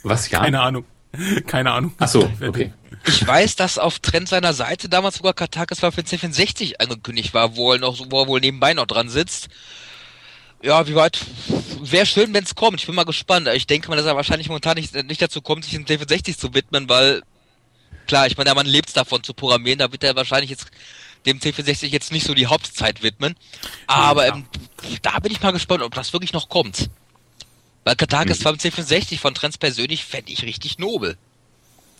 Was 0.04 0.30
ja? 0.30 0.40
keine 0.40 0.62
Ahnung. 0.62 0.84
Keine 1.46 1.72
Ahnung. 1.72 1.94
Ach 2.00 2.08
so, 2.08 2.28
okay. 2.46 2.74
Ich 3.06 3.26
weiß, 3.28 3.56
dass 3.58 3.78
auf 3.78 4.00
Trend 4.00 4.30
seiner 4.30 4.54
Seite 4.54 4.88
damals 4.88 5.16
sogar 5.18 5.34
Katakis 5.34 5.82
war 5.82 5.92
für 5.92 6.04
den 6.04 6.08
C64 6.20 6.76
angekündigt 6.80 7.34
war, 7.34 7.56
wo 7.56 7.74
er 7.74 7.80
noch, 7.80 8.00
wo 8.10 8.22
er 8.22 8.28
wohl 8.28 8.40
nebenbei 8.40 8.74
noch 8.74 8.86
dran 8.88 9.10
sitzt. 9.10 9.50
Ja, 10.62 10.88
wie 10.88 10.96
weit? 10.96 11.20
Wäre 11.82 12.06
schön, 12.06 12.34
wenn 12.34 12.46
es 12.46 12.56
kommt. 12.56 12.80
Ich 12.80 12.86
bin 12.86 12.96
mal 12.96 13.04
gespannt. 13.04 13.50
Ich 13.50 13.68
denke 13.68 13.90
mal, 13.90 13.98
dass 13.98 14.06
er 14.06 14.16
wahrscheinlich 14.16 14.48
momentan 14.48 14.78
nicht, 14.78 14.94
nicht 14.96 15.22
dazu 15.22 15.42
kommt, 15.42 15.66
sich 15.66 15.74
dem 15.74 15.86
C64 15.86 16.38
zu 16.38 16.54
widmen, 16.54 16.88
weil 16.88 17.22
klar, 18.08 18.28
ich 18.28 18.38
meine, 18.38 18.46
der 18.46 18.56
Mann 18.56 18.66
lebt 18.66 18.96
davon 18.96 19.22
zu 19.24 19.34
programmieren. 19.34 19.80
Da 19.80 19.92
wird 19.92 20.04
er 20.06 20.16
wahrscheinlich 20.16 20.50
jetzt 20.50 20.68
dem 21.26 21.40
C64 21.40 21.88
jetzt 21.88 22.14
nicht 22.14 22.26
so 22.26 22.34
die 22.34 22.48
Hauptzeit 22.48 23.04
widmen. 23.04 23.36
Aber 23.88 24.26
Ja. 24.28 24.36
ähm, 24.36 24.46
da 25.02 25.20
bin 25.20 25.32
ich 25.34 25.42
mal 25.42 25.52
gespannt, 25.52 25.84
ob 25.84 25.94
das 25.94 26.14
wirklich 26.14 26.32
noch 26.32 26.48
kommt. 26.48 26.90
Weil 27.84 27.98
Katakis 27.98 28.40
Mhm. 28.40 28.44
beim 28.46 28.56
C64 28.56 29.20
von 29.20 29.34
Trends 29.36 29.58
persönlich 29.58 30.06
fände 30.06 30.32
ich 30.32 30.44
richtig 30.44 30.80
nobel. 30.80 31.18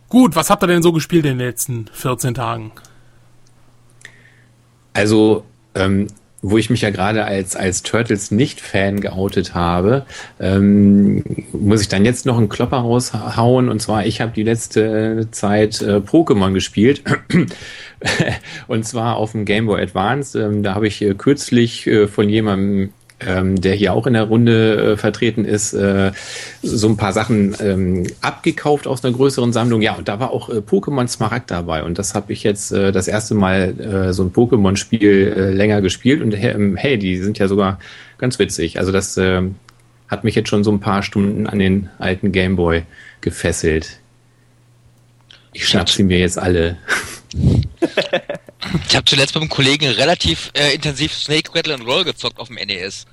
Gut, 0.08 0.36
was 0.36 0.48
habt 0.48 0.62
ihr 0.62 0.68
denn 0.68 0.82
so 0.82 0.92
gespielt 0.92 1.26
in 1.26 1.38
den 1.38 1.46
letzten 1.46 1.88
14 1.92 2.34
Tagen? 2.34 2.70
Also, 4.94 5.44
ähm, 5.74 6.06
wo 6.40 6.56
ich 6.56 6.70
mich 6.70 6.82
ja 6.82 6.90
gerade 6.90 7.24
als, 7.24 7.56
als 7.56 7.82
Turtles 7.82 8.30
nicht-Fan 8.30 9.00
geoutet 9.00 9.54
habe, 9.54 10.06
ähm, 10.38 11.24
muss 11.52 11.80
ich 11.80 11.88
dann 11.88 12.04
jetzt 12.04 12.26
noch 12.26 12.38
einen 12.38 12.48
Klopper 12.48 12.78
raushauen. 12.78 13.68
Und 13.68 13.80
zwar, 13.80 14.06
ich 14.06 14.20
habe 14.20 14.32
die 14.32 14.44
letzte 14.44 15.28
Zeit 15.32 15.82
äh, 15.82 15.96
Pokémon 15.96 16.52
gespielt. 16.52 17.02
und 18.68 18.84
zwar 18.84 19.16
auf 19.16 19.32
dem 19.32 19.44
Game 19.44 19.66
Boy 19.66 19.82
Advance. 19.82 20.40
Ähm, 20.40 20.62
da 20.62 20.74
habe 20.74 20.86
ich 20.86 21.02
äh, 21.02 21.14
kürzlich 21.14 21.86
äh, 21.86 22.06
von 22.06 22.28
jemandem 22.28 22.92
ähm, 23.20 23.60
der 23.60 23.74
hier 23.74 23.92
auch 23.92 24.06
in 24.06 24.12
der 24.12 24.24
Runde 24.24 24.92
äh, 24.92 24.96
vertreten 24.96 25.44
ist, 25.44 25.72
äh, 25.72 26.12
so 26.62 26.88
ein 26.88 26.96
paar 26.96 27.12
Sachen 27.12 27.56
ähm, 27.60 28.06
abgekauft 28.20 28.86
aus 28.86 29.04
einer 29.04 29.14
größeren 29.14 29.52
Sammlung. 29.52 29.82
Ja, 29.82 29.94
und 29.94 30.08
da 30.08 30.20
war 30.20 30.30
auch 30.30 30.48
äh, 30.48 30.58
Pokémon 30.58 31.08
Smaragd 31.08 31.50
dabei. 31.50 31.82
Und 31.82 31.98
das 31.98 32.14
habe 32.14 32.32
ich 32.32 32.44
jetzt 32.44 32.72
äh, 32.72 32.92
das 32.92 33.08
erste 33.08 33.34
Mal 33.34 33.80
äh, 33.80 34.12
so 34.12 34.22
ein 34.22 34.32
Pokémon-Spiel 34.32 35.34
äh, 35.36 35.50
länger 35.52 35.80
gespielt. 35.80 36.22
Und 36.22 36.34
äh, 36.34 36.56
hey, 36.76 36.98
die 36.98 37.18
sind 37.18 37.38
ja 37.38 37.48
sogar 37.48 37.78
ganz 38.18 38.38
witzig. 38.38 38.78
Also 38.78 38.92
das 38.92 39.16
äh, 39.16 39.42
hat 40.08 40.24
mich 40.24 40.34
jetzt 40.34 40.48
schon 40.48 40.64
so 40.64 40.70
ein 40.70 40.80
paar 40.80 41.02
Stunden 41.02 41.46
an 41.46 41.58
den 41.58 41.90
alten 41.98 42.32
Gameboy 42.32 42.82
gefesselt. 43.20 43.98
Ich 45.52 45.66
schnapp 45.66 45.88
sie 45.88 46.04
mir 46.04 46.18
jetzt 46.18 46.38
alle. 46.38 46.76
Ich 48.88 48.96
habe 48.96 49.04
zuletzt 49.04 49.34
beim 49.34 49.48
Kollegen 49.48 49.88
relativ 49.90 50.50
äh, 50.54 50.74
intensiv 50.74 51.12
Snake 51.14 51.54
Rattle 51.54 51.74
and 51.74 51.86
Roll 51.86 52.04
gezockt 52.04 52.38
auf 52.38 52.48
dem 52.48 52.56
NES. 52.56 53.06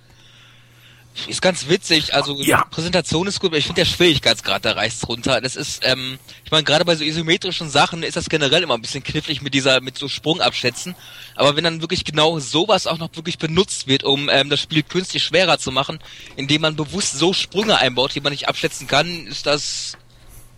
Ist 1.28 1.42
ganz 1.42 1.70
witzig, 1.70 2.14
also 2.14 2.42
Ja. 2.42 2.64
die 2.64 2.76
Präsentation 2.76 3.26
ist 3.26 3.40
gut, 3.40 3.52
aber 3.52 3.58
ich 3.58 3.66
finde 3.66 3.82
der 3.82 3.86
Schwierigkeitsgrad, 3.86 4.66
da 4.66 4.74
reißt 4.74 5.08
runter. 5.08 5.40
Das 5.40 5.56
ist, 5.56 5.80
ähm, 5.86 6.20
ich 6.44 6.52
meine, 6.52 6.66
gerade 6.66 6.84
bei 6.84 6.94
so 6.96 7.06
isometrischen 7.06 7.70
Sachen 7.70 8.04
ist 8.04 8.18
das 8.18 8.28
generell 8.28 8.64
immer 8.64 8.74
ein 8.74 8.82
bisschen 8.82 9.02
knifflig 9.02 9.42
mit 9.42 9.54
dieser, 9.54 9.80
mit 9.80 9.98
so 9.98 10.10
Sprungabschätzen. 10.10 10.94
Aber 11.36 11.56
wenn 11.56 11.64
dann 11.64 11.80
wirklich 11.80 12.04
genau 12.04 12.40
sowas 12.40 12.86
auch 12.86 12.98
noch 12.98 13.16
wirklich 13.16 13.38
benutzt 13.38 13.88
wird, 13.88 14.04
um 14.04 14.28
ähm, 14.30 14.50
das 14.50 14.60
Spiel 14.60 14.84
künstlich 14.84 15.24
schwerer 15.24 15.58
zu 15.58 15.72
machen, 15.72 16.00
indem 16.36 16.62
man 16.62 16.76
bewusst 16.76 17.18
so 17.18 17.32
Sprünge 17.32 17.78
einbaut, 17.78 18.14
die 18.14 18.20
man 18.20 18.34
nicht 18.34 18.50
abschätzen 18.50 18.88
kann, 18.88 19.26
ist 19.26 19.46
das, 19.46 19.98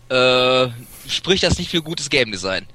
äh, 0.08 0.66
spricht 1.08 1.44
das 1.44 1.56
nicht 1.58 1.70
für 1.70 1.82
gutes 1.82 2.10
Game 2.10 2.32
Design. 2.32 2.66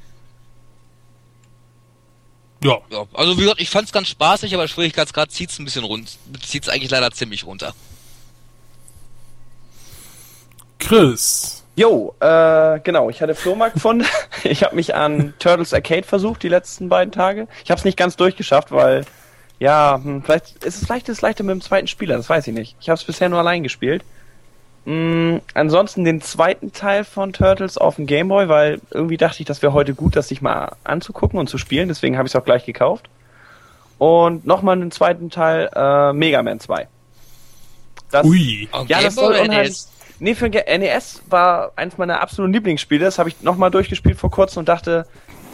Ja, 2.64 2.80
Ja, 2.90 3.06
also 3.14 3.38
wie 3.38 3.42
gesagt, 3.42 3.62
ich 3.62 3.70
fand's 3.70 3.92
ganz 3.92 4.08
spaßig, 4.08 4.54
aber 4.54 4.68
Schwierigkeitsgrad 4.68 5.32
zieht's 5.32 5.60
ein 5.60 5.66
bisschen 5.66 5.84
rund, 5.84 6.18
zieht's 6.46 6.70
eigentlich 6.70 6.92
leider 6.92 7.12
ziemlich 7.12 7.46
runter. 7.46 7.74
Chris. 10.80 11.64
Jo, 11.76 12.14
äh, 12.20 12.80
genau, 12.82 13.10
ich 13.10 13.22
hatte 13.22 13.34
Flohmarkt 13.34 13.76
gefunden. 13.76 14.06
ich 14.44 14.64
habe 14.64 14.76
mich 14.76 14.94
an 14.94 15.34
Turtles 15.40 15.74
Arcade 15.74 16.04
versucht 16.04 16.44
die 16.44 16.50
letzten 16.50 16.90
beiden 16.90 17.12
Tage. 17.12 17.48
Ich 17.64 17.72
habe 17.72 17.80
es 17.80 17.86
nicht 17.86 17.98
ganz 17.98 18.16
durchgeschafft, 18.16 18.72
weil 18.72 19.06
ja, 19.60 20.00
hm, 20.02 20.24
vielleicht 20.24 20.64
ist 20.64 20.82
es 20.82 20.86
vielleicht 20.86 21.10
ist 21.10 21.18
es 21.18 21.22
leichter 21.22 21.44
mit 21.44 21.54
dem 21.54 21.62
zweiten 21.62 21.88
Spieler, 21.88 22.18
das 22.18 22.30
weiß 22.30 22.48
ich 22.48 22.54
nicht. 22.54 22.76
Ich 22.80 22.90
habe 22.90 23.00
es 23.00 23.04
bisher 23.04 23.30
nur 23.30 23.40
allein 23.40 23.64
gespielt. 23.64 24.04
Mm, 24.86 25.38
ansonsten 25.54 26.04
den 26.04 26.22
zweiten 26.22 26.74
Teil 26.74 27.06
von 27.06 27.32
Turtles 27.32 27.78
auf 27.78 27.96
dem 27.96 28.06
Gameboy, 28.06 28.50
weil 28.50 28.82
irgendwie 28.92 29.18
dachte 29.18 29.40
ich, 29.40 29.46
das 29.46 29.62
wäre 29.62 29.74
heute 29.74 29.94
gut, 29.94 30.16
das 30.16 30.28
sich 30.28 30.42
mal 30.42 30.74
anzugucken 30.84 31.40
und 31.40 31.48
zu 31.50 31.58
spielen, 31.58 31.88
deswegen 31.88 32.18
habe 32.18 32.28
ich 32.28 32.34
es 32.34 32.40
auch 32.40 32.46
gleich 32.46 32.66
gekauft. 32.66 33.10
Und 33.98 34.46
nochmal 34.46 34.78
den 34.78 34.92
zweiten 34.92 35.30
Teil 35.30 35.70
äh, 35.74 36.12
Mega 36.12 36.44
Man 36.44 36.60
2. 36.60 36.88
Das, 38.12 38.26
Ui. 38.26 38.68
Auf 38.72 38.90
ja, 38.90 39.02
das 39.02 39.16
soll 39.16 39.34
unheimlich. 39.36 39.70
NES? 39.70 39.90
Nee, 40.20 40.36
für 40.36 40.50
NES 40.50 41.22
war 41.30 41.72
eins 41.76 41.98
meiner 41.98 42.22
absoluten 42.22 42.54
Lieblingsspiele. 42.54 43.06
Das 43.06 43.18
habe 43.18 43.30
ich 43.30 43.42
nochmal 43.42 43.72
durchgespielt 43.72 44.18
vor 44.18 44.30
kurzem 44.30 44.60
und 44.60 44.70
dachte, 44.70 45.08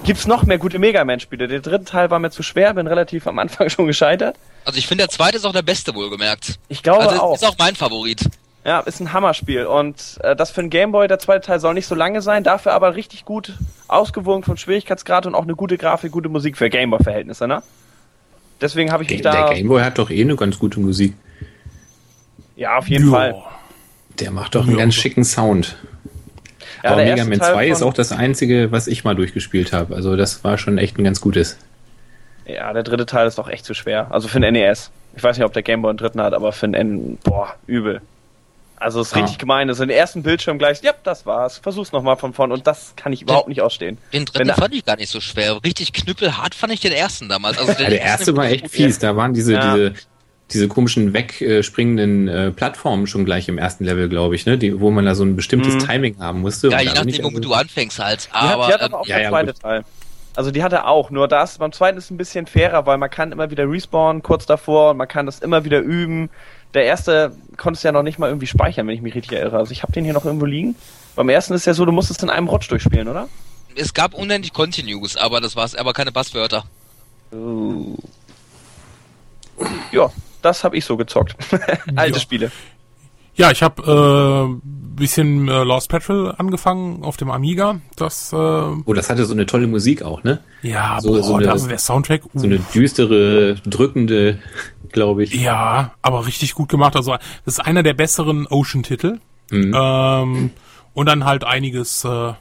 gibt's 0.04 0.28
noch 0.28 0.44
mehr 0.44 0.58
gute 0.58 0.80
Mega 0.80 1.06
Man-Spiele? 1.06 1.48
Der 1.48 1.60
dritte 1.60 1.86
Teil 1.86 2.10
war 2.10 2.20
mir 2.20 2.32
zu 2.32 2.44
schwer, 2.44 2.74
bin 2.74 2.88
relativ 2.88 3.28
am 3.28 3.40
Anfang 3.40 3.70
schon 3.70 3.88
gescheitert. 3.88 4.36
Also 4.66 4.80
ich 4.80 4.88
finde, 4.88 5.04
der 5.04 5.10
zweite 5.10 5.38
ist 5.38 5.46
auch 5.46 5.54
der 5.54 5.62
beste, 5.62 5.94
wohlgemerkt. 5.96 6.60
Ich 6.68 6.84
glaube 6.84 7.08
Also 7.08 7.22
auch. 7.22 7.36
ist 7.36 7.46
auch 7.46 7.56
mein 7.58 7.76
Favorit. 7.76 8.30
Ja, 8.66 8.82
ist 8.82 9.00
ein 9.00 9.14
Hammerspiel. 9.14 9.66
Und 9.66 10.20
äh, 10.22 10.36
das 10.36 10.52
für 10.52 10.62
den 10.62 10.70
Gameboy, 10.70 11.08
der 11.08 11.20
zweite 11.20 11.48
Teil 11.48 11.60
soll 11.60 11.74
nicht 11.74 11.88
so 11.88 11.96
lange 11.96 12.22
sein, 12.22 12.44
dafür 12.44 12.74
aber 12.74 12.96
richtig 12.96 13.26
gut 13.26 13.54
ausgewogen 13.88 14.44
vom 14.44 14.58
Schwierigkeitsgrad 14.58 15.26
und 15.26 15.36
auch 15.36 15.44
eine 15.44 15.56
gute 15.56 15.78
Grafik, 15.78 16.12
gute 16.12 16.30
Musik 16.30 16.58
für 16.58 16.70
Gameboy-Verhältnisse, 16.70 17.48
ne? 17.48 17.64
Deswegen 18.62 18.92
habe 18.92 19.04
ich 19.04 19.10
mich 19.10 19.22
Der 19.22 19.32
da. 19.32 19.54
Gameboy 19.54 19.82
hat 19.82 19.98
doch 19.98 20.10
eh 20.10 20.22
eine 20.22 20.36
ganz 20.36 20.60
gute 20.60 20.80
Musik. 20.82 21.14
Ja, 22.58 22.78
auf 22.78 22.90
jeden 22.90 23.06
Ja. 23.06 23.12
Fall. 23.12 23.36
Der 24.20 24.32
macht 24.32 24.56
doch 24.56 24.68
einen 24.68 24.78
ganz 24.78 24.96
schicken 24.96 25.24
Sound. 25.24 25.78
Ja, 26.84 26.92
Aber 26.92 27.04
der 27.04 27.16
Mega 27.16 27.26
Man 27.30 27.40
Teil 27.40 27.54
2 27.54 27.68
ist 27.70 27.80
von- 27.80 27.88
auch 27.88 27.94
das 27.94 28.12
einzige, 28.12 28.72
was 28.74 28.88
ich 28.88 29.06
mal 29.06 29.16
durchgespielt 29.16 29.72
habe. 29.72 29.96
Also 29.96 30.18
das 30.18 30.44
war 30.44 30.58
schon 30.58 30.78
echt 30.78 30.98
ein 30.98 31.06
ganz 31.06 31.22
gutes. 31.22 31.58
Ja, 32.46 32.74
der 32.74 32.84
dritte 32.84 33.06
Teil 33.06 33.28
ist 33.28 33.38
doch 33.38 33.48
echt 33.48 33.64
zu 33.64 33.74
schwer. 33.74 34.08
Also 34.10 34.28
für 34.28 34.42
den 34.42 34.54
NES. 34.54 34.92
Ich 35.16 35.24
weiß 35.24 35.38
nicht, 35.38 35.46
ob 35.46 35.54
der 35.54 35.64
Gameboy 35.64 35.90
einen 35.90 35.98
dritten 35.98 36.22
hat, 36.22 36.34
aber 36.34 36.52
für 36.52 36.68
den 36.68 36.74
N. 36.74 37.18
Boah, 37.24 37.56
übel. 37.68 38.02
Also 38.80 39.02
ist 39.02 39.14
Ah. 39.16 39.20
richtig 39.20 39.38
gemein. 39.38 39.68
Ist 39.70 39.80
den 39.82 39.90
ersten 39.90 40.24
Bildschirm 40.24 40.58
gleich, 40.58 40.82
ja, 40.82 40.94
das 41.04 41.26
war's. 41.26 41.58
Versuch's 41.58 41.92
nochmal 41.92 42.16
von 42.18 42.34
vorn 42.34 42.52
und 42.52 42.66
das 42.66 42.94
kann 42.96 43.12
ich 43.12 43.22
überhaupt 43.22 43.50
nicht 43.50 43.62
ausstehen. 43.62 43.98
Den 43.98 44.20
Wenn 44.22 44.26
dritten 44.26 44.48
der- 44.48 44.56
fand 44.56 44.74
ich 44.74 44.86
gar 44.86 44.96
nicht 44.96 45.10
so 45.10 45.20
schwer. 45.20 45.60
Richtig 45.64 45.92
knüppelhart 45.94 46.56
fand 46.56 46.72
ich 46.74 46.80
den 46.80 46.94
ersten 46.94 47.28
damals. 47.30 47.58
Also 47.58 47.72
Ja, 47.82 47.90
der 47.90 48.02
erste 48.02 48.36
war 48.38 48.46
echt 48.46 48.70
fies. 48.70 48.98
Da 49.00 49.16
waren 49.16 49.34
diese, 49.34 49.54
Ja. 49.54 49.74
diese, 49.76 49.94
diese 50.52 50.68
komischen 50.68 51.14
wegspringenden 51.14 52.28
äh, 52.28 52.52
Plattformen 52.52 53.06
schon 53.08 53.26
gleich 53.26 53.48
im 53.50 53.58
ersten 53.58 53.84
Level, 53.84 54.10
glaube 54.10 54.36
ich, 54.36 54.46
ne? 54.46 54.58
Die, 54.58 54.80
wo 54.80 54.92
man 54.92 55.06
da 55.06 55.14
so 55.16 55.24
ein 55.24 55.36
bestimmtes 55.36 55.76
Mhm. 55.76 55.80
Timing 55.80 56.20
haben 56.20 56.42
musste. 56.42 56.70
Ja, 56.70 56.78
Und 56.78 56.84
je 56.84 56.90
nachdem, 56.94 57.24
womit 57.26 57.38
also- 57.38 57.50
du 57.50 57.54
anfängst 57.54 58.00
halt. 58.00 58.30
Die 58.34 58.38
hat, 58.38 58.54
Aber, 58.54 58.68
die 58.68 58.74
hat 58.74 58.82
ähm, 58.82 58.86
aber 58.86 59.00
auch 59.02 59.08
ja, 59.08 59.16
der 59.16 59.24
ja, 59.26 59.30
zweite 59.30 59.54
gut. 59.54 59.62
Teil. 59.62 59.84
Also 60.36 60.52
die 60.52 60.64
hat 60.64 60.72
er 60.72 60.88
auch, 60.88 61.10
nur 61.10 61.28
das 61.28 61.58
beim 61.58 61.72
zweiten 61.72 61.98
ist 61.98 62.12
ein 62.12 62.18
bisschen 62.18 62.46
fairer, 62.48 62.86
weil 62.86 62.98
man 62.98 63.10
kann 63.10 63.32
immer 63.32 63.52
wieder 63.52 63.70
respawnen 63.70 64.24
kurz 64.24 64.46
davor 64.46 64.92
und 64.92 64.98
man 64.98 65.08
kann 65.08 65.26
das 65.26 65.40
immer 65.40 65.66
wieder 65.66 65.80
üben. 65.80 66.30
Der 66.74 66.84
erste 66.84 67.36
konntest 67.58 67.84
ja 67.84 67.92
noch 67.92 68.04
nicht 68.04 68.20
mal 68.20 68.28
irgendwie 68.28 68.48
speichern, 68.48 68.88
wenn 68.88 68.96
ich 68.96 69.02
mich 69.02 69.16
richtig 69.16 69.34
erinnere. 69.34 69.58
Also 69.58 69.72
ich 69.72 69.82
habe 69.84 69.92
den 69.92 70.04
hier 70.04 70.14
noch 70.14 70.26
irgendwo 70.26 70.46
liegen. 70.46 70.76
Beim 71.16 71.30
ersten 71.30 71.54
ist 71.54 71.66
ja 71.66 71.74
so, 71.74 71.86
du 71.86 71.92
musst 71.92 72.12
es 72.12 72.22
in 72.22 72.30
einem 72.30 72.48
Rutsch 72.48 72.70
durchspielen, 72.70 73.08
oder? 73.08 73.28
es 73.76 73.94
gab 73.94 74.14
unendlich 74.14 74.54
Continues, 74.54 75.16
aber 75.16 75.42
das 75.42 75.56
war's, 75.56 75.76
aber 75.76 75.94
keine 75.94 76.12
Passwörter. 76.12 76.66
Uh. 77.32 77.96
Ja, 79.92 80.12
das 80.42 80.64
habe 80.64 80.78
ich 80.78 80.86
so 80.86 80.98
gezockt. 80.98 81.36
Alte 81.96 82.16
Ja. 82.16 82.20
Spiele. 82.20 82.52
Ja, 83.40 83.52
ich 83.52 83.64
habe 83.64 84.60
äh, 84.62 84.70
bisschen 85.00 85.48
äh, 85.48 85.64
Lost 85.64 85.90
Petrol 85.90 86.34
angefangen 86.38 87.04
auf 87.06 87.16
dem 87.16 87.32
Amiga. 87.32 87.80
Das, 87.96 88.34
äh, 88.34 88.36
Oh, 88.36 88.94
das 88.94 89.10
hatte 89.10 89.26
so 89.26 89.34
eine 89.34 89.46
tolle 89.46 89.66
Musik 89.68 90.02
auch, 90.04 90.24
ne? 90.24 90.40
ja, 90.62 91.00
So- 91.00 91.14
boah, 91.14 91.24
so 91.24 91.36
eine- 91.36 91.46
das, 91.46 91.66
der 91.68 91.78
Soundtrack. 91.80 92.24
So 92.34 92.46
eine 92.46 92.60
düstere, 92.60 93.56
drückende, 93.66 94.40
glaube 94.92 95.24
ich. 95.24 95.34
Ja, 95.34 95.94
aber 96.02 96.28
richtig 96.28 96.54
gut 96.54 96.68
gemacht. 96.68 96.98
Also 96.98 97.12
das 97.46 97.54
ist 97.58 97.60
einer 97.62 97.82
der 97.82 97.94
besseren 97.94 98.46
Ocean-Titel. 98.48 99.20
Mhm. 99.52 99.74
Ähm, 99.74 100.50
und 100.94 101.06
dann 101.06 101.24
halt 101.24 101.46
einiges 101.46 102.04
äh, 102.04 102.34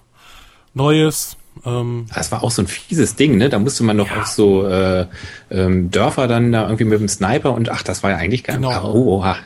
Neues. 0.75 1.37
Ähm, 1.65 2.07
Das 2.13 2.33
war 2.33 2.43
auch 2.43 2.51
so 2.51 2.63
ein 2.63 2.67
fieses 2.67 3.15
Ding, 3.15 3.37
ne? 3.37 3.49
Da 3.49 3.61
musste 3.61 3.85
man 3.85 3.97
doch 3.99 4.11
Ja. 4.11 4.23
auch 4.23 4.27
so 4.27 4.67
äh, 4.67 5.07
ähm, 5.51 5.93
Dörfer 5.93 6.27
dann 6.27 6.51
da 6.51 6.65
irgendwie 6.65 6.85
mit 6.85 6.99
dem 6.99 7.09
Sniper 7.09 7.53
und 7.53 7.69
ach, 7.71 7.85
das 7.85 8.03
war 8.03 8.11
ja 8.11 8.17
eigentlich 8.17 8.43
gar 8.43 8.57
Genau. 8.57 8.71
Ah, 8.71 8.83
Oh, 8.85 9.19
oha. 9.19 9.37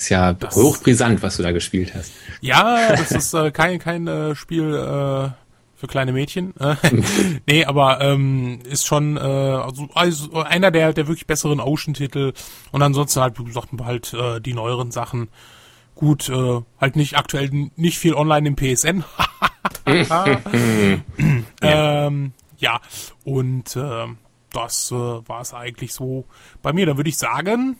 Ist 0.00 0.08
ja 0.08 0.32
Das- 0.32 0.56
hochbrisant, 0.56 1.22
was 1.22 1.36
du 1.36 1.42
da 1.42 1.52
gespielt 1.52 1.92
hast. 1.94 2.10
ja, 2.40 2.88
das 2.96 3.10
ist 3.12 3.34
äh, 3.34 3.50
kein, 3.50 3.78
kein 3.78 4.06
äh, 4.06 4.34
Spiel 4.34 4.74
äh, 4.74 5.28
für 5.76 5.86
kleine 5.86 6.12
Mädchen. 6.12 6.54
Nee, 7.46 7.66
aber 7.66 8.00
ähm, 8.00 8.60
ist 8.64 8.86
schon 8.86 9.18
äh, 9.18 9.20
also, 9.20 9.88
also 9.94 10.32
einer 10.42 10.70
der, 10.70 10.94
der 10.94 11.06
wirklich 11.06 11.26
besseren 11.26 11.60
Ocean-Titel. 11.60 12.32
Und 12.72 12.80
ansonsten 12.82 13.20
halt, 13.20 13.38
wie 13.38 13.44
gesagt, 13.44 13.68
halt 13.84 14.14
äh, 14.14 14.40
die 14.40 14.54
neueren 14.54 14.90
Sachen. 14.90 15.28
Gut, 15.94 16.30
äh, 16.30 16.60
halt 16.80 16.96
nicht 16.96 17.18
aktuell 17.18 17.50
nicht 17.76 17.98
viel 17.98 18.14
online 18.14 18.48
im 18.48 18.56
PSN. 18.56 19.04
ähm, 21.62 22.32
ja, 22.58 22.80
und 23.24 23.76
äh, 23.76 24.06
das 24.52 24.90
äh, 24.92 24.94
war 24.94 25.40
es 25.42 25.52
eigentlich 25.54 25.92
so 25.92 26.24
bei 26.62 26.72
mir. 26.72 26.86
Dann 26.86 26.96
würde 26.96 27.10
ich 27.10 27.18
sagen, 27.18 27.76